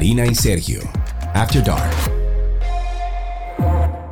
Karina 0.00 0.26
y 0.26 0.34
Sergio, 0.34 0.80
After 1.34 1.62
Dark. 1.62 1.92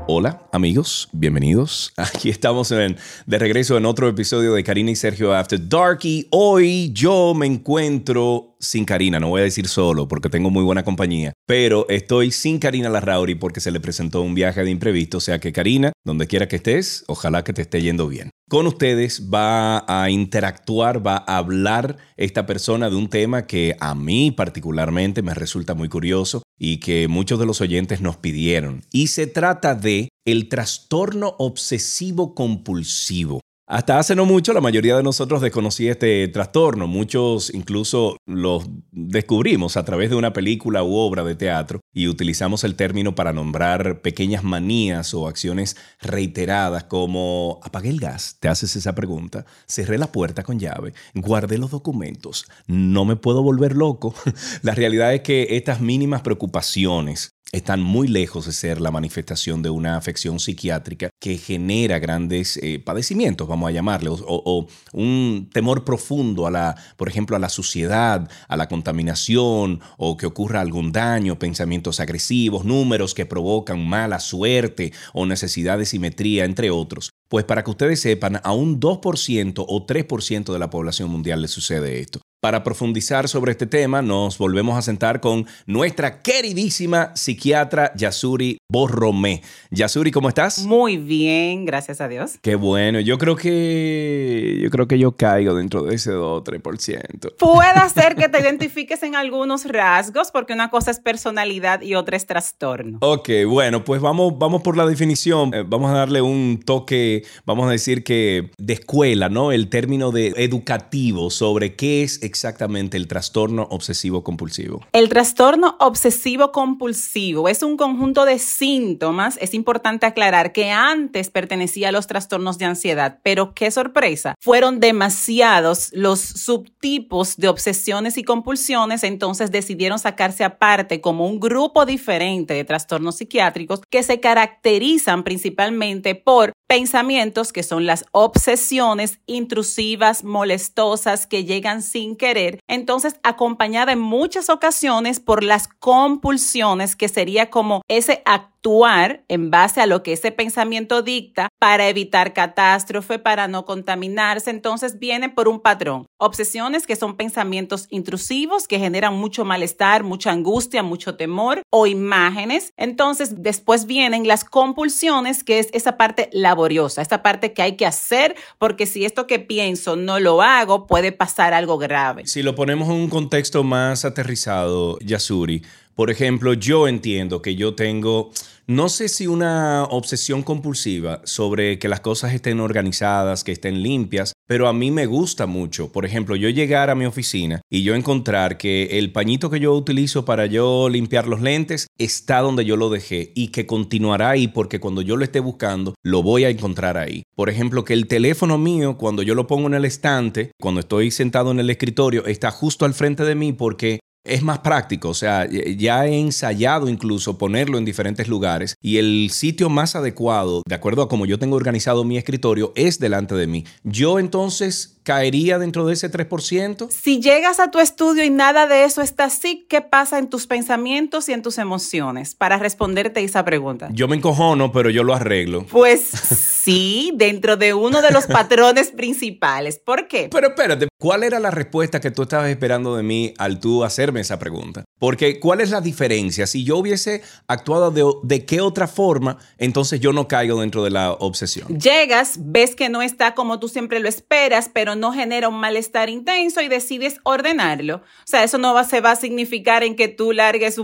Hola 0.07 0.47
amigos, 0.53 1.09
bienvenidos. 1.13 1.95
Aquí 1.97 2.29
estamos 2.29 2.71
en, 2.73 2.99
de 3.25 3.39
regreso 3.39 3.79
en 3.79 3.87
otro 3.87 4.07
episodio 4.07 4.53
de 4.53 4.63
Karina 4.63 4.91
y 4.91 4.97
Sergio 4.97 5.35
After 5.35 5.59
Dark 5.67 6.01
y 6.03 6.27
hoy 6.31 6.93
yo 6.93 7.33
me 7.35 7.47
encuentro 7.47 8.55
sin 8.61 8.85
Karina, 8.85 9.19
no 9.19 9.31
voy 9.31 9.41
a 9.41 9.45
decir 9.45 9.67
solo 9.67 10.07
porque 10.07 10.29
tengo 10.29 10.51
muy 10.51 10.63
buena 10.63 10.83
compañía, 10.83 11.33
pero 11.49 11.87
estoy 11.89 12.31
sin 12.31 12.59
Karina 12.59 12.91
Larrauri 12.91 13.35
porque 13.35 13.61
se 13.61 13.71
le 13.71 13.81
presentó 13.81 14.21
un 14.21 14.35
viaje 14.35 14.63
de 14.63 14.71
imprevisto, 14.71 15.17
o 15.17 15.21
sea 15.21 15.39
que 15.39 15.51
Karina, 15.51 15.93
donde 16.05 16.27
quiera 16.27 16.47
que 16.47 16.57
estés, 16.57 17.05
ojalá 17.09 17.43
que 17.43 17.55
te 17.55 17.63
esté 17.63 17.81
yendo 17.81 18.07
bien. 18.07 18.29
Con 18.51 18.67
ustedes 18.67 19.31
va 19.33 19.83
a 19.89 20.11
interactuar, 20.11 21.07
va 21.07 21.25
a 21.27 21.39
hablar 21.39 21.97
esta 22.19 22.45
persona 22.45 22.91
de 22.91 22.97
un 22.97 23.09
tema 23.09 23.47
que 23.47 23.75
a 23.81 23.95
mí 23.95 24.31
particularmente 24.31 25.23
me 25.23 25.33
resulta 25.33 25.73
muy 25.73 25.89
curioso 25.89 26.43
y 26.59 26.81
que 26.81 27.09
muchos 27.09 27.39
de 27.39 27.47
los 27.47 27.63
oyentes 27.63 28.03
nos 28.03 28.19
pidieron. 28.19 28.83
Y 28.93 29.07
se 29.07 29.27
trata 29.27 29.75
de 29.75 30.11
el 30.27 30.51
trastorno 30.51 31.35
obsesivo 31.39 32.35
compulsivo. 32.35 33.41
Hasta 33.71 33.99
hace 33.99 34.17
no 34.17 34.25
mucho 34.25 34.55
la 34.55 34.63
mayoría 34.63 34.97
de 34.97 35.03
nosotros 35.03 35.43
desconocía 35.43 35.93
este 35.93 36.27
trastorno. 36.29 36.87
Muchos 36.87 37.53
incluso 37.53 38.17
lo 38.25 38.63
descubrimos 38.93 39.77
a 39.77 39.85
través 39.85 40.09
de 40.09 40.17
una 40.17 40.33
película 40.33 40.83
u 40.83 40.95
obra 40.95 41.23
de 41.23 41.35
teatro 41.35 41.81
y 41.93 42.09
utilizamos 42.09 42.65
el 42.65 42.77
término 42.77 43.15
para 43.15 43.35
nombrar 43.35 44.01
pequeñas 44.01 44.43
manías 44.43 45.13
o 45.13 45.29
acciones 45.29 45.77
reiteradas 46.01 46.85
como 46.85 47.61
apagué 47.63 47.91
el 47.91 48.01
gas, 48.01 48.39
te 48.41 48.49
haces 48.49 48.75
esa 48.75 48.95
pregunta, 48.95 49.45
cerré 49.67 49.99
la 49.99 50.13
puerta 50.13 50.45
con 50.45 50.59
llave, 50.59 50.95
guardé 51.15 51.59
los 51.59 51.71
documentos, 51.71 52.47
no 52.67 53.05
me 53.05 53.17
puedo 53.17 53.43
volver 53.43 53.77
loco. 53.77 54.15
la 54.63 54.75
realidad 54.75 55.13
es 55.13 55.21
que 55.21 55.47
estas 55.51 55.83
mínimas 55.83 56.23
preocupaciones 56.23 57.38
están 57.53 57.81
muy 57.83 58.09
lejos 58.09 58.47
de 58.47 58.53
ser 58.53 58.81
la 58.81 58.91
manifestación 58.91 59.63
de 59.63 59.71
una 59.71 59.97
afección 59.97 60.39
psiquiátrica 60.39 61.11
que 61.19 61.39
genera 61.39 61.99
grandes 61.99 62.59
eh, 62.59 62.79
padecimientos, 62.79 63.49
vamos 63.49 63.69
a 63.69 63.73
llamarle, 63.73 64.11
o, 64.11 64.67
un 64.93 65.49
temor 65.53 65.85
profundo 65.85 66.47
a 66.47 66.51
la, 66.51 66.77
por 66.97 67.09
ejemplo, 67.09 67.37
a 67.37 67.39
la 67.39 67.49
suciedad, 67.49 68.31
a 68.49 68.57
la 68.57 68.69
contaminación, 68.69 69.81
o 69.97 70.17
que 70.17 70.27
ocurra 70.27 70.61
algún 70.61 70.93
daño, 70.93 71.39
pensamientos 71.39 72.01
agresivos, 72.01 72.65
números 72.65 73.15
que 73.15 73.27
provocan 73.27 73.87
mala 73.87 74.21
suerte 74.21 74.93
o 75.15 75.27
necesidad 75.27 75.79
de 75.79 75.87
simetría, 75.87 76.45
entre 76.45 76.71
otros. 76.71 77.11
Pues 77.29 77.45
para 77.45 77.65
que 77.65 77.71
ustedes 77.71 78.01
sepan, 78.01 78.41
a 78.43 78.53
un 78.53 78.81
2% 78.81 79.65
o 79.67 79.87
3% 79.87 80.53
de 80.53 80.59
la 80.59 80.71
población 80.71 81.11
mundial 81.11 81.43
le 81.43 81.49
sucede 81.49 82.01
esto. 82.01 82.21
Para 82.41 82.63
profundizar 82.63 83.29
sobre 83.29 83.51
este 83.51 83.67
tema, 83.67 84.01
nos 84.01 84.39
volvemos 84.39 84.79
a 84.79 84.83
sentar 84.83 85.21
con 85.21 85.45
nuestra 85.67 86.23
queridísima 86.23 87.11
psiquiatra 87.17 87.93
Yasuri 87.97 88.59
Borromé. 88.71 89.43
Yasuri, 89.73 90.13
¿cómo 90.13 90.29
estás? 90.29 90.65
Muy 90.65 90.99
bien, 90.99 91.65
gracias 91.65 92.01
a 92.01 92.07
Dios. 92.07 92.39
Qué 92.41 92.55
bueno. 92.55 93.01
Yo 93.01 93.19
creo 93.19 93.35
que 93.35 94.57
yo 94.63 94.71
creo 94.71 94.87
que 94.87 95.01
yo 95.01 95.17
caigo 95.17 95.57
dentro 95.57 95.83
de 95.83 95.97
ese 95.97 96.13
2 96.13 96.41
o 96.41 96.45
3%. 96.45 97.35
Puede 97.39 97.89
ser 97.89 98.15
que 98.15 98.29
te 98.29 98.41
identifiques 98.41 99.03
en 99.03 99.17
algunos 99.17 99.65
rasgos, 99.65 100.31
porque 100.31 100.53
una 100.53 100.71
cosa 100.71 100.93
es 100.93 101.01
personalidad 101.01 101.81
y 101.81 101.97
otra 101.97 102.17
es 102.17 102.27
trastorno. 102.27 102.99
Ok, 103.01 103.31
bueno, 103.49 103.83
pues 103.83 104.01
vamos, 104.01 104.39
vamos 104.39 104.63
por 104.63 104.77
la 104.77 104.87
definición. 104.87 105.53
Eh, 105.53 105.65
vamos 105.67 105.91
a 105.91 105.95
darle 105.95 106.23
un 106.23 106.63
toque, 106.65 107.25
vamos 107.45 107.67
a 107.67 107.73
decir 107.73 108.05
que 108.05 108.53
de 108.59 108.75
escuela, 108.75 109.29
¿no? 109.29 109.51
El 109.51 109.69
término 109.69 110.13
de 110.13 110.35
educativo 110.37 111.31
sobre 111.31 111.75
qué 111.75 112.05
es 112.05 112.28
exactamente 112.29 112.97
el 112.97 113.09
trastorno 113.09 113.67
obsesivo 113.71 114.23
compulsivo? 114.23 114.87
El 114.93 115.09
trastorno 115.09 115.77
obsesivo 115.81 116.53
compulsivo 116.53 117.49
es 117.49 117.63
un 117.63 117.77
conjunto 117.77 118.25
de 118.25 118.39
síntomas. 118.39 119.39
Es 119.41 119.55
importante 119.55 120.07
aclarar 120.07 120.53
que 120.53 120.71
antes 120.71 121.31
pertenecía 121.31 121.89
a 121.89 121.93
los 121.93 122.07
trastornos 122.07 122.59
de 122.59 122.67
ansiedad, 122.67 123.19
pero 123.23 123.55
qué 123.55 123.71
sorpresa, 123.71 124.35
fueron 124.41 124.81
demasiados 124.81 125.91
los 125.93 126.21
subtipos 126.21 127.37
de 127.37 127.49
obsesiones 127.49 128.19
y 128.19 128.25
compulsiones, 128.25 129.03
entonces 129.03 129.51
decidieron 129.51 129.99
sacarse 129.99 130.45
aparte 130.45 131.01
como 131.01 131.27
un 131.27 131.41
grupo 131.41 131.87
diferente 131.87 132.55
de 132.55 132.65
trastornos 132.65 133.17
psiquiátricos 133.17 133.81
que 133.89 134.03
se 134.03 134.21
caracterizan 134.21 135.25
principalmente 135.25 136.15
por 136.15 136.53
pensamientos 136.69 137.53
que 137.53 137.63
son 137.63 137.87
las 137.87 138.05
obsesiones 138.13 139.21
intrusivas, 139.27 140.23
molestosas, 140.23 141.27
que 141.27 141.45
llegan 141.45 141.83
sin 141.83 142.15
querer, 142.15 142.61
entonces 142.69 143.17
acompañada 143.23 143.93
en 143.93 143.99
muchas 143.99 144.51
ocasiones 144.51 145.19
por 145.19 145.43
las 145.43 145.67
compulsiones, 145.67 146.95
que 146.95 147.09
sería 147.09 147.51
como 147.51 147.83
ese 147.89 148.23
actuar 148.69 149.25
en 149.29 149.51
base 149.51 149.81
a 149.81 149.87
lo 149.87 150.03
que 150.03 150.13
ese 150.13 150.31
pensamiento 150.31 151.01
dicta 151.01 151.49
para 151.59 151.89
evitar 151.89 152.35
catástrofe, 152.35 153.19
para 153.19 153.49
no 153.49 153.65
contaminarse. 153.65 154.51
Entonces 154.51 154.99
viene 154.99 155.31
por 155.31 155.49
un 155.49 155.61
patrón. 155.61 156.07
Obsesiones 156.19 156.87
que 156.87 156.95
son 156.95 157.17
pensamientos 157.17 157.87
intrusivos 157.89 158.69
que 158.69 158.79
generan 158.79 159.15
mucho 159.15 159.47
malestar, 159.47 160.05
mucha 160.05 160.33
angustia, 160.33 160.83
mucho 160.83 161.17
temor 161.17 161.63
o 161.71 161.87
imágenes. 161.87 162.75
Entonces 162.77 163.43
después 163.43 163.87
vienen 163.87 164.29
las 164.29 164.45
compulsiones, 164.45 165.45
que 165.45 165.61
es 165.61 165.69
esa 165.73 165.97
parte 165.97 166.29
laboriosa, 166.33 167.01
esta 167.01 167.23
parte 167.23 167.55
que 167.55 167.63
hay 167.63 167.77
que 167.77 167.87
hacer 167.87 168.37
porque 168.59 168.85
si 168.85 169.07
esto 169.07 169.27
que 169.27 169.39
pienso 169.39 169.97
no 169.97 170.21
lo 170.21 170.43
hago, 170.43 170.87
puede 170.87 171.13
pasar 171.13 171.55
algo 171.55 171.79
grave. 171.79 172.27
Si 172.27 172.43
lo 172.43 172.55
ponemos 172.55 172.89
en 172.89 172.97
un 172.97 173.09
contexto 173.09 173.65
más 173.65 174.05
aterrizado, 174.05 174.99
Yasuri, 175.01 175.63
por 175.99 176.13
ejemplo, 176.13 176.55
yo 176.55 176.87
entiendo 176.87 177.43
que 177.43 177.57
yo 177.57 177.75
tengo, 177.75 178.31
no 178.69 178.89
sé 178.89 179.09
si 179.09 179.27
una 179.27 179.83
obsesión 179.83 180.45
compulsiva 180.45 181.21
sobre 181.25 181.81
que 181.81 181.89
las 181.89 181.99
cosas 181.99 182.33
estén 182.35 182.61
organizadas, 182.61 183.43
que 183.43 183.51
estén 183.51 183.83
limpias, 183.83 184.33
pero 184.47 184.69
a 184.69 184.73
mí 184.73 184.93
me 184.93 185.07
gusta 185.07 185.47
mucho. 185.47 185.91
Por 185.91 186.07
ejemplo, 186.07 186.37
yo 186.37 186.51
llegar 186.51 186.89
a 186.89 186.95
mi 186.95 187.05
oficina 187.05 187.63
y 187.69 187.83
yo 187.83 187.97
encontrar 187.97 188.59
que 188.59 188.97
el 189.01 189.11
pañito 189.11 189.51
que 189.51 189.59
yo 189.59 189.75
utilizo 189.75 190.25
para 190.25 190.47
yo 190.47 190.89
limpiar 190.89 191.27
los 191.27 191.41
lentes 191.41 191.89
está 191.99 192.43
donde 192.43 192.65
yo 192.65 192.77
lo 192.77 192.91
dejé 192.91 193.33
y 193.35 193.49
que 193.49 193.67
continuará 193.67 194.31
ahí 194.31 194.47
porque 194.47 194.79
cuando 194.79 195.03
yo 195.03 195.17
lo 195.17 195.25
esté 195.25 195.41
buscando, 195.41 195.95
lo 196.05 196.23
voy 196.23 196.45
a 196.45 196.51
encontrar 196.51 196.97
ahí. 196.97 197.25
Por 197.35 197.51
ejemplo, 197.51 197.85
que 197.85 197.95
el 197.95 198.07
teléfono 198.07 198.57
mío, 198.57 198.99
cuando 198.99 199.25
yo 199.25 199.35
lo 199.35 199.49
pongo 199.49 199.67
en 199.67 199.75
el 199.75 199.85
estante, 199.85 200.53
cuando 200.61 200.79
estoy 200.79 201.11
sentado 201.11 201.51
en 201.51 201.59
el 201.59 201.71
escritorio, 201.71 202.25
está 202.25 202.53
justo 202.53 202.85
al 202.85 202.95
frente 202.95 203.25
de 203.25 203.35
mí 203.35 203.53
porque 203.53 203.99
es 204.25 204.43
más 204.43 204.59
práctico, 204.61 205.09
o 205.09 205.15
sea, 205.15 205.47
ya 205.49 206.07
he 206.07 206.19
ensayado 206.19 206.89
incluso 206.89 207.39
ponerlo 207.39 207.79
en 207.79 207.85
diferentes 207.85 208.29
lugares 208.29 208.77
y 208.81 208.99
el 208.99 209.31
sitio 209.31 209.71
más 209.71 209.97
adecuado, 209.97 210.63
de 210.67 210.75
acuerdo 210.75 211.03
a 211.03 211.09
cómo 211.09 211.27
yo 211.27 211.39
tengo 211.39 211.57
organizado 211.57 212.05
mi 212.05 212.19
escritorio, 212.19 212.73
es 212.77 212.99
delante 212.99 213.35
de 213.35 213.47
mí. 213.47 213.65
Yo 213.85 214.19
entonces 214.19 214.99
caería 215.09 215.59
dentro 215.59 215.87
de 215.87 215.95
ese 215.95 216.11
3%? 216.11 216.91
Si 216.91 217.19
llegas 217.19 217.61
a 217.61 217.71
tu 217.71 217.79
estudio 217.79 218.25
y 218.25 218.29
nada 218.29 218.67
de 218.67 218.85
eso 218.85 219.01
está 219.01 219.25
así, 219.25 219.67
¿qué 219.67 219.81
pasa 219.81 220.19
en 220.19 220.29
tus 220.29 220.47
pensamientos 220.47 221.31
y 221.31 221.33
en 221.33 221.41
tus 221.41 221.57
emociones? 221.57 222.35
Para 222.35 222.59
responderte 222.59 223.25
esa 223.25 223.43
pregunta. 223.43 223.89
Yo 223.91 224.07
me 224.07 224.17
encojono, 224.17 224.71
pero 224.71 224.91
yo 224.91 225.05
lo 225.05 225.15
arreglo. 225.15 225.65
Pues 225.65 226.03
sí, 226.63 227.11
dentro 227.15 227.57
de 227.57 227.73
uno 227.73 228.03
de 228.03 228.11
los 228.11 228.27
patrones 228.27 228.89
principales. 228.91 229.79
¿Por 229.79 230.09
qué? 230.09 230.29
Pero 230.31 230.49
espérate, 230.49 230.89
¿cuál 230.99 231.23
era 231.23 231.41
la 231.41 231.51
respuesta 231.51 232.01
que 232.01 232.11
tú 232.11 232.25
estabas 232.25 232.51
esperando 232.51 232.95
de 232.95 233.03
mí 233.03 233.33
al 233.39 233.61
tú 233.61 233.85
esa 234.17 234.39
pregunta? 234.39 234.85
Porque 234.99 235.39
¿cuál 235.39 235.61
es 235.61 235.71
la 235.71 235.81
diferencia? 235.81 236.47
Si 236.47 236.65
yo 236.65 236.79
hubiese 236.79 237.23
actuado 237.47 237.91
de, 237.91 238.05
de 238.23 238.45
qué 238.45 238.61
otra 238.61 238.89
forma, 238.89 239.39
entonces 239.59 240.01
yo 240.01 240.13
no 240.13 240.29
caigo 240.29 240.61
dentro 240.61 240.83
de 240.83 240.91
la 240.91 241.13
obsesión. 241.13 241.79
Llegas, 241.79 242.39
ves 242.41 242.75
que 242.75 242.89
no 242.89 243.03
está 243.03 243.35
como 243.35 243.59
tú 243.59 243.69
siempre 243.69 244.01
lo 244.01 244.09
esperas, 244.09 244.71
pero 244.73 244.95
no 244.95 245.13
genera 245.13 245.49
un 245.49 245.61
malestar 245.61 246.09
intenso 246.09 246.61
y 246.61 246.69
decides 246.69 247.19
ordenarlo. 247.25 247.97
O 247.97 248.27
sea, 248.27 248.45
eso 248.45 248.59
no 248.59 248.75
va, 248.75 248.85
se 248.85 249.01
va 249.01 249.13
a 249.13 249.17
significar 249.17 249.83
en 249.83 249.97
que 249.97 250.09
tú 250.09 250.33
largues 250.33 250.79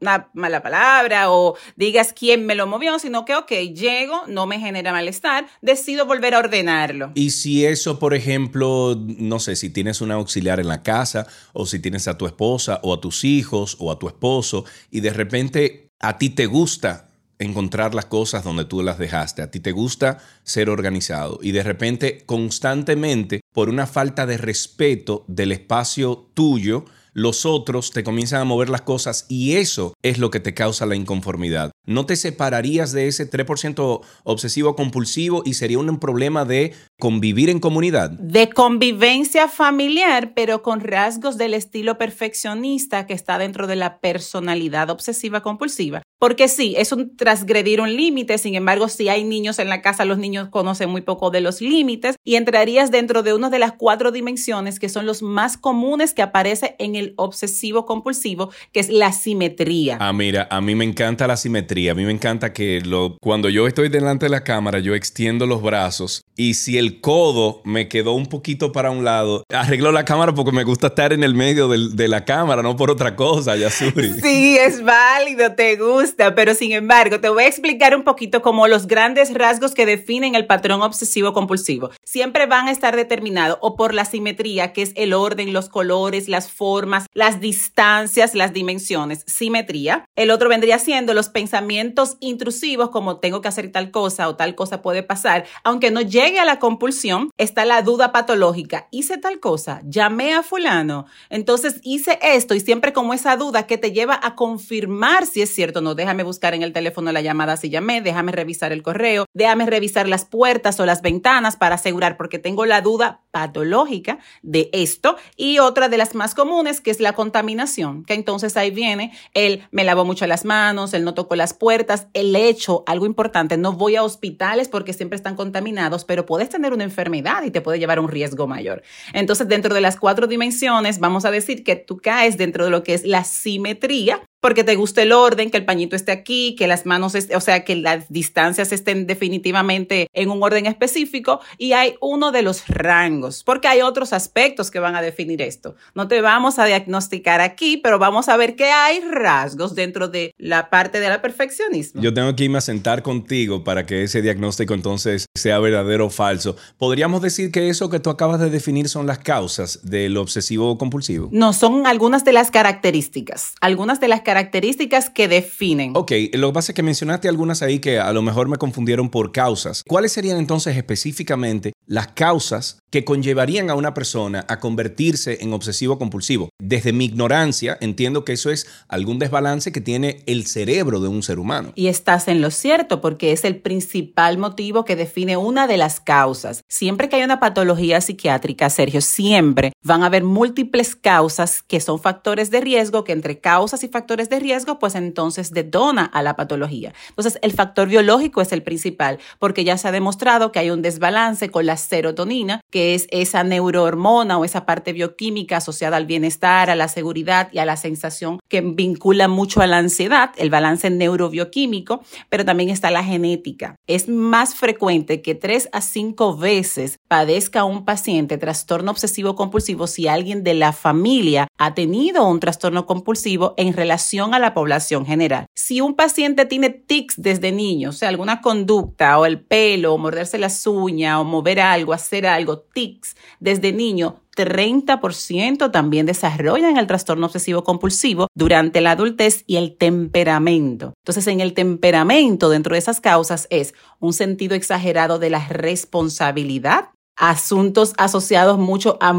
una 0.00 0.30
mala 0.34 0.62
palabra 0.62 1.30
o 1.30 1.56
digas 1.76 2.12
quién 2.12 2.46
me 2.46 2.54
lo 2.54 2.66
movió, 2.66 2.98
sino 2.98 3.24
que, 3.24 3.34
ok, 3.34 3.50
llego, 3.74 4.22
no 4.26 4.46
me 4.46 4.60
genera 4.60 4.92
malestar, 4.92 5.46
decido 5.62 6.06
volver 6.06 6.34
a 6.34 6.38
ordenarlo. 6.38 7.12
Y 7.14 7.30
si 7.30 7.64
eso, 7.64 7.98
por 7.98 8.14
ejemplo, 8.14 8.96
no 8.98 9.40
sé, 9.40 9.56
si 9.56 9.70
tienes 9.70 10.00
una 10.00 10.14
auxiliar 10.14 10.60
en 10.60 10.68
la 10.68 10.82
casa 10.82 11.26
o 11.52 11.66
si 11.66 11.78
tienes 11.78 12.08
a 12.08 12.18
tu 12.18 12.26
esposa 12.26 12.80
o 12.82 12.94
a 12.94 13.00
tus 13.00 13.24
hijos 13.24 13.76
o 13.78 13.90
a 13.92 13.98
tu 13.98 14.08
esposo 14.08 14.64
y 14.90 15.00
de 15.00 15.12
repente 15.12 15.90
a 16.00 16.18
ti 16.18 16.30
te 16.30 16.46
gusta 16.46 17.08
encontrar 17.38 17.94
las 17.94 18.06
cosas 18.06 18.44
donde 18.44 18.64
tú 18.64 18.82
las 18.82 18.98
dejaste. 18.98 19.42
A 19.42 19.50
ti 19.50 19.60
te 19.60 19.72
gusta 19.72 20.18
ser 20.42 20.70
organizado 20.70 21.38
y 21.42 21.52
de 21.52 21.62
repente 21.62 22.24
constantemente 22.26 23.40
por 23.52 23.68
una 23.68 23.86
falta 23.86 24.26
de 24.26 24.38
respeto 24.38 25.24
del 25.28 25.52
espacio 25.52 26.30
tuyo, 26.34 26.84
los 27.18 27.44
otros 27.44 27.90
te 27.90 28.04
comienzan 28.04 28.40
a 28.40 28.44
mover 28.44 28.68
las 28.68 28.82
cosas 28.82 29.26
y 29.28 29.56
eso 29.56 29.94
es 30.02 30.18
lo 30.18 30.30
que 30.30 30.38
te 30.38 30.54
causa 30.54 30.86
la 30.86 30.94
inconformidad. 30.94 31.72
¿No 31.84 32.06
te 32.06 32.14
separarías 32.14 32.92
de 32.92 33.08
ese 33.08 33.28
3% 33.28 34.00
obsesivo 34.22 34.76
compulsivo 34.76 35.42
y 35.44 35.54
sería 35.54 35.78
un 35.80 35.98
problema 35.98 36.44
de 36.44 36.74
convivir 36.98 37.50
en 37.50 37.58
comunidad? 37.58 38.10
De 38.10 38.50
convivencia 38.50 39.48
familiar, 39.48 40.32
pero 40.34 40.62
con 40.62 40.80
rasgos 40.80 41.38
del 41.38 41.54
estilo 41.54 41.98
perfeccionista 41.98 43.06
que 43.06 43.14
está 43.14 43.38
dentro 43.38 43.66
de 43.66 43.76
la 43.76 43.98
personalidad 43.98 44.90
obsesiva 44.90 45.42
compulsiva. 45.42 46.02
Porque 46.18 46.48
sí, 46.48 46.74
es 46.76 46.90
un 46.90 47.16
transgredir 47.16 47.80
un 47.80 47.94
límite, 47.94 48.38
sin 48.38 48.56
embargo, 48.56 48.88
si 48.88 49.08
hay 49.08 49.22
niños 49.22 49.60
en 49.60 49.68
la 49.68 49.82
casa, 49.82 50.04
los 50.04 50.18
niños 50.18 50.48
conocen 50.48 50.90
muy 50.90 51.00
poco 51.00 51.30
de 51.30 51.40
los 51.40 51.60
límites 51.60 52.16
y 52.24 52.34
entrarías 52.34 52.90
dentro 52.90 53.22
de 53.22 53.34
una 53.34 53.50
de 53.50 53.60
las 53.60 53.72
cuatro 53.72 54.10
dimensiones 54.10 54.80
que 54.80 54.88
son 54.88 55.06
los 55.06 55.22
más 55.22 55.56
comunes 55.56 56.14
que 56.14 56.22
aparece 56.22 56.74
en 56.80 56.96
el 56.96 57.14
obsesivo 57.16 57.86
compulsivo, 57.86 58.50
que 58.72 58.80
es 58.80 58.88
la 58.88 59.12
simetría. 59.12 59.96
Ah, 60.00 60.12
mira, 60.12 60.48
a 60.50 60.60
mí 60.60 60.74
me 60.74 60.84
encanta 60.84 61.28
la 61.28 61.36
simetría, 61.36 61.92
a 61.92 61.94
mí 61.94 62.04
me 62.04 62.12
encanta 62.12 62.52
que 62.52 62.80
lo, 62.80 63.16
cuando 63.20 63.48
yo 63.48 63.68
estoy 63.68 63.88
delante 63.88 64.26
de 64.26 64.30
la 64.30 64.42
cámara, 64.42 64.80
yo 64.80 64.96
extiendo 64.96 65.46
los 65.46 65.62
brazos 65.62 66.24
y 66.36 66.54
si 66.54 66.78
el 66.78 67.00
codo 67.00 67.62
me 67.64 67.86
quedó 67.86 68.14
un 68.14 68.26
poquito 68.26 68.72
para 68.72 68.90
un 68.90 69.04
lado, 69.04 69.44
arreglo 69.52 69.92
la 69.92 70.04
cámara 70.04 70.34
porque 70.34 70.50
me 70.50 70.64
gusta 70.64 70.88
estar 70.88 71.12
en 71.12 71.22
el 71.22 71.36
medio 71.36 71.68
de 71.68 72.08
la 72.08 72.24
cámara, 72.24 72.60
no 72.62 72.74
por 72.74 72.90
otra 72.90 73.14
cosa, 73.14 73.54
Yasuri. 73.54 74.20
Sí, 74.20 74.56
es 74.58 74.82
válido, 74.82 75.54
te 75.54 75.76
gusta 75.76 76.07
pero 76.16 76.54
sin 76.54 76.72
embargo, 76.72 77.20
te 77.20 77.28
voy 77.28 77.44
a 77.44 77.48
explicar 77.48 77.94
un 77.96 78.04
poquito 78.04 78.42
como 78.42 78.68
los 78.68 78.86
grandes 78.86 79.32
rasgos 79.34 79.74
que 79.74 79.86
definen 79.86 80.34
el 80.34 80.46
patrón 80.46 80.82
obsesivo 80.82 81.32
compulsivo. 81.32 81.90
Siempre 82.04 82.46
van 82.46 82.68
a 82.68 82.70
estar 82.70 82.96
determinados 82.96 83.58
o 83.60 83.76
por 83.76 83.94
la 83.94 84.04
simetría, 84.04 84.72
que 84.72 84.82
es 84.82 84.92
el 84.96 85.12
orden, 85.12 85.52
los 85.52 85.68
colores, 85.68 86.28
las 86.28 86.50
formas, 86.50 87.06
las 87.14 87.40
distancias, 87.40 88.34
las 88.34 88.52
dimensiones. 88.52 89.24
Simetría. 89.26 90.04
El 90.16 90.30
otro 90.30 90.48
vendría 90.48 90.78
siendo 90.78 91.14
los 91.14 91.28
pensamientos 91.28 92.16
intrusivos, 92.20 92.90
como 92.90 93.18
tengo 93.18 93.40
que 93.40 93.48
hacer 93.48 93.70
tal 93.72 93.90
cosa 93.90 94.28
o 94.28 94.36
tal 94.36 94.54
cosa 94.54 94.82
puede 94.82 95.02
pasar. 95.02 95.44
Aunque 95.64 95.90
no 95.90 96.00
llegue 96.00 96.38
a 96.38 96.44
la 96.44 96.58
compulsión, 96.58 97.30
está 97.38 97.64
la 97.64 97.82
duda 97.82 98.12
patológica. 98.12 98.88
Hice 98.90 99.18
tal 99.18 99.40
cosa, 99.40 99.80
llamé 99.84 100.34
a 100.34 100.42
fulano, 100.42 101.06
entonces 101.30 101.80
hice 101.82 102.18
esto 102.22 102.54
y 102.54 102.60
siempre 102.60 102.92
como 102.92 103.14
esa 103.14 103.36
duda 103.36 103.66
que 103.66 103.78
te 103.78 103.92
lleva 103.92 104.18
a 104.22 104.34
confirmar 104.34 105.26
si 105.26 105.42
es 105.42 105.54
cierto 105.54 105.78
o 105.80 105.82
no 105.82 105.94
déjame 105.98 106.22
buscar 106.22 106.54
en 106.54 106.62
el 106.62 106.72
teléfono 106.72 107.12
la 107.12 107.20
llamada 107.20 107.58
si 107.58 107.68
llamé, 107.68 108.00
déjame 108.00 108.32
revisar 108.32 108.72
el 108.72 108.82
correo, 108.82 109.26
déjame 109.34 109.66
revisar 109.66 110.08
las 110.08 110.24
puertas 110.24 110.80
o 110.80 110.86
las 110.86 111.02
ventanas 111.02 111.56
para 111.56 111.74
asegurar, 111.74 112.16
porque 112.16 112.38
tengo 112.38 112.64
la 112.64 112.80
duda 112.80 113.20
patológica 113.30 114.18
de 114.42 114.70
esto. 114.72 115.16
Y 115.36 115.58
otra 115.58 115.90
de 115.90 115.98
las 115.98 116.14
más 116.14 116.34
comunes, 116.34 116.80
que 116.80 116.90
es 116.90 117.00
la 117.00 117.12
contaminación, 117.12 118.04
que 118.04 118.14
entonces 118.14 118.56
ahí 118.56 118.70
viene 118.70 119.12
el 119.34 119.62
me 119.70 119.84
lavo 119.84 120.04
mucho 120.04 120.26
las 120.26 120.44
manos, 120.44 120.94
el 120.94 121.04
no 121.04 121.12
toco 121.12 121.36
las 121.36 121.52
puertas, 121.52 122.06
el 122.14 122.34
hecho, 122.34 122.84
algo 122.86 123.04
importante, 123.04 123.58
no 123.58 123.72
voy 123.72 123.96
a 123.96 124.02
hospitales 124.02 124.68
porque 124.68 124.92
siempre 124.92 125.16
están 125.16 125.36
contaminados, 125.36 126.04
pero 126.04 126.24
puedes 126.24 126.48
tener 126.48 126.72
una 126.72 126.84
enfermedad 126.84 127.42
y 127.42 127.50
te 127.50 127.60
puede 127.60 127.78
llevar 127.78 127.98
a 127.98 128.00
un 128.00 128.08
riesgo 128.08 128.46
mayor. 128.46 128.82
Entonces, 129.12 129.48
dentro 129.48 129.74
de 129.74 129.80
las 129.80 129.96
cuatro 129.96 130.26
dimensiones, 130.26 131.00
vamos 131.00 131.24
a 131.24 131.30
decir 131.30 131.64
que 131.64 131.76
tú 131.76 131.98
caes 131.98 132.38
dentro 132.38 132.64
de 132.64 132.70
lo 132.70 132.82
que 132.84 132.94
es 132.94 133.04
la 133.04 133.24
simetría, 133.24 134.22
porque 134.40 134.64
te 134.64 134.76
gusta 134.76 135.02
el 135.02 135.12
orden, 135.12 135.50
que 135.50 135.56
el 135.56 135.64
pañito 135.64 135.96
esté 135.96 136.12
aquí, 136.12 136.54
que 136.56 136.66
las 136.66 136.86
manos, 136.86 137.14
o 137.14 137.40
sea, 137.40 137.64
que 137.64 137.76
las 137.76 138.08
distancias 138.08 138.72
estén 138.72 139.06
definitivamente 139.06 140.08
en 140.12 140.30
un 140.30 140.42
orden 140.42 140.66
específico 140.66 141.40
y 141.56 141.72
hay 141.72 141.94
uno 142.00 142.32
de 142.32 142.42
los 142.42 142.66
rangos, 142.68 143.42
porque 143.44 143.68
hay 143.68 143.82
otros 143.82 144.12
aspectos 144.12 144.70
que 144.70 144.78
van 144.78 144.96
a 144.96 145.02
definir 145.02 145.42
esto. 145.42 145.74
No 145.94 146.08
te 146.08 146.20
vamos 146.20 146.58
a 146.58 146.64
diagnosticar 146.64 147.40
aquí, 147.40 147.76
pero 147.76 147.98
vamos 147.98 148.28
a 148.28 148.36
ver 148.36 148.56
que 148.56 148.70
hay 148.70 149.00
rasgos 149.00 149.74
dentro 149.74 150.08
de 150.08 150.32
la 150.38 150.70
parte 150.70 151.00
de 151.00 151.08
la 151.08 151.20
perfeccionismo. 151.20 152.00
Yo 152.00 152.14
tengo 152.14 152.34
que 152.36 152.44
irme 152.44 152.58
a 152.58 152.62
sentar 152.62 153.02
contigo 153.02 153.64
para 153.64 153.86
que 153.86 154.02
ese 154.04 154.22
diagnóstico 154.22 154.74
entonces 154.74 155.26
sea 155.34 155.58
verdadero 155.58 156.06
o 156.06 156.10
falso. 156.10 156.56
¿Podríamos 156.78 157.22
decir 157.22 157.50
que 157.50 157.68
eso 157.68 157.90
que 157.90 158.00
tú 158.00 158.10
acabas 158.10 158.40
de 158.40 158.50
definir 158.50 158.88
son 158.88 159.06
las 159.06 159.18
causas 159.18 159.80
del 159.82 160.16
obsesivo 160.16 160.78
compulsivo? 160.78 161.28
No, 161.32 161.52
son 161.52 161.86
algunas 161.86 162.24
de 162.24 162.32
las 162.32 162.50
características, 162.50 163.54
algunas 163.60 164.00
de 164.00 164.08
las 164.08 164.22
características 164.28 165.08
que 165.08 165.26
definen. 165.26 165.92
Ok, 165.94 166.12
lo 166.34 166.48
que 166.48 166.52
pasa 166.52 166.72
es 166.72 166.76
que 166.76 166.82
mencionaste 166.82 167.30
algunas 167.30 167.62
ahí 167.62 167.78
que 167.78 167.98
a 167.98 168.12
lo 168.12 168.20
mejor 168.20 168.46
me 168.46 168.58
confundieron 168.58 169.08
por 169.08 169.32
causas. 169.32 169.82
¿Cuáles 169.88 170.12
serían 170.12 170.36
entonces 170.36 170.76
específicamente 170.76 171.72
las 171.86 172.08
causas 172.08 172.78
que 172.90 173.06
conllevarían 173.06 173.70
a 173.70 173.74
una 173.74 173.94
persona 173.94 174.44
a 174.48 174.60
convertirse 174.60 175.38
en 175.40 175.54
obsesivo 175.54 175.98
compulsivo? 175.98 176.50
Desde 176.60 176.92
mi 176.92 177.06
ignorancia, 177.06 177.78
entiendo 177.80 178.26
que 178.26 178.34
eso 178.34 178.50
es 178.50 178.66
algún 178.86 179.18
desbalance 179.18 179.72
que 179.72 179.80
tiene 179.80 180.22
el 180.26 180.46
cerebro 180.46 181.00
de 181.00 181.08
un 181.08 181.22
ser 181.22 181.38
humano. 181.38 181.72
Y 181.74 181.86
estás 181.86 182.28
en 182.28 182.42
lo 182.42 182.50
cierto, 182.50 183.00
porque 183.00 183.32
es 183.32 183.46
el 183.46 183.56
principal 183.56 184.36
motivo 184.36 184.84
que 184.84 184.94
define 184.94 185.38
una 185.38 185.66
de 185.66 185.78
las 185.78 186.00
causas. 186.00 186.60
Siempre 186.68 187.08
que 187.08 187.16
hay 187.16 187.22
una 187.22 187.40
patología 187.40 188.02
psiquiátrica, 188.02 188.68
Sergio, 188.68 189.00
siempre 189.00 189.72
van 189.82 190.02
a 190.02 190.06
haber 190.06 190.24
múltiples 190.24 190.94
causas 190.94 191.62
que 191.62 191.80
son 191.80 191.98
factores 191.98 192.50
de 192.50 192.60
riesgo, 192.60 193.04
que 193.04 193.12
entre 193.12 193.38
causas 193.40 193.82
y 193.84 193.88
factores 193.88 194.17
de 194.26 194.40
riesgo, 194.40 194.78
pues 194.78 194.96
entonces 194.96 195.52
detona 195.52 196.04
a 196.04 196.22
la 196.22 196.34
patología. 196.34 196.92
Entonces, 197.10 197.38
el 197.42 197.52
factor 197.52 197.88
biológico 197.88 198.40
es 198.40 198.52
el 198.52 198.62
principal, 198.64 199.18
porque 199.38 199.64
ya 199.64 199.78
se 199.78 199.86
ha 199.86 199.92
demostrado 199.92 200.50
que 200.50 200.58
hay 200.58 200.70
un 200.70 200.82
desbalance 200.82 201.50
con 201.50 201.66
la 201.66 201.76
serotonina, 201.76 202.60
que 202.70 202.94
es 202.94 203.06
esa 203.10 203.44
neurohormona 203.44 204.38
o 204.38 204.44
esa 204.44 204.66
parte 204.66 204.92
bioquímica 204.92 205.58
asociada 205.58 205.96
al 205.96 206.06
bienestar, 206.06 206.70
a 206.70 206.74
la 206.74 206.88
seguridad 206.88 207.48
y 207.52 207.58
a 207.58 207.64
la 207.64 207.76
sensación 207.76 208.40
que 208.48 208.60
vincula 208.60 209.28
mucho 209.28 209.60
a 209.60 209.66
la 209.66 209.78
ansiedad, 209.78 210.30
el 210.36 210.50
balance 210.50 210.90
neurobioquímico, 210.90 212.02
pero 212.28 212.44
también 212.44 212.70
está 212.70 212.90
la 212.90 213.04
genética. 213.04 213.76
Es 213.86 214.08
más 214.08 214.54
frecuente 214.54 215.22
que 215.22 215.34
tres 215.34 215.68
a 215.72 215.80
cinco 215.80 216.36
veces 216.36 216.96
padezca 217.08 217.64
un 217.64 217.84
paciente 217.84 218.38
trastorno 218.38 218.90
obsesivo 218.90 219.34
compulsivo 219.34 219.86
si 219.86 220.08
alguien 220.08 220.42
de 220.44 220.54
la 220.54 220.72
familia 220.72 221.47
ha 221.58 221.74
tenido 221.74 222.26
un 222.26 222.40
trastorno 222.40 222.86
compulsivo 222.86 223.54
en 223.56 223.72
relación 223.72 224.32
a 224.32 224.38
la 224.38 224.54
población 224.54 225.04
general. 225.04 225.46
Si 225.54 225.80
un 225.80 225.94
paciente 225.94 226.46
tiene 226.46 226.70
tics 226.70 227.20
desde 227.20 227.52
niño, 227.52 227.90
o 227.90 227.92
sea, 227.92 228.08
alguna 228.08 228.40
conducta 228.40 229.18
o 229.18 229.26
el 229.26 229.40
pelo, 229.40 229.94
o 229.94 229.98
morderse 229.98 230.38
las 230.38 230.66
uñas 230.66 231.18
o 231.18 231.24
mover 231.24 231.60
algo, 231.60 231.92
hacer 231.92 232.26
algo, 232.26 232.60
tics 232.60 233.16
desde 233.40 233.72
niño, 233.72 234.20
30% 234.44 235.70
también 235.72 236.06
desarrollan 236.06 236.76
el 236.76 236.86
trastorno 236.86 237.26
obsesivo 237.26 237.64
compulsivo 237.64 238.28
durante 238.34 238.80
la 238.80 238.92
adultez 238.92 239.42
y 239.46 239.56
el 239.56 239.76
temperamento. 239.76 240.94
Entonces, 241.02 241.26
en 241.26 241.40
el 241.40 241.54
temperamento, 241.54 242.48
dentro 242.48 242.74
de 242.74 242.78
esas 242.78 243.00
causas, 243.00 243.48
es 243.50 243.74
un 243.98 244.12
sentido 244.12 244.54
exagerado 244.54 245.18
de 245.18 245.30
la 245.30 245.46
responsabilidad, 245.48 246.90
asuntos 247.18 247.94
asociados 247.98 248.58
mucho 248.58 248.96
a 249.00 249.12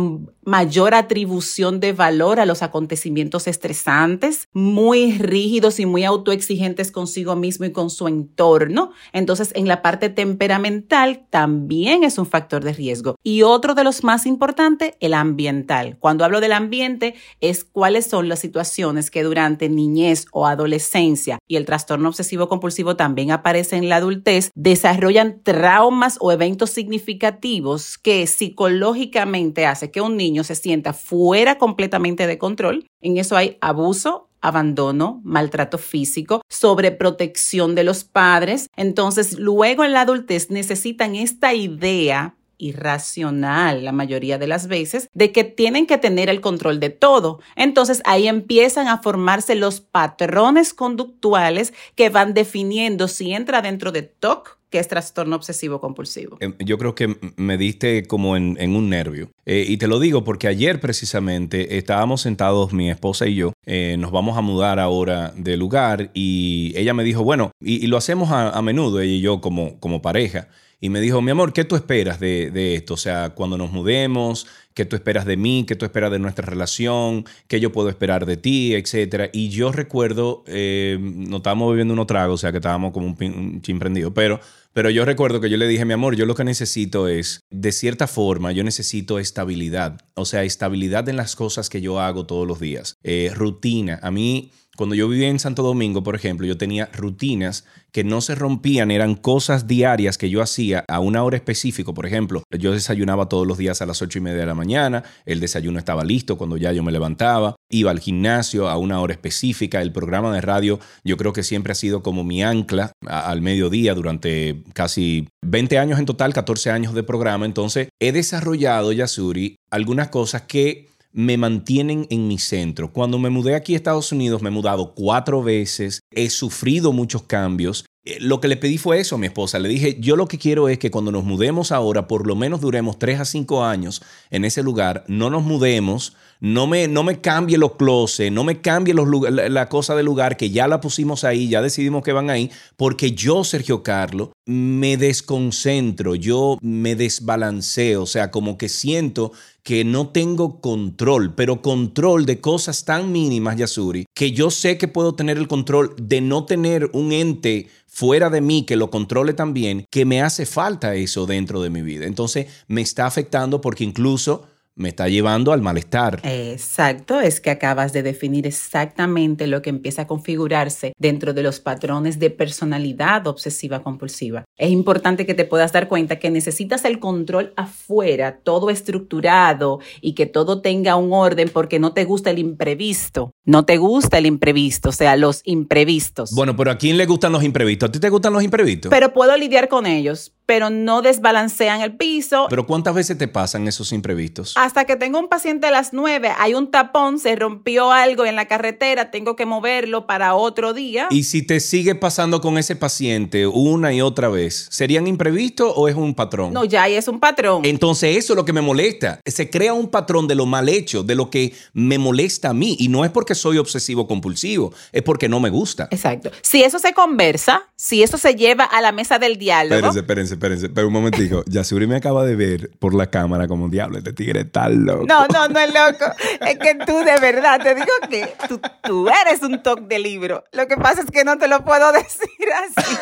mayor 0.46 0.96
atribución 0.96 1.80
de 1.80 1.94
valor 1.94 2.40
a 2.40 2.46
los 2.46 2.64
acontecimientos 2.64 3.46
estresantes, 3.46 4.48
muy 4.52 5.18
rígidos 5.18 5.80
y 5.80 5.86
muy 5.86 6.06
autoexigentes 6.06 6.92
consigo 6.92 7.36
mismo 7.36 7.66
y 7.66 7.72
con 7.72 7.92
su 7.92 8.08
entorno. 8.08 8.92
Entonces, 9.14 9.52
en 9.54 9.68
la 9.68 9.84
parte 9.84 10.10
temperamental 10.10 11.28
también 11.30 12.04
es 12.04 12.18
un 12.18 12.26
factor 12.26 12.64
de 12.64 12.74
riesgo. 12.74 13.16
Y 13.22 13.44
otro 13.44 13.76
de 13.76 13.84
los 13.84 14.04
más 14.04 14.26
importantes, 14.26 14.94
el 15.02 15.14
ambiental. 15.14 15.98
Cuando 16.00 16.26
hablo 16.26 16.42
del 16.42 16.54
ambiente, 16.54 17.14
es 17.42 17.64
cuáles 17.64 18.08
son 18.08 18.28
las 18.28 18.40
situaciones 18.40 19.12
que 19.12 19.24
durante 19.24 19.70
niñez 19.70 20.26
o 20.32 20.48
adolescencia 20.48 21.38
y 21.48 21.58
el 21.58 21.66
trastorno 21.66 22.10
obsesivo 22.10 22.50
compulsivo 22.50 22.96
también 22.96 23.32
aparece 23.32 23.76
en 23.76 23.90
la 23.90 23.98
adultez, 23.98 24.50
desarrollan 24.56 25.42
traumas 25.44 26.18
o 26.22 26.32
eventos 26.32 26.72
significativos 26.72 27.89
que 27.98 28.28
psicológicamente 28.28 29.66
hace 29.66 29.92
que 29.92 30.02
un 30.02 30.18
niño 30.18 30.44
se 30.44 30.56
sienta 30.56 30.94
fuera 30.94 31.58
completamente 31.58 32.28
de 32.28 32.38
control. 32.38 32.86
En 33.02 33.18
eso 33.18 33.36
hay 33.36 33.58
abuso, 33.62 34.30
abandono, 34.42 35.22
maltrato 35.24 35.78
físico, 35.78 36.42
sobreprotección 36.50 37.76
de 37.76 37.84
los 37.84 38.04
padres. 38.04 38.68
Entonces, 38.76 39.38
luego 39.38 39.84
en 39.84 39.94
la 39.94 40.02
adultez 40.02 40.50
necesitan 40.50 41.16
esta 41.16 41.54
idea 41.54 42.36
irracional 42.60 43.86
la 43.86 43.92
mayoría 43.92 44.38
de 44.38 44.46
las 44.46 44.68
veces 44.68 45.10
de 45.14 45.32
que 45.32 45.44
tienen 45.44 45.88
que 45.88 45.98
tener 45.98 46.30
el 46.30 46.42
control 46.42 46.80
de 46.80 46.90
todo. 46.90 47.40
Entonces 47.56 48.02
ahí 48.06 48.28
empiezan 48.28 48.88
a 48.88 49.02
formarse 49.02 49.56
los 49.56 49.82
patrones 49.82 50.74
conductuales 50.74 51.74
que 51.96 52.10
van 52.10 52.34
definiendo 52.34 53.08
si 53.08 53.34
entra 53.34 53.62
dentro 53.62 53.92
de 53.92 54.04
TOC 54.04 54.59
que 54.70 54.80
es 54.80 54.88
trastorno 54.88 55.36
obsesivo 55.36 55.80
compulsivo. 55.80 56.38
Em, 56.40 56.54
yo 56.60 56.78
creo 56.78 56.96
que 56.96 57.18
me 57.38 57.58
diste 57.58 58.06
como 58.06 58.38
en, 58.38 58.58
un 58.76 58.90
nervio. 58.90 59.32
Eh, 59.46 59.66
y 59.68 59.78
te 59.78 59.88
lo 59.88 60.00
digo 60.00 60.24
porque 60.24 60.48
ayer 60.48 60.80
precisamente 60.80 61.78
estábamos 61.78 62.22
sentados, 62.22 62.72
mi 62.72 62.90
esposa 62.90 63.28
y 63.28 63.36
yo, 63.36 63.54
eh, 63.66 63.96
nos 63.98 64.12
vamos 64.12 64.38
a 64.38 64.42
mudar 64.42 64.80
ahora 64.80 65.34
de 65.36 65.58
lugar 65.58 66.12
y 66.14 66.74
ella 66.76 66.94
me 66.94 67.04
dijo, 67.04 67.24
bueno, 67.24 67.52
y, 67.60 67.88
lo 67.88 67.98
hacemos 67.98 68.30
a, 68.32 68.52
a, 68.52 68.62
menudo, 68.62 69.02
ella 69.02 69.14
y 69.14 69.22
yo 69.22 69.42
como, 69.42 69.80
como 69.80 70.02
pareja. 70.02 70.48
Y 70.82 70.90
me 70.90 71.02
dijo, 71.02 71.22
mi 71.22 71.32
amor, 71.32 71.52
¿qué 71.52 71.66
tú 71.66 71.76
esperas 71.76 72.20
de, 72.20 72.76
esto? 72.76 72.94
O 72.94 72.98
sea, 72.98 73.32
cuando 73.32 73.58
nos 73.58 73.72
mudemos, 73.72 74.48
¿qué 74.74 74.86
tú 74.86 74.96
esperas 74.96 75.26
de 75.26 75.36
mí? 75.36 75.66
¿Qué 75.68 75.76
tú 75.76 75.84
esperas 75.86 76.10
de 76.10 76.20
nuestra 76.20 76.46
relación? 76.46 77.26
¿Qué 77.48 77.60
yo 77.60 77.74
puedo 77.74 77.90
esperar 77.90 78.26
de 78.26 78.38
ti? 78.38 78.74
Etcétera. 78.76 79.30
Y 79.34 79.50
yo 79.50 79.74
recuerdo, 79.74 80.44
eh, 80.48 80.98
no 81.02 81.38
estábamos 81.38 81.72
bebiendo 81.72 81.94
unos 81.94 82.08
tragos, 82.08 82.36
o 82.36 82.38
sea, 82.38 82.52
que 82.52 82.60
estábamos 82.60 82.94
como 82.94 83.08
un, 83.08 83.62
chin 83.62 83.78
prendido, 83.78 84.14
pero, 84.14 84.40
pero 84.80 84.92
yo 84.92 85.04
recuerdo 85.04 85.42
que 85.42 85.50
yo 85.50 85.58
le 85.58 85.68
dije, 85.68 85.84
mi 85.84 85.92
amor, 85.92 86.16
yo 86.16 86.26
lo 86.26 86.36
que 86.36 86.46
necesito 86.46 87.10
es, 87.10 87.42
de 87.50 87.74
cierta 87.74 88.08
forma, 88.08 88.54
yo 88.54 88.64
necesito 88.64 89.20
estabilidad. 89.20 90.00
O 90.14 90.24
sea, 90.24 90.46
estabilidad 90.46 91.10
en 91.10 91.18
las 91.18 91.36
cosas 91.36 91.68
que 91.68 91.82
yo 91.82 92.00
hago 92.00 92.26
todos 92.26 92.48
los 92.48 92.62
días. 92.62 92.96
Eh, 93.04 93.30
rutina. 93.36 94.00
A 94.02 94.10
mí 94.10 94.54
cuando 94.80 94.96
yo 94.96 95.10
vivía 95.10 95.28
en 95.28 95.40
Santo 95.40 95.62
Domingo, 95.62 96.04
por 96.04 96.16
ejemplo, 96.16 96.48
yo 96.48 96.58
tenía 96.58 96.90
rutinas 96.94 97.66
que 97.92 98.06
no 98.06 98.22
se 98.22 98.34
rompían, 98.34 98.92
eran 98.92 99.16
cosas 99.16 99.68
diarias 99.68 100.18
que 100.18 100.30
yo 100.30 100.42
hacía 100.42 100.86
a 100.88 101.02
una 101.02 101.22
hora 101.22 101.36
específica. 101.36 101.92
Por 101.92 102.06
ejemplo, 102.06 102.44
yo 102.58 102.72
desayunaba 102.72 103.28
todos 103.28 103.46
los 103.46 103.58
días 103.58 103.82
a 103.82 103.86
las 103.86 104.02
ocho 104.02 104.20
y 104.20 104.22
media 104.22 104.40
de 104.40 104.46
la 104.46 104.56
mañana, 104.56 105.04
el 105.26 105.42
desayuno 105.42 105.80
estaba 105.80 106.06
listo 106.06 106.38
cuando 106.38 106.56
ya 106.56 106.72
yo 106.72 106.82
me 106.82 106.94
levantaba, 106.94 107.58
iba 107.70 107.92
al 107.92 108.00
gimnasio 108.00 108.70
a 108.70 108.78
una 108.78 109.02
hora 109.02 109.12
específica, 109.12 109.82
el 109.82 109.92
programa 109.92 110.34
de 110.34 110.40
radio 110.40 110.80
yo 111.04 111.18
creo 111.18 111.34
que 111.34 111.44
siempre 111.44 111.74
ha 111.74 111.76
sido 111.76 112.02
como 112.02 112.24
mi 112.24 112.42
ancla 112.42 112.94
al 113.06 113.42
mediodía 113.42 113.94
durante 113.96 114.64
casi 114.74 115.28
20 115.46 115.78
años 115.78 116.00
en 116.00 116.06
total, 116.06 116.34
14 116.34 116.72
años 116.72 116.94
de 116.94 117.04
programa. 117.04 117.46
Entonces, 117.46 117.90
he 118.00 118.12
desarrollado, 118.12 118.92
Yasuri, 118.92 119.56
algunas 119.70 120.10
cosas 120.10 120.44
que 120.44 120.90
me 121.12 121.38
mantienen 121.38 122.08
en 122.10 122.28
mi 122.28 122.38
centro. 122.38 122.92
Cuando 122.92 123.18
me 123.18 123.30
mudé 123.30 123.56
aquí 123.56 123.74
a 123.74 123.78
Estados 123.78 124.12
Unidos, 124.12 124.42
me 124.42 124.50
he 124.50 124.52
mudado 124.54 124.94
cuatro 124.94 125.42
veces, 125.42 126.02
he 126.12 126.30
sufrido 126.30 126.92
muchos 126.92 127.24
cambios. 127.24 127.86
Eh, 128.06 128.18
lo 128.20 128.40
que 128.40 128.48
le 128.48 128.58
pedí 128.58 128.78
fue 128.78 129.00
eso 129.00 129.16
a 129.16 129.20
mi 129.20 129.28
esposa. 129.28 129.60
Le 129.60 129.70
dije, 129.70 129.98
yo 130.00 130.16
lo 130.16 130.28
que 130.28 130.38
quiero 130.38 130.70
es 130.70 130.78
que 130.78 130.92
cuando 130.92 131.12
nos 131.12 131.24
mudemos 131.24 131.72
ahora, 131.72 132.08
por 132.08 132.28
lo 132.28 132.36
menos 132.36 132.62
duremos 132.62 133.00
tres 133.00 133.20
a 133.20 133.26
cinco 133.26 133.64
años 133.64 134.02
en 134.30 134.46
ese 134.46 134.64
lugar, 134.64 135.04
no 135.08 135.30
nos 135.30 135.44
mudemos, 135.44 136.16
no 136.40 136.68
me, 136.68 136.88
no 136.88 137.04
me 137.04 137.20
cambie 137.20 137.58
los 137.58 137.76
closets, 137.76 138.32
no 138.32 138.44
me 138.44 138.62
cambie 138.62 138.94
los, 138.94 139.08
la, 139.32 139.50
la 139.50 139.70
cosa 139.70 139.96
del 139.96 140.06
lugar, 140.06 140.38
que 140.38 140.50
ya 140.50 140.68
la 140.68 140.80
pusimos 140.82 141.24
ahí, 141.24 141.50
ya 141.50 141.62
decidimos 141.62 142.04
que 142.04 142.14
van 142.14 142.30
ahí, 142.30 142.50
porque 142.78 143.12
yo, 143.12 143.44
Sergio 143.44 143.84
Carlos, 143.84 144.30
me 144.46 144.98
desconcentro, 144.98 146.16
yo 146.16 146.58
me 146.62 146.96
desbalanceo, 146.96 148.04
o 148.04 148.08
sea, 148.08 148.32
como 148.32 148.58
que 148.58 148.70
siento 148.70 149.32
que 149.64 149.84
no 149.84 150.10
tengo 150.10 150.62
control, 150.62 151.36
pero 151.36 151.62
control 151.62 152.26
de 152.26 152.40
cosas 152.42 152.86
tan 152.86 153.12
mínimas, 153.12 153.58
Yasuri, 153.58 154.06
que 154.16 154.32
yo 154.32 154.50
sé 154.50 154.78
que 154.78 154.88
puedo 154.88 155.14
tener 155.14 155.38
el 155.38 155.48
control 155.48 155.94
de 156.02 156.22
no 156.22 156.46
tener 156.46 156.90
un 156.94 157.12
ente 157.12 157.68
fuera 157.86 158.30
de 158.30 158.42
mí 158.42 158.66
que 158.66 158.78
lo 158.78 158.90
controle 158.90 159.34
también, 159.34 159.86
que 159.92 160.06
me 160.06 160.22
hace 160.22 160.46
falta 160.46 160.96
eso 160.96 161.26
dentro 161.26 161.62
de 161.62 161.70
mi 161.70 161.82
vida. 161.82 162.06
Entonces 162.06 162.48
me 162.68 162.82
está 162.82 163.06
afectando 163.06 163.62
porque 163.62 163.84
incluso 163.84 164.48
me 164.80 164.90
está 164.90 165.10
llevando 165.10 165.52
al 165.52 165.62
malestar. 165.62 166.22
Exacto, 166.24 167.20
es 167.20 167.42
que 167.42 167.52
acabas 167.52 167.92
de 167.92 168.02
definir 168.02 168.48
exactamente 168.48 169.46
lo 169.46 169.62
que 169.62 169.70
empieza 169.70 170.04
a 170.04 170.08
configurarse 170.08 170.94
dentro 170.98 171.34
de 171.34 171.44
los 171.44 171.60
patrones 171.60 172.18
de 172.18 172.30
personalidad 172.30 173.28
obsesiva 173.28 173.84
compulsiva. 173.84 174.46
Es 174.58 174.72
importante 174.72 175.26
que 175.26 175.34
te 175.34 175.44
puedas 175.44 175.74
dar 175.74 175.90
cuenta 175.90 176.18
que 176.18 176.32
necesitas 176.32 176.86
el 176.86 177.00
control 177.00 177.54
afuera, 177.58 178.40
todo 178.42 178.70
estructurado 178.70 179.80
y 180.00 180.14
que 180.14 180.26
todo 180.26 180.62
tenga 180.62 180.96
un 180.96 181.12
orden 181.12 181.50
porque 181.54 181.78
no 181.78 181.92
te 181.92 182.06
gusta 182.06 182.30
el 182.30 182.40
imprevisto. 182.40 183.32
No 183.46 183.66
te 183.66 183.78
gusta 183.78 184.18
el 184.18 184.28
imprevisto, 184.28 184.90
o 184.90 184.94
sea, 184.94 185.18
los 185.18 185.42
imprevistos. 185.44 186.32
Bueno, 186.32 186.56
pero 186.56 186.72
¿a 186.72 186.78
quién 186.78 186.98
le 186.98 187.06
gustan 187.06 187.34
los 187.34 187.44
imprevistos? 187.44 187.90
¿A 187.90 187.92
ti 187.92 188.00
te 188.00 188.10
gustan 188.10 188.32
los 188.32 188.44
imprevistos? 188.44 188.90
Pero 188.90 189.12
puedo 189.12 189.36
lidiar 189.36 189.68
con 189.68 189.86
ellos 189.86 190.34
pero 190.50 190.72
no 190.72 191.04
desbalancean 191.04 191.82
el 191.82 191.96
piso. 191.96 192.48
¿Pero 192.50 192.66
cuántas 192.66 192.96
veces 192.96 193.16
te 193.20 193.28
pasan 193.28 193.68
esos 193.68 193.94
imprevistos? 193.94 194.56
Hasta 194.58 194.86
que 194.86 194.96
tengo 194.96 195.20
un 195.20 195.28
paciente 195.28 195.68
a 195.68 195.72
las 195.72 195.94
9, 195.94 196.32
hay 196.40 196.56
un 196.56 196.72
tapón, 196.72 197.20
se 197.20 197.36
rompió 197.36 197.92
algo 197.92 198.26
en 198.26 198.36
la 198.36 198.48
carretera, 198.48 199.12
tengo 199.12 199.36
que 199.36 199.46
moverlo 199.46 200.08
para 200.08 200.34
otro 200.34 200.74
día. 200.74 201.06
Y 201.12 201.26
si 201.26 201.44
te 201.44 201.60
sigue 201.60 201.94
pasando 201.94 202.42
con 202.42 202.58
ese 202.58 202.76
paciente 202.76 203.46
una 203.46 203.94
y 203.94 204.02
otra 204.02 204.28
vez, 204.28 204.70
¿serían 204.72 205.06
imprevistos 205.06 205.72
o 205.76 205.88
es 205.88 205.94
un 205.94 206.16
patrón? 206.16 206.52
No, 206.52 206.66
ya 206.66 206.88
es 206.88 207.08
un 207.08 207.20
patrón. 207.20 207.64
Entonces 207.64 208.18
eso 208.18 208.34
es 208.34 208.38
lo 208.38 208.44
que 208.44 208.54
me 208.54 208.62
molesta. 208.62 209.20
Se 209.28 209.52
crea 209.52 209.76
un 209.76 209.90
patrón 209.90 210.28
de 210.28 210.34
lo 210.34 210.48
mal 210.48 210.68
hecho, 210.68 211.04
de 211.04 211.14
lo 211.14 211.30
que 211.30 211.54
me 211.74 212.00
molesta 212.00 212.50
a 212.50 212.54
mí. 212.56 212.76
Y 212.80 212.88
no 212.88 213.06
es 213.06 213.12
porque 213.12 213.36
soy 213.36 213.60
obsesivo 213.60 214.08
compulsivo, 214.08 214.74
es 214.94 215.04
porque 215.04 215.30
no 215.30 215.40
me 215.40 215.52
gusta. 215.52 215.90
Exacto. 215.92 216.32
Si 216.42 216.64
eso 216.64 216.80
se 216.80 216.96
conversa, 216.96 217.68
si 217.76 218.02
eso 218.02 218.18
se 218.18 218.34
lleva 218.34 218.64
a 218.64 218.82
la 218.82 218.92
mesa 218.92 219.20
del 219.20 219.38
diálogo. 219.38 219.76
Espérense, 219.76 220.00
espérense 220.00 220.39
espérense, 220.40 220.70
pero 220.70 220.88
un 220.88 220.94
momentico. 220.94 221.44
Yasuri 221.48 221.86
me 221.86 221.98
acaba 221.98 222.26
de 222.26 222.36
ver 222.36 222.72
por 222.80 222.96
la 222.96 223.08
cámara 223.08 223.48
como 223.48 223.66
un 223.66 223.72
diablo. 223.72 223.98
Este 223.98 224.14
tigre 224.14 224.42
está 224.42 224.70
loco. 224.70 225.06
No, 225.06 225.28
no, 225.28 225.48
no 225.50 225.60
es 225.60 225.74
loco. 225.74 226.06
Es 226.42 226.58
que 226.58 226.76
tú 226.86 226.98
de 227.00 227.20
verdad, 227.20 227.62
te 227.62 227.76
digo 227.76 227.88
que 228.10 228.34
tú, 228.48 228.60
tú 228.84 229.10
eres 229.10 229.42
un 229.44 229.62
toque 229.62 229.84
de 229.88 230.00
libro. 230.00 230.44
Lo 230.54 230.68
que 230.68 230.78
pasa 230.78 231.02
es 231.02 231.12
que 231.12 231.24
no 231.24 231.38
te 231.38 231.48
lo 231.48 231.64
puedo 231.66 231.92
decir 231.92 232.30
así. 232.64 232.96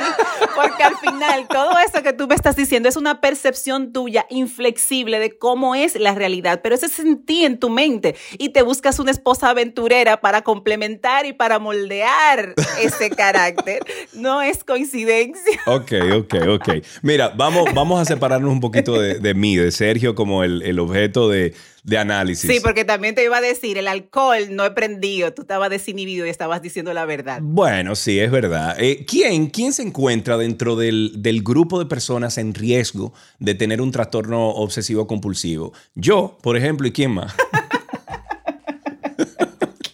Porque 0.56 0.84
al 0.84 0.98
final, 0.98 1.48
todo 1.48 1.72
eso 1.79 2.01
que 2.01 2.13
tú 2.13 2.27
me 2.27 2.36
estás 2.36 2.56
diciendo 2.56 2.89
es 2.89 2.96
una 2.96 3.22
percepción 3.22 3.94
tuya 3.94 4.25
inflexible 4.29 5.20
de 5.20 5.38
cómo 5.38 5.75
es 5.75 5.96
la 5.96 6.15
realidad. 6.15 6.62
Pero 6.63 6.75
eso 6.75 6.88
es 6.88 7.00
en 7.00 7.24
ti, 7.24 7.46
en 7.46 7.60
tu 7.60 7.70
mente. 7.70 8.15
Y 8.39 8.50
te 8.50 8.63
buscas 8.63 9.00
una 9.00 9.12
esposa 9.12 9.50
aventurera 9.50 10.22
para 10.22 10.41
complementar 10.41 11.25
y 11.25 11.34
para 11.34 11.60
moldear 11.60 12.56
ese 12.82 13.12
carácter. 13.12 13.84
No 14.13 14.41
es 14.41 14.63
coincidencia. 14.63 15.60
Ok, 15.67 15.91
ok, 16.15 16.36
ok. 16.50 16.70
Mira, 17.03 17.26
vamos, 17.36 17.74
vamos 17.74 18.01
a 18.01 18.05
separarnos 18.05 18.51
un 18.51 18.60
poquito 18.60 19.00
de, 19.00 19.34
mí, 19.34 19.55
de 19.55 19.72
Sergio 19.72 20.15
como 20.15 20.43
el, 20.43 20.79
objeto 20.79 21.29
de, 21.29 21.53
análisis. 21.98 22.50
Sí, 22.50 22.60
porque 22.62 22.86
también 22.86 23.15
te 23.15 23.24
iba 23.24 23.38
a 23.38 23.41
decir, 23.41 23.77
el 23.77 23.88
alcohol 23.88 24.48
no 24.51 24.65
he 24.65 24.72
prendido, 24.72 25.34
tú 25.34 25.43
estabas 25.43 25.69
desinhibido 25.69 26.25
y 26.25 26.29
estabas 26.29 26.62
diciendo 26.62 26.93
la 26.93 27.05
verdad. 27.05 27.39
Bueno, 27.41 27.96
sí, 27.96 28.19
es 28.19 28.29
verdad. 28.29 28.75
Eh, 28.79 29.05
¿quién, 29.07 29.48
¿Quién 29.48 29.74
se 29.74 29.84
encuentra 29.84 30.38
dentro 30.38 30.75
del, 30.75 31.13
del 31.17 31.43
grupo 31.43 31.79
de 31.79 31.86
personas 31.86 32.38
en 32.38 32.53
riesgo 32.53 33.13
de 33.39 33.55
tener 33.55 33.81
un 33.81 33.91
trastorno 33.91 34.50
obsesivo 34.50 35.07
compulsivo? 35.07 35.74
Yo, 35.96 36.38
por 36.41 36.57
ejemplo, 36.57 36.88
¿y 36.88 36.91
quién 36.91 37.12
más? 37.12 37.34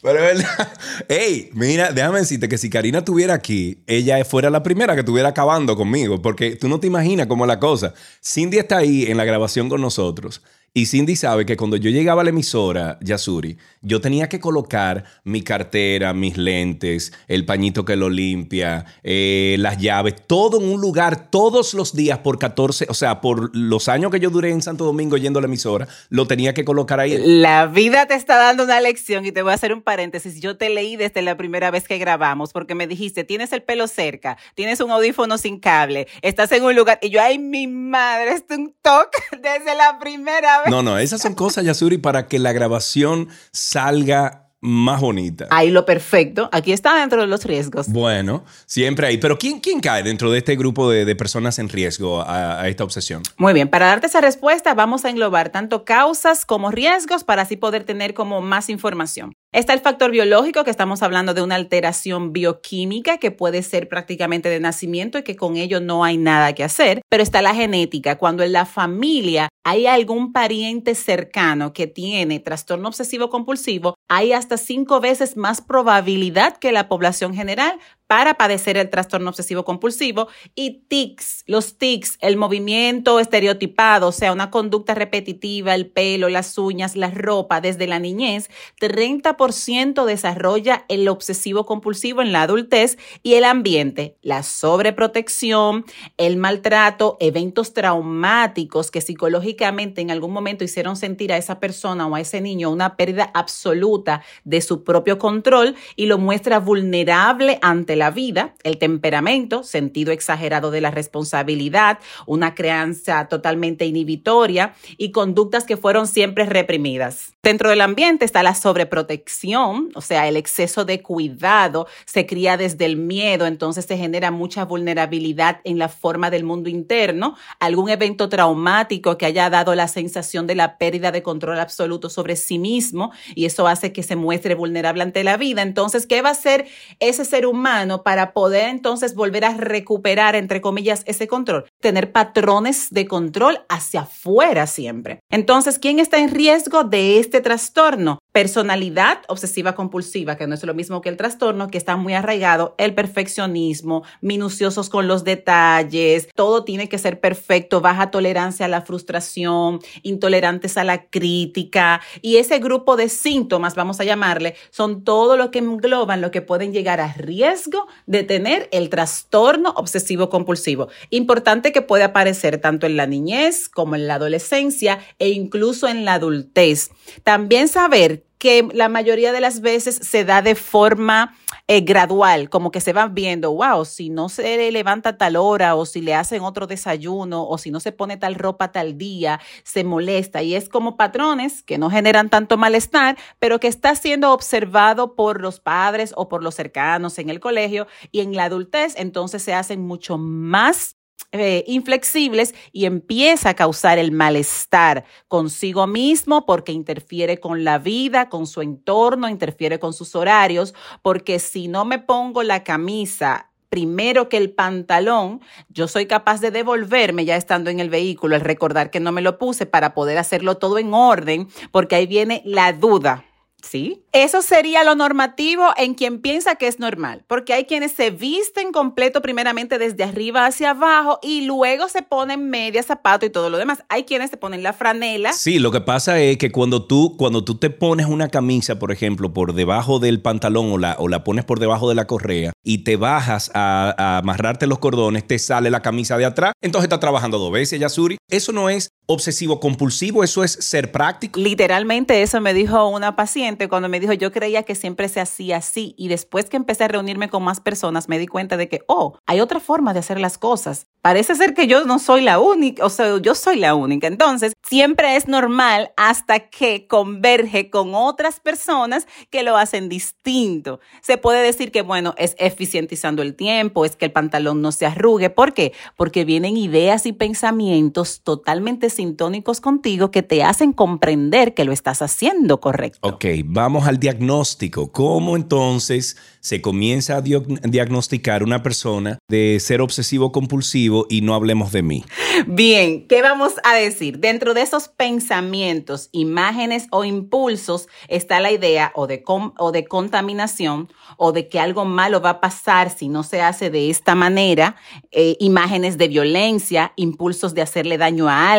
Pero 0.04 0.20
es 0.20 0.38
verdad. 0.38 0.74
Ey, 1.08 1.50
mira, 1.54 1.94
déjame 1.94 2.20
decirte 2.20 2.50
que 2.50 2.58
si 2.58 2.70
Karina 2.70 3.00
estuviera 3.00 3.34
aquí, 3.34 3.82
ella 3.88 4.24
fuera 4.26 4.50
la 4.50 4.62
primera 4.62 4.94
que 4.94 5.00
estuviera 5.00 5.30
acabando 5.30 5.78
conmigo, 5.78 6.22
porque 6.22 6.58
tú 6.58 6.68
no 6.68 6.80
te 6.80 6.88
imaginas 6.88 7.28
cómo 7.28 7.46
es 7.46 7.48
la 7.48 7.60
cosa. 7.60 7.94
Cindy 8.22 8.58
está 8.58 8.78
ahí 8.78 9.06
en 9.06 9.16
la 9.16 9.24
grabación 9.24 9.70
con 9.70 9.82
nosotros 9.82 10.42
y 10.76 10.88
Cindy 10.88 11.16
sabe 11.16 11.46
que 11.46 11.56
cuando 11.56 11.78
yo 11.78 11.92
llegaba 11.92 12.22
a 12.22 12.24
la 12.24 12.32
emisora, 12.32 12.98
Yasuri, 13.00 13.60
yo 13.82 14.02
tenía 14.02 14.28
que 14.28 14.40
colocar 14.40 15.04
mi 15.24 15.44
cartera, 15.44 16.14
mis 16.14 16.36
lentes, 16.36 17.14
el 17.28 17.46
pañito 17.46 17.86
que 17.86 17.96
lo 17.96 18.10
limpia, 18.10 18.84
eh, 19.04 19.56
las 19.60 19.78
llaves, 19.78 20.16
todo 20.26 20.60
en 20.60 20.74
un 20.74 20.82
lugar 20.82 21.30
todos 21.30 21.76
los 21.76 21.94
días 21.96 22.18
por 22.20 22.40
14, 22.40 22.88
o 22.90 22.96
sea, 22.96 23.22
por 23.22 23.56
los 23.56 23.88
años 23.88 24.10
que 24.10 24.20
yo 24.20 24.32
duré 24.32 24.50
en 24.50 24.64
Santo 24.64 24.84
Domingo 24.84 25.16
yendo 25.18 25.38
a 25.38 25.44
la 25.44 25.48
emisora, 25.48 25.88
lo 26.10 26.26
tenía 26.26 26.56
que 26.56 26.66
colocar 26.66 27.00
ahí. 27.00 27.20
La 27.24 27.68
vida 27.68 28.08
te 28.08 28.16
está 28.16 28.38
dando 28.38 28.64
una 28.64 28.82
lección 28.82 29.28
y 29.28 29.32
te 29.32 29.44
voy 29.44 29.52
a 29.52 29.56
hacer 29.56 29.74
un 29.74 29.84
paréntesis. 29.84 30.42
Yo 30.42 30.58
te 30.58 30.70
leí 30.70 30.96
desde 30.96 31.22
la 31.22 31.38
primera 31.38 31.70
vez 31.70 31.88
que 31.88 32.00
grabamos 32.00 32.52
porque 32.52 32.74
me 32.74 32.88
dijiste, 32.88 33.24
tienes 33.24 33.54
el 33.54 33.62
pelo 33.62 33.88
cerca, 33.88 34.40
tienes 34.56 34.80
un 34.80 34.90
audífono 34.90 35.38
sin 35.38 35.60
cable, 35.60 36.08
estás 36.24 36.52
en 36.52 36.64
un 36.64 36.76
lugar 36.76 36.98
y 37.04 37.12
yo, 37.12 37.22
ay, 37.22 37.38
mi 37.38 37.68
madre, 37.68 38.32
es 38.32 38.44
un 38.50 38.74
toque 38.82 39.20
desde 39.40 39.76
la 39.76 40.00
primera 40.00 40.63
no, 40.70 40.84
no, 40.84 40.98
esas 40.98 41.22
son 41.22 41.34
cosas, 41.36 41.66
Yasuri, 41.66 41.98
para 41.98 42.28
que 42.28 42.40
la 42.40 42.52
grabación 42.52 43.30
salga 43.52 44.43
más 44.64 45.02
bonita. 45.02 45.48
Ahí 45.52 45.70
lo 45.70 45.86
perfecto. 45.86 46.50
Aquí 46.54 46.72
está 46.72 46.96
dentro 46.96 47.20
de 47.20 47.28
los 47.28 47.44
riesgos. 47.44 47.90
Bueno, 47.90 48.46
siempre 48.66 49.08
hay. 49.08 49.18
Pero 49.18 49.38
¿quién, 49.38 49.60
quién 49.60 49.82
cae 49.82 50.04
dentro 50.04 50.32
de 50.32 50.38
este 50.38 50.56
grupo 50.56 50.90
de, 50.90 51.14
personas 51.16 51.60
en 51.60 51.68
riesgo 51.68 52.22
a, 52.22 52.62
a, 52.62 52.68
esta 52.70 52.86
obsesión? 52.86 53.22
Muy 53.38 53.54
bien, 53.54 53.68
para 53.68 53.88
darte 53.88 54.08
esa 54.08 54.22
respuesta 54.22 54.74
vamos 54.74 55.04
a 55.04 55.10
englobar 55.10 55.50
tanto 55.50 55.84
causas 55.84 56.46
como 56.46 56.72
riesgos 56.72 57.26
para 57.26 57.42
así 57.42 57.58
poder 57.58 57.84
tener 57.84 58.14
como 58.14 58.42
más 58.42 58.70
información. 58.70 59.34
Está 59.54 59.74
el 59.74 59.82
factor 59.82 60.10
biológico, 60.10 60.64
que 60.64 60.72
estamos 60.72 61.04
hablando 61.04 61.36
de 61.36 61.44
una 61.44 61.54
alteración 61.54 62.34
bioquímica 62.34 63.20
que 63.20 63.30
puede 63.30 63.62
ser 63.62 63.88
prácticamente 63.88 64.50
de 64.50 64.60
nacimiento 64.60 65.20
y 65.20 65.24
que 65.24 65.36
con 65.36 65.58
ello 65.58 65.80
no 65.80 66.04
hay 66.04 66.18
nada 66.18 66.54
que 66.54 66.64
hacer. 66.64 67.02
Pero 67.08 67.22
está 67.22 67.44
la 67.44 67.54
genética, 67.54 68.18
cuando 68.18 68.42
en 68.42 68.52
la 68.52 68.66
familia 68.66 69.50
hay 69.64 69.86
algún 69.86 70.34
pariente 70.34 70.96
cercano 70.96 71.72
que 71.72 71.86
tiene 71.86 72.40
trastorno 72.40 72.88
obsesivo 72.88 73.30
compulsivo, 73.30 73.94
hay 74.10 74.34
hasta 74.34 74.53
cinco 74.58 75.00
veces 75.00 75.38
más 75.38 75.62
probabilidad 75.62 76.58
que 76.58 76.72
la 76.72 76.88
población 76.88 77.34
general 77.34 77.80
para 78.14 78.36
padecer 78.36 78.78
el 78.78 78.92
trastorno 78.92 79.32
obsesivo 79.32 79.66
compulsivo 79.66 80.28
y 80.54 80.84
tics, 80.88 81.44
los 81.48 81.80
tics, 81.80 82.20
el 82.22 82.38
movimiento 82.38 83.20
estereotipado, 83.20 84.10
o 84.10 84.12
sea, 84.12 84.32
una 84.32 84.52
conducta 84.52 84.94
repetitiva, 84.94 85.74
el 85.74 85.88
pelo, 85.88 86.30
las 86.30 86.60
uñas, 86.60 86.96
la 86.96 87.10
ropa 87.10 87.60
desde 87.60 87.88
la 87.88 87.98
niñez, 87.98 88.52
30% 88.80 90.06
desarrolla 90.06 90.86
el 90.90 91.08
obsesivo 91.08 91.66
compulsivo 91.66 92.22
en 92.22 92.32
la 92.32 92.44
adultez 92.44 93.00
y 93.24 93.34
el 93.34 93.46
ambiente, 93.46 94.16
la 94.22 94.44
sobreprotección, 94.44 95.84
el 96.18 96.38
maltrato, 96.38 97.18
eventos 97.20 97.74
traumáticos 97.74 98.92
que 98.92 99.02
psicológicamente 99.02 100.02
en 100.02 100.12
algún 100.12 100.34
momento 100.34 100.64
hicieron 100.64 100.98
sentir 100.98 101.34
a 101.34 101.38
esa 101.38 101.60
persona 101.60 102.06
o 102.06 102.14
a 102.14 102.22
ese 102.22 102.42
niño 102.42 102.70
una 102.70 102.96
pérdida 102.96 103.32
absoluta 103.34 104.22
de 104.44 104.62
su 104.62 104.84
propio 104.84 105.18
control 105.18 105.74
y 105.96 106.06
lo 106.06 106.20
muestra 106.20 106.60
vulnerable 106.60 107.58
ante 107.64 107.96
la 107.96 108.03
vida, 108.12 108.56
el 108.64 108.78
temperamento, 108.78 109.64
sentido 109.64 110.12
exagerado 110.12 110.72
de 110.72 110.82
la 110.82 110.92
responsabilidad, 110.92 112.00
una 112.26 112.56
crianza 112.56 113.28
totalmente 113.28 113.86
inhibitoria 113.86 114.74
y 114.98 115.12
conductas 115.12 115.66
que 115.66 115.78
fueron 115.78 116.08
siempre 116.08 116.46
reprimidas. 116.46 117.34
Dentro 117.44 117.70
del 117.70 117.82
ambiente 117.82 118.24
está 118.24 118.42
la 118.42 118.56
sobreprotección, 118.56 119.90
o 119.96 120.02
sea, 120.02 120.30
el 120.30 120.38
exceso 120.38 120.86
de 120.86 121.02
cuidado 121.02 121.88
se 122.06 122.26
cría 122.26 122.56
desde 122.56 122.86
el 122.86 122.96
miedo, 122.96 123.46
entonces 123.46 123.84
se 123.86 123.98
genera 123.98 124.32
mucha 124.32 124.64
vulnerabilidad 124.64 125.60
en 125.66 125.78
la 125.78 125.90
forma 125.90 126.30
del 126.30 126.46
mundo 126.46 126.70
interno, 126.70 127.36
algún 127.60 127.90
evento 127.90 128.30
traumático 128.30 129.18
que 129.18 129.26
haya 129.26 129.50
dado 129.50 129.76
la 129.76 129.90
sensación 129.90 130.48
de 130.48 130.56
la 130.56 130.78
pérdida 130.78 131.12
de 131.12 131.22
control 131.22 131.60
absoluto 131.60 132.10
sobre 132.10 132.38
sí 132.38 132.60
mismo 132.60 133.12
y 133.36 133.46
eso 133.46 133.68
hace 133.68 133.92
que 133.92 134.04
se 134.04 134.16
muestre 134.16 134.56
vulnerable 134.56 135.04
ante 135.04 135.24
la 135.24 135.36
vida. 135.36 135.62
Entonces, 135.62 136.08
¿qué 136.08 136.22
va 136.22 136.30
a 136.30 136.34
hacer 136.34 136.68
ese 137.00 137.26
ser 137.26 137.46
humano 137.46 137.93
para 138.02 138.34
poder 138.34 138.70
entonces 138.70 139.14
volver 139.14 139.46
a 139.46 139.56
recuperar, 139.56 140.36
entre 140.36 140.62
comillas, 140.62 141.04
ese 141.06 141.28
control? 141.28 141.66
Tener 141.80 142.12
patrones 142.12 142.88
de 142.90 143.06
control 143.06 143.60
hacia 143.70 144.02
afuera 144.02 144.66
siempre. 144.66 145.20
Entonces, 145.30 145.78
¿quién 145.78 146.00
está 146.00 146.18
en 146.18 146.32
riesgo 146.32 146.84
de 146.84 147.20
este 147.20 147.42
trastorno? 147.42 148.18
Personalidad 148.34 149.20
obsesiva 149.28 149.76
compulsiva, 149.76 150.38
que 150.38 150.48
no 150.48 150.56
es 150.56 150.64
lo 150.64 150.74
mismo 150.74 151.02
que 151.02 151.10
el 151.10 151.18
trastorno, 151.18 151.68
que 151.68 151.78
está 151.78 151.98
muy 151.98 152.16
arraigado, 152.16 152.74
el 152.80 152.96
perfeccionismo, 152.96 154.02
minuciosos 154.22 154.90
con 154.90 155.08
los 155.08 155.24
detalles, 155.24 156.28
todo 156.34 156.64
tiene 156.64 156.90
que 156.90 156.98
ser 156.98 157.20
perfecto, 157.20 157.80
baja 157.80 158.10
tolerancia 158.10 158.66
a 158.66 158.70
la 158.70 158.82
frustración, 158.82 159.82
intolerantes 160.02 160.78
a 160.78 160.84
la 160.84 161.06
crítica. 161.06 162.02
Y 162.24 162.38
ese 162.38 162.58
grupo 162.58 162.96
de 162.96 163.08
síntomas, 163.08 163.76
vamos 163.76 164.00
a 164.00 164.04
llamarle, 164.04 164.56
son 164.72 165.04
todo 165.04 165.38
lo 165.38 165.52
que 165.52 165.60
engloban 165.60 166.22
lo 166.22 166.32
que 166.32 166.42
pueden 166.42 166.74
llegar 166.74 167.02
a 167.02 167.14
riesgo 167.14 167.86
de 168.08 168.24
tener 168.24 168.68
el 168.72 168.90
trastorno 168.90 169.74
obsesivo 169.76 170.30
compulsivo. 170.30 170.88
Importante 171.12 171.72
que 171.72 171.84
puede 171.84 172.04
aparecer 172.04 172.58
tanto 172.58 172.88
en 172.88 172.98
la 172.98 173.06
niñez 173.06 173.70
como 173.70 173.94
en 173.94 174.08
la 174.08 174.16
adolescencia 174.16 174.98
e 175.20 175.30
incluso 175.30 175.88
en 175.88 176.04
la 176.04 176.16
adultez. 176.16 176.90
También 177.24 177.68
saber 177.68 178.23
que 178.44 178.68
la 178.74 178.90
mayoría 178.90 179.32
de 179.32 179.40
las 179.40 179.62
veces 179.62 179.96
se 179.96 180.26
da 180.26 180.42
de 180.42 180.56
forma 180.56 181.34
eh, 181.70 181.80
gradual, 181.80 182.50
como 182.50 182.72
que 182.72 182.82
se 182.82 182.92
van 182.92 183.16
viendo, 183.16 183.54
wow, 183.54 183.86
si 183.86 184.10
no 184.10 184.28
se 184.28 184.70
levanta 184.70 185.18
tal 185.18 185.38
hora 185.38 185.76
o 185.76 185.86
si 185.86 186.02
le 186.02 186.14
hacen 186.14 186.42
otro 186.42 186.68
desayuno 186.68 187.48
o 187.48 187.58
si 187.58 187.72
no 187.72 187.80
se 187.80 187.94
pone 187.94 188.18
tal 188.18 188.36
ropa 188.36 188.74
tal 188.74 188.98
día, 188.98 189.40
se 189.64 189.86
molesta 189.86 190.44
y 190.44 190.56
es 190.56 190.68
como 190.68 190.98
patrones 190.98 191.64
que 191.64 191.78
no 191.78 191.90
generan 191.90 192.30
tanto 192.30 192.58
malestar, 192.58 193.18
pero 193.40 193.62
que 193.62 193.70
está 193.70 193.96
siendo 193.96 194.34
observado 194.34 195.16
por 195.16 195.40
los 195.40 195.62
padres 195.62 196.12
o 196.18 196.28
por 196.28 196.44
los 196.44 196.54
cercanos 196.54 197.20
en 197.20 197.30
el 197.30 197.40
colegio 197.40 197.88
y 198.12 198.20
en 198.20 198.36
la 198.36 198.44
adultez, 198.44 198.96
entonces 198.98 199.42
se 199.42 199.54
hacen 199.54 199.80
mucho 199.88 200.18
más 200.18 200.98
eh, 201.36 201.64
inflexibles 201.66 202.54
y 202.72 202.86
empieza 202.86 203.50
a 203.50 203.54
causar 203.56 203.98
el 203.98 204.12
malestar 204.12 205.04
consigo 205.28 205.88
mismo 205.88 206.46
porque 206.46 206.72
interfiere 206.72 207.40
con 207.40 207.64
la 207.64 207.80
vida, 207.80 208.30
con 208.30 208.46
su 208.46 208.62
entorno, 208.62 209.28
interfiere 209.28 209.80
con 209.80 209.94
sus 209.94 210.16
horarios, 210.16 210.76
porque 211.02 211.40
si 211.40 211.68
no 211.68 211.86
me 211.86 211.98
pongo 211.98 212.44
la 212.44 212.64
camisa 212.64 213.50
primero 213.70 214.30
que 214.30 214.38
el 214.38 214.52
pantalón, 214.52 215.42
yo 215.70 215.88
soy 215.88 216.06
capaz 216.06 216.40
de 216.40 216.52
devolverme 216.52 217.26
ya 217.26 217.36
estando 217.36 217.72
en 217.72 217.80
el 217.80 217.90
vehículo, 217.90 218.36
el 218.36 218.42
recordar 218.42 218.92
que 218.92 219.00
no 219.00 219.12
me 219.12 219.24
lo 219.24 219.40
puse 219.40 219.66
para 219.66 219.96
poder 219.96 220.20
hacerlo 220.20 220.58
todo 220.58 220.78
en 220.78 220.94
orden, 220.94 221.48
porque 221.72 221.96
ahí 221.96 222.06
viene 222.06 222.44
la 222.46 222.74
duda. 222.74 223.26
¿Sí? 223.64 224.04
Eso 224.12 224.42
sería 224.42 224.84
lo 224.84 224.94
normativo 224.94 225.70
en 225.78 225.94
quien 225.96 226.20
piensa 226.20 226.56
que 226.56 226.68
es 226.68 226.80
normal, 226.80 227.24
porque 227.28 227.54
hay 227.54 227.64
quienes 227.64 227.94
se 227.94 228.12
visten 228.12 228.72
completo 228.72 229.22
primeramente 229.22 229.80
desde 229.80 230.04
arriba 230.04 230.46
hacia 230.46 230.72
abajo 230.72 231.20
y 231.24 231.46
luego 231.46 231.88
se 231.88 232.02
ponen 232.02 232.50
media, 232.50 232.84
zapato 232.84 233.26
y 233.26 233.30
todo 233.30 233.50
lo 233.50 233.58
demás. 233.58 233.84
Hay 233.88 234.04
quienes 234.04 234.30
se 234.30 234.38
ponen 234.38 234.64
la 234.64 234.74
franela. 234.74 235.32
Sí, 235.32 235.60
lo 235.60 235.72
que 235.72 235.82
pasa 235.82 236.20
es 236.20 236.38
que 236.38 236.52
cuando 236.52 236.86
tú, 236.86 237.16
cuando 237.18 237.44
tú 237.44 237.56
te 237.56 237.70
pones 237.70 238.06
una 238.06 238.28
camisa, 238.28 238.78
por 238.78 238.92
ejemplo, 238.92 239.34
por 239.34 239.54
debajo 239.54 240.00
del 240.00 240.22
pantalón 240.22 240.72
o 240.74 240.78
la, 240.78 240.98
o 241.00 241.08
la 241.08 241.24
pones 241.24 241.46
por 241.46 241.60
debajo 241.60 241.88
de 241.88 241.96
la 241.96 242.06
correa 242.06 242.52
y 242.64 242.80
te 242.80 242.98
bajas 242.98 243.50
a, 243.54 243.96
a 243.98 244.18
amarrarte 244.18 244.68
los 244.68 244.80
cordones, 244.80 245.26
te 245.26 245.40
sale 245.40 245.72
la 245.72 245.82
camisa 245.82 246.18
de 246.18 246.26
atrás, 246.26 246.52
entonces 246.62 246.86
estás 246.86 247.00
trabajando 247.00 247.40
dos 247.40 247.52
veces, 247.52 247.80
Yasuri. 247.80 248.18
Eso 248.30 248.52
no 248.52 248.70
es 248.70 248.90
obsesivo 249.06 249.60
compulsivo, 249.60 250.24
eso 250.24 250.44
es 250.44 250.54
ser 250.54 250.92
práctico. 250.92 251.40
Literalmente 251.40 252.22
eso 252.22 252.40
me 252.42 252.54
dijo 252.54 252.88
una 252.88 253.16
paciente 253.16 253.68
cuando 253.68 253.90
me 253.90 254.00
dijo 254.00 254.14
yo 254.14 254.32
creía 254.32 254.64
que 254.64 254.76
siempre 254.76 255.10
se 255.10 255.20
hacía 255.20 255.58
así 255.58 255.94
y 255.98 256.08
después 256.08 256.46
que 256.46 256.58
empecé 256.58 256.86
a 256.86 256.88
reunirme 256.88 257.30
con 257.30 257.44
más 257.44 257.60
personas 257.60 258.08
me 258.08 258.20
di 258.20 258.28
cuenta 258.28 258.58
de 258.58 258.70
que, 258.70 258.82
oh, 258.88 259.18
hay 259.26 259.42
otra 259.42 259.60
forma 259.60 259.94
de 259.94 260.00
hacer 260.00 260.20
las 260.20 260.38
cosas. 260.38 260.88
Parece 261.02 261.36
ser 261.36 261.54
que 261.54 261.68
yo 261.68 261.84
no 261.84 262.00
soy 262.00 262.22
la 262.22 262.40
única, 262.40 262.86
o 262.86 262.90
sea, 262.90 263.18
yo 263.18 263.36
soy 263.36 263.58
la 263.58 263.76
única. 263.76 264.08
Entonces, 264.08 264.54
siempre 264.66 265.18
es 265.18 265.28
normal 265.28 265.92
hasta 265.98 266.48
que 266.50 266.88
converge 266.88 267.70
con 267.70 267.94
otras 267.94 268.40
personas 268.40 269.06
que 269.30 269.44
lo 269.44 269.58
hacen 269.58 269.90
distinto. 269.90 270.80
Se 271.02 271.18
puede 271.18 271.44
decir 271.44 271.72
que, 271.72 271.82
bueno, 271.82 272.14
es 272.18 272.36
eficientizando 272.40 273.22
el 273.22 273.36
tiempo, 273.36 273.84
es 273.84 273.98
que 273.98 274.06
el 274.06 274.14
pantalón 274.14 274.62
no 274.62 274.72
se 274.72 274.86
arrugue. 274.86 275.30
¿Por 275.30 275.54
qué? 275.54 275.74
Porque 275.98 276.24
vienen 276.24 276.56
ideas 276.56 277.06
y 277.06 277.12
pensamientos 277.12 278.22
totalmente 278.24 278.90
sintónicos 278.94 279.62
contigo 279.62 280.12
que 280.12 280.24
te 280.24 280.44
hacen 280.44 280.74
comprender 280.74 281.54
que 281.54 281.66
lo 281.66 281.72
estás 281.72 282.02
haciendo 282.02 282.60
correcto. 282.60 283.00
Ok, 283.02 283.26
vamos 283.46 283.88
al 283.88 284.00
diagnóstico. 284.00 284.92
¿Cómo 284.92 285.36
entonces 285.36 286.18
se 286.40 286.62
comienza 286.62 287.18
a 287.18 287.22
diagnosticar 287.22 288.44
una 288.44 288.64
persona 288.64 289.18
de 289.28 289.60
ser 289.60 289.82
obsesivo 289.82 290.32
compulsivo 290.32 291.06
y 291.10 291.22
no 291.22 291.36
hablemos 291.36 291.72
de 291.72 291.84
mí? 291.84 292.04
Bien, 292.48 293.08
¿qué 293.08 293.22
vamos 293.22 293.54
a 293.64 293.76
decir? 293.76 294.20
Dentro 294.20 294.54
de 294.54 294.62
esos 294.62 294.88
pensamientos, 294.88 296.10
imágenes 296.12 296.88
o 296.92 297.04
impulsos 297.04 297.88
está 298.08 298.40
la 298.40 298.52
idea 298.52 298.92
o 298.96 299.08
de, 299.08 299.24
o 299.26 299.72
de 299.72 299.86
contaminación 299.86 300.90
o 301.18 301.32
de 301.32 301.48
que 301.48 301.60
algo 301.60 301.86
malo 301.86 302.22
va 302.22 302.32
a 302.32 302.42
pasar 302.42 302.90
si 302.90 303.08
no 303.08 303.24
se 303.24 303.42
hace 303.42 303.70
de 303.70 303.90
esta 303.90 304.16
manera, 304.16 304.76
eh, 305.12 305.38
imágenes 305.40 305.98
de 305.98 306.08
violencia, 306.08 306.94
impulsos 306.96 307.54
de 307.54 307.62
hacerle 307.62 307.98
daño 307.98 308.28
a 308.28 308.52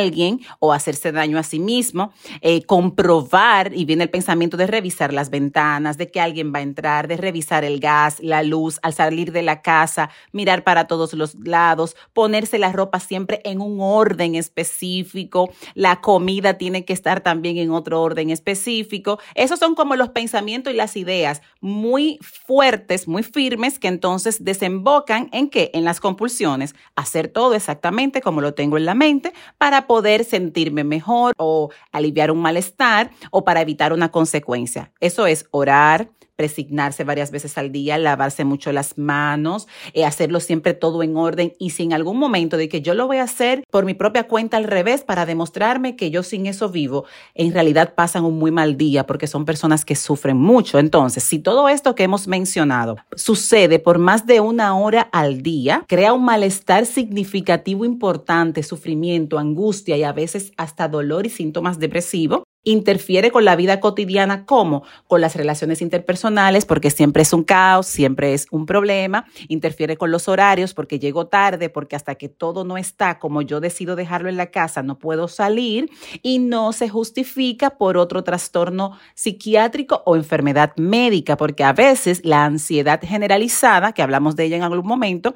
o 0.58 0.72
hacerse 0.72 1.12
daño 1.12 1.38
a 1.38 1.42
sí 1.42 1.58
mismo, 1.58 2.12
eh, 2.40 2.62
comprobar, 2.64 3.72
y 3.74 3.84
viene 3.84 4.04
el 4.04 4.10
pensamiento 4.10 4.56
de 4.56 4.66
revisar 4.66 5.12
las 5.12 5.30
ventanas, 5.30 5.98
de 5.98 6.10
que 6.10 6.20
alguien 6.20 6.52
va 6.54 6.58
a 6.58 6.62
entrar, 6.62 7.08
de 7.08 7.16
revisar 7.16 7.64
el 7.64 7.80
gas, 7.80 8.18
la 8.20 8.42
luz, 8.42 8.78
al 8.82 8.94
salir 8.94 9.32
de 9.32 9.42
la 9.42 9.62
casa, 9.62 10.10
mirar 10.32 10.64
para 10.64 10.87
todos 10.87 11.12
los 11.14 11.34
lados, 11.37 11.96
ponerse 12.12 12.58
la 12.58 12.72
ropa 12.72 13.00
siempre 13.00 13.40
en 13.44 13.60
un 13.60 13.78
orden 13.80 14.34
específico, 14.34 15.50
la 15.74 16.00
comida 16.00 16.54
tiene 16.54 16.84
que 16.84 16.92
estar 16.92 17.20
también 17.20 17.58
en 17.58 17.70
otro 17.70 18.02
orden 18.02 18.30
específico. 18.30 19.18
Esos 19.34 19.58
son 19.58 19.74
como 19.74 19.96
los 19.96 20.10
pensamientos 20.10 20.72
y 20.72 20.76
las 20.76 20.96
ideas 20.96 21.42
muy 21.60 22.18
fuertes, 22.20 23.08
muy 23.08 23.22
firmes, 23.22 23.78
que 23.78 23.88
entonces 23.88 24.44
desembocan 24.44 25.28
en 25.32 25.48
qué? 25.48 25.70
En 25.74 25.84
las 25.84 26.00
compulsiones, 26.00 26.74
hacer 26.96 27.28
todo 27.28 27.54
exactamente 27.54 28.20
como 28.20 28.40
lo 28.40 28.54
tengo 28.54 28.76
en 28.76 28.84
la 28.84 28.94
mente 28.94 29.32
para 29.58 29.87
poder 29.87 30.13
sentirme 30.22 30.85
mejor 30.85 31.33
o 31.38 31.70
aliviar 31.90 32.31
un 32.31 32.38
malestar 32.38 33.11
o 33.33 33.42
para 33.44 33.61
evitar 33.62 33.92
una 33.92 34.12
consecuencia. 34.12 34.92
Eso 35.00 35.27
es 35.27 35.46
orar, 35.50 36.11
presignarse 36.37 37.05
varias 37.05 37.31
veces 37.31 37.57
al 37.59 37.73
día, 37.73 37.99
lavarse 37.99 38.44
mucho 38.44 38.73
las 38.73 38.99
manos, 38.99 39.68
eh, 39.92 40.05
hacerlo 40.05 40.40
siempre 40.40 40.75
todo 40.75 41.03
en 41.03 41.16
orden 41.16 41.55
y 41.59 41.70
si 41.70 41.85
en 41.85 41.92
algún 41.92 42.18
momento 42.18 42.57
de 42.57 42.68
que 42.68 42.83
yo 42.83 42.94
lo 42.94 43.07
voy 43.07 43.18
a 43.18 43.25
hacer 43.25 43.62
por 43.70 43.85
mi 43.85 43.94
propia 43.94 44.25
cuenta 44.25 44.57
al 44.57 44.64
revés 44.64 45.05
para 45.05 45.27
demostrarme 45.27 45.97
que 45.97 46.11
yo 46.11 46.23
sin 46.23 46.47
eso 46.47 46.68
vivo, 46.68 47.05
en 47.35 47.53
realidad 47.53 47.94
pasan 47.94 48.25
un 48.25 48.38
muy 48.38 48.51
mal 48.51 48.77
día 48.77 49.07
porque 49.07 49.27
son 49.27 49.44
personas 49.44 49.85
que 49.85 49.94
sufren 49.94 50.37
mucho. 50.37 50.79
Entonces, 50.79 51.23
si 51.23 51.38
todo 51.38 51.68
esto 51.68 51.94
que 51.94 52.05
hemos 52.05 52.27
mencionado 52.27 52.97
sucede 53.14 53.79
por 53.79 53.99
más 53.99 54.27
de 54.27 54.40
una 54.40 54.77
hora 54.77 55.03
al 55.12 55.42
día, 55.42 55.85
crea 55.88 56.12
un 56.12 56.25
malestar 56.25 56.87
significativo 56.87 57.85
importante, 57.85 58.62
sufrimiento, 58.62 59.38
angustia 59.38 59.97
y 59.97 60.03
a 60.03 60.12
veces 60.12 60.53
hasta 60.57 60.88
dolor 60.88 61.27
y 61.27 61.31
síntomas 61.31 61.79
depresivos, 61.79 62.42
interfiere 62.64 63.31
con 63.31 63.44
la 63.44 63.57
vida 63.57 63.81
cotidiana, 63.81 64.44
¿cómo? 64.46 64.83
Con 65.07 65.20
las 65.20 65.37
relaciones 65.37 65.83
interpersonales, 65.83 66.64
porque 66.64 66.90
siempre 66.90 67.22
es 67.22 67.33
un 67.33 67.44
caos, 67.44 67.87
siempre 67.87 68.35
es 68.35 68.46
un 68.50 68.66
problema, 68.66 69.27
interfiere 69.48 69.96
con 69.96 70.11
los 70.11 70.29
horarios, 70.29 70.74
porque 70.74 70.98
llego 70.98 71.27
tarde, 71.27 71.68
porque 71.68 71.96
hasta 71.96 72.16
que 72.16 72.29
todo 72.29 72.64
no 72.64 72.77
está 72.77 73.18
como 73.18 73.42
yo 73.42 73.61
decido 73.61 73.96
dejarlo 73.96 74.29
en 74.29 74.37
la 74.37 74.50
casa, 74.50 74.83
no 74.83 74.98
puedo 74.98 75.29
salir, 75.29 75.90
y 76.22 76.38
no 76.38 76.72
se 76.72 76.88
justifica 76.88 77.70
por 77.70 77.96
otro 77.96 78.24
trastorno 78.24 78.98
psiquiátrico 79.14 80.03
o 80.07 80.16
enfermedad 80.16 80.72
médica, 80.77 81.37
porque 81.37 81.64
a 81.64 81.72
veces 81.72 82.24
la 82.24 82.44
ansiedad 82.44 83.00
generalizada, 83.03 83.92
que 83.92 84.03
hablamos 84.03 84.37
de 84.37 84.44
ella 84.44 84.57
en 84.57 84.62
algún 84.62 84.87
momento, 84.87 85.35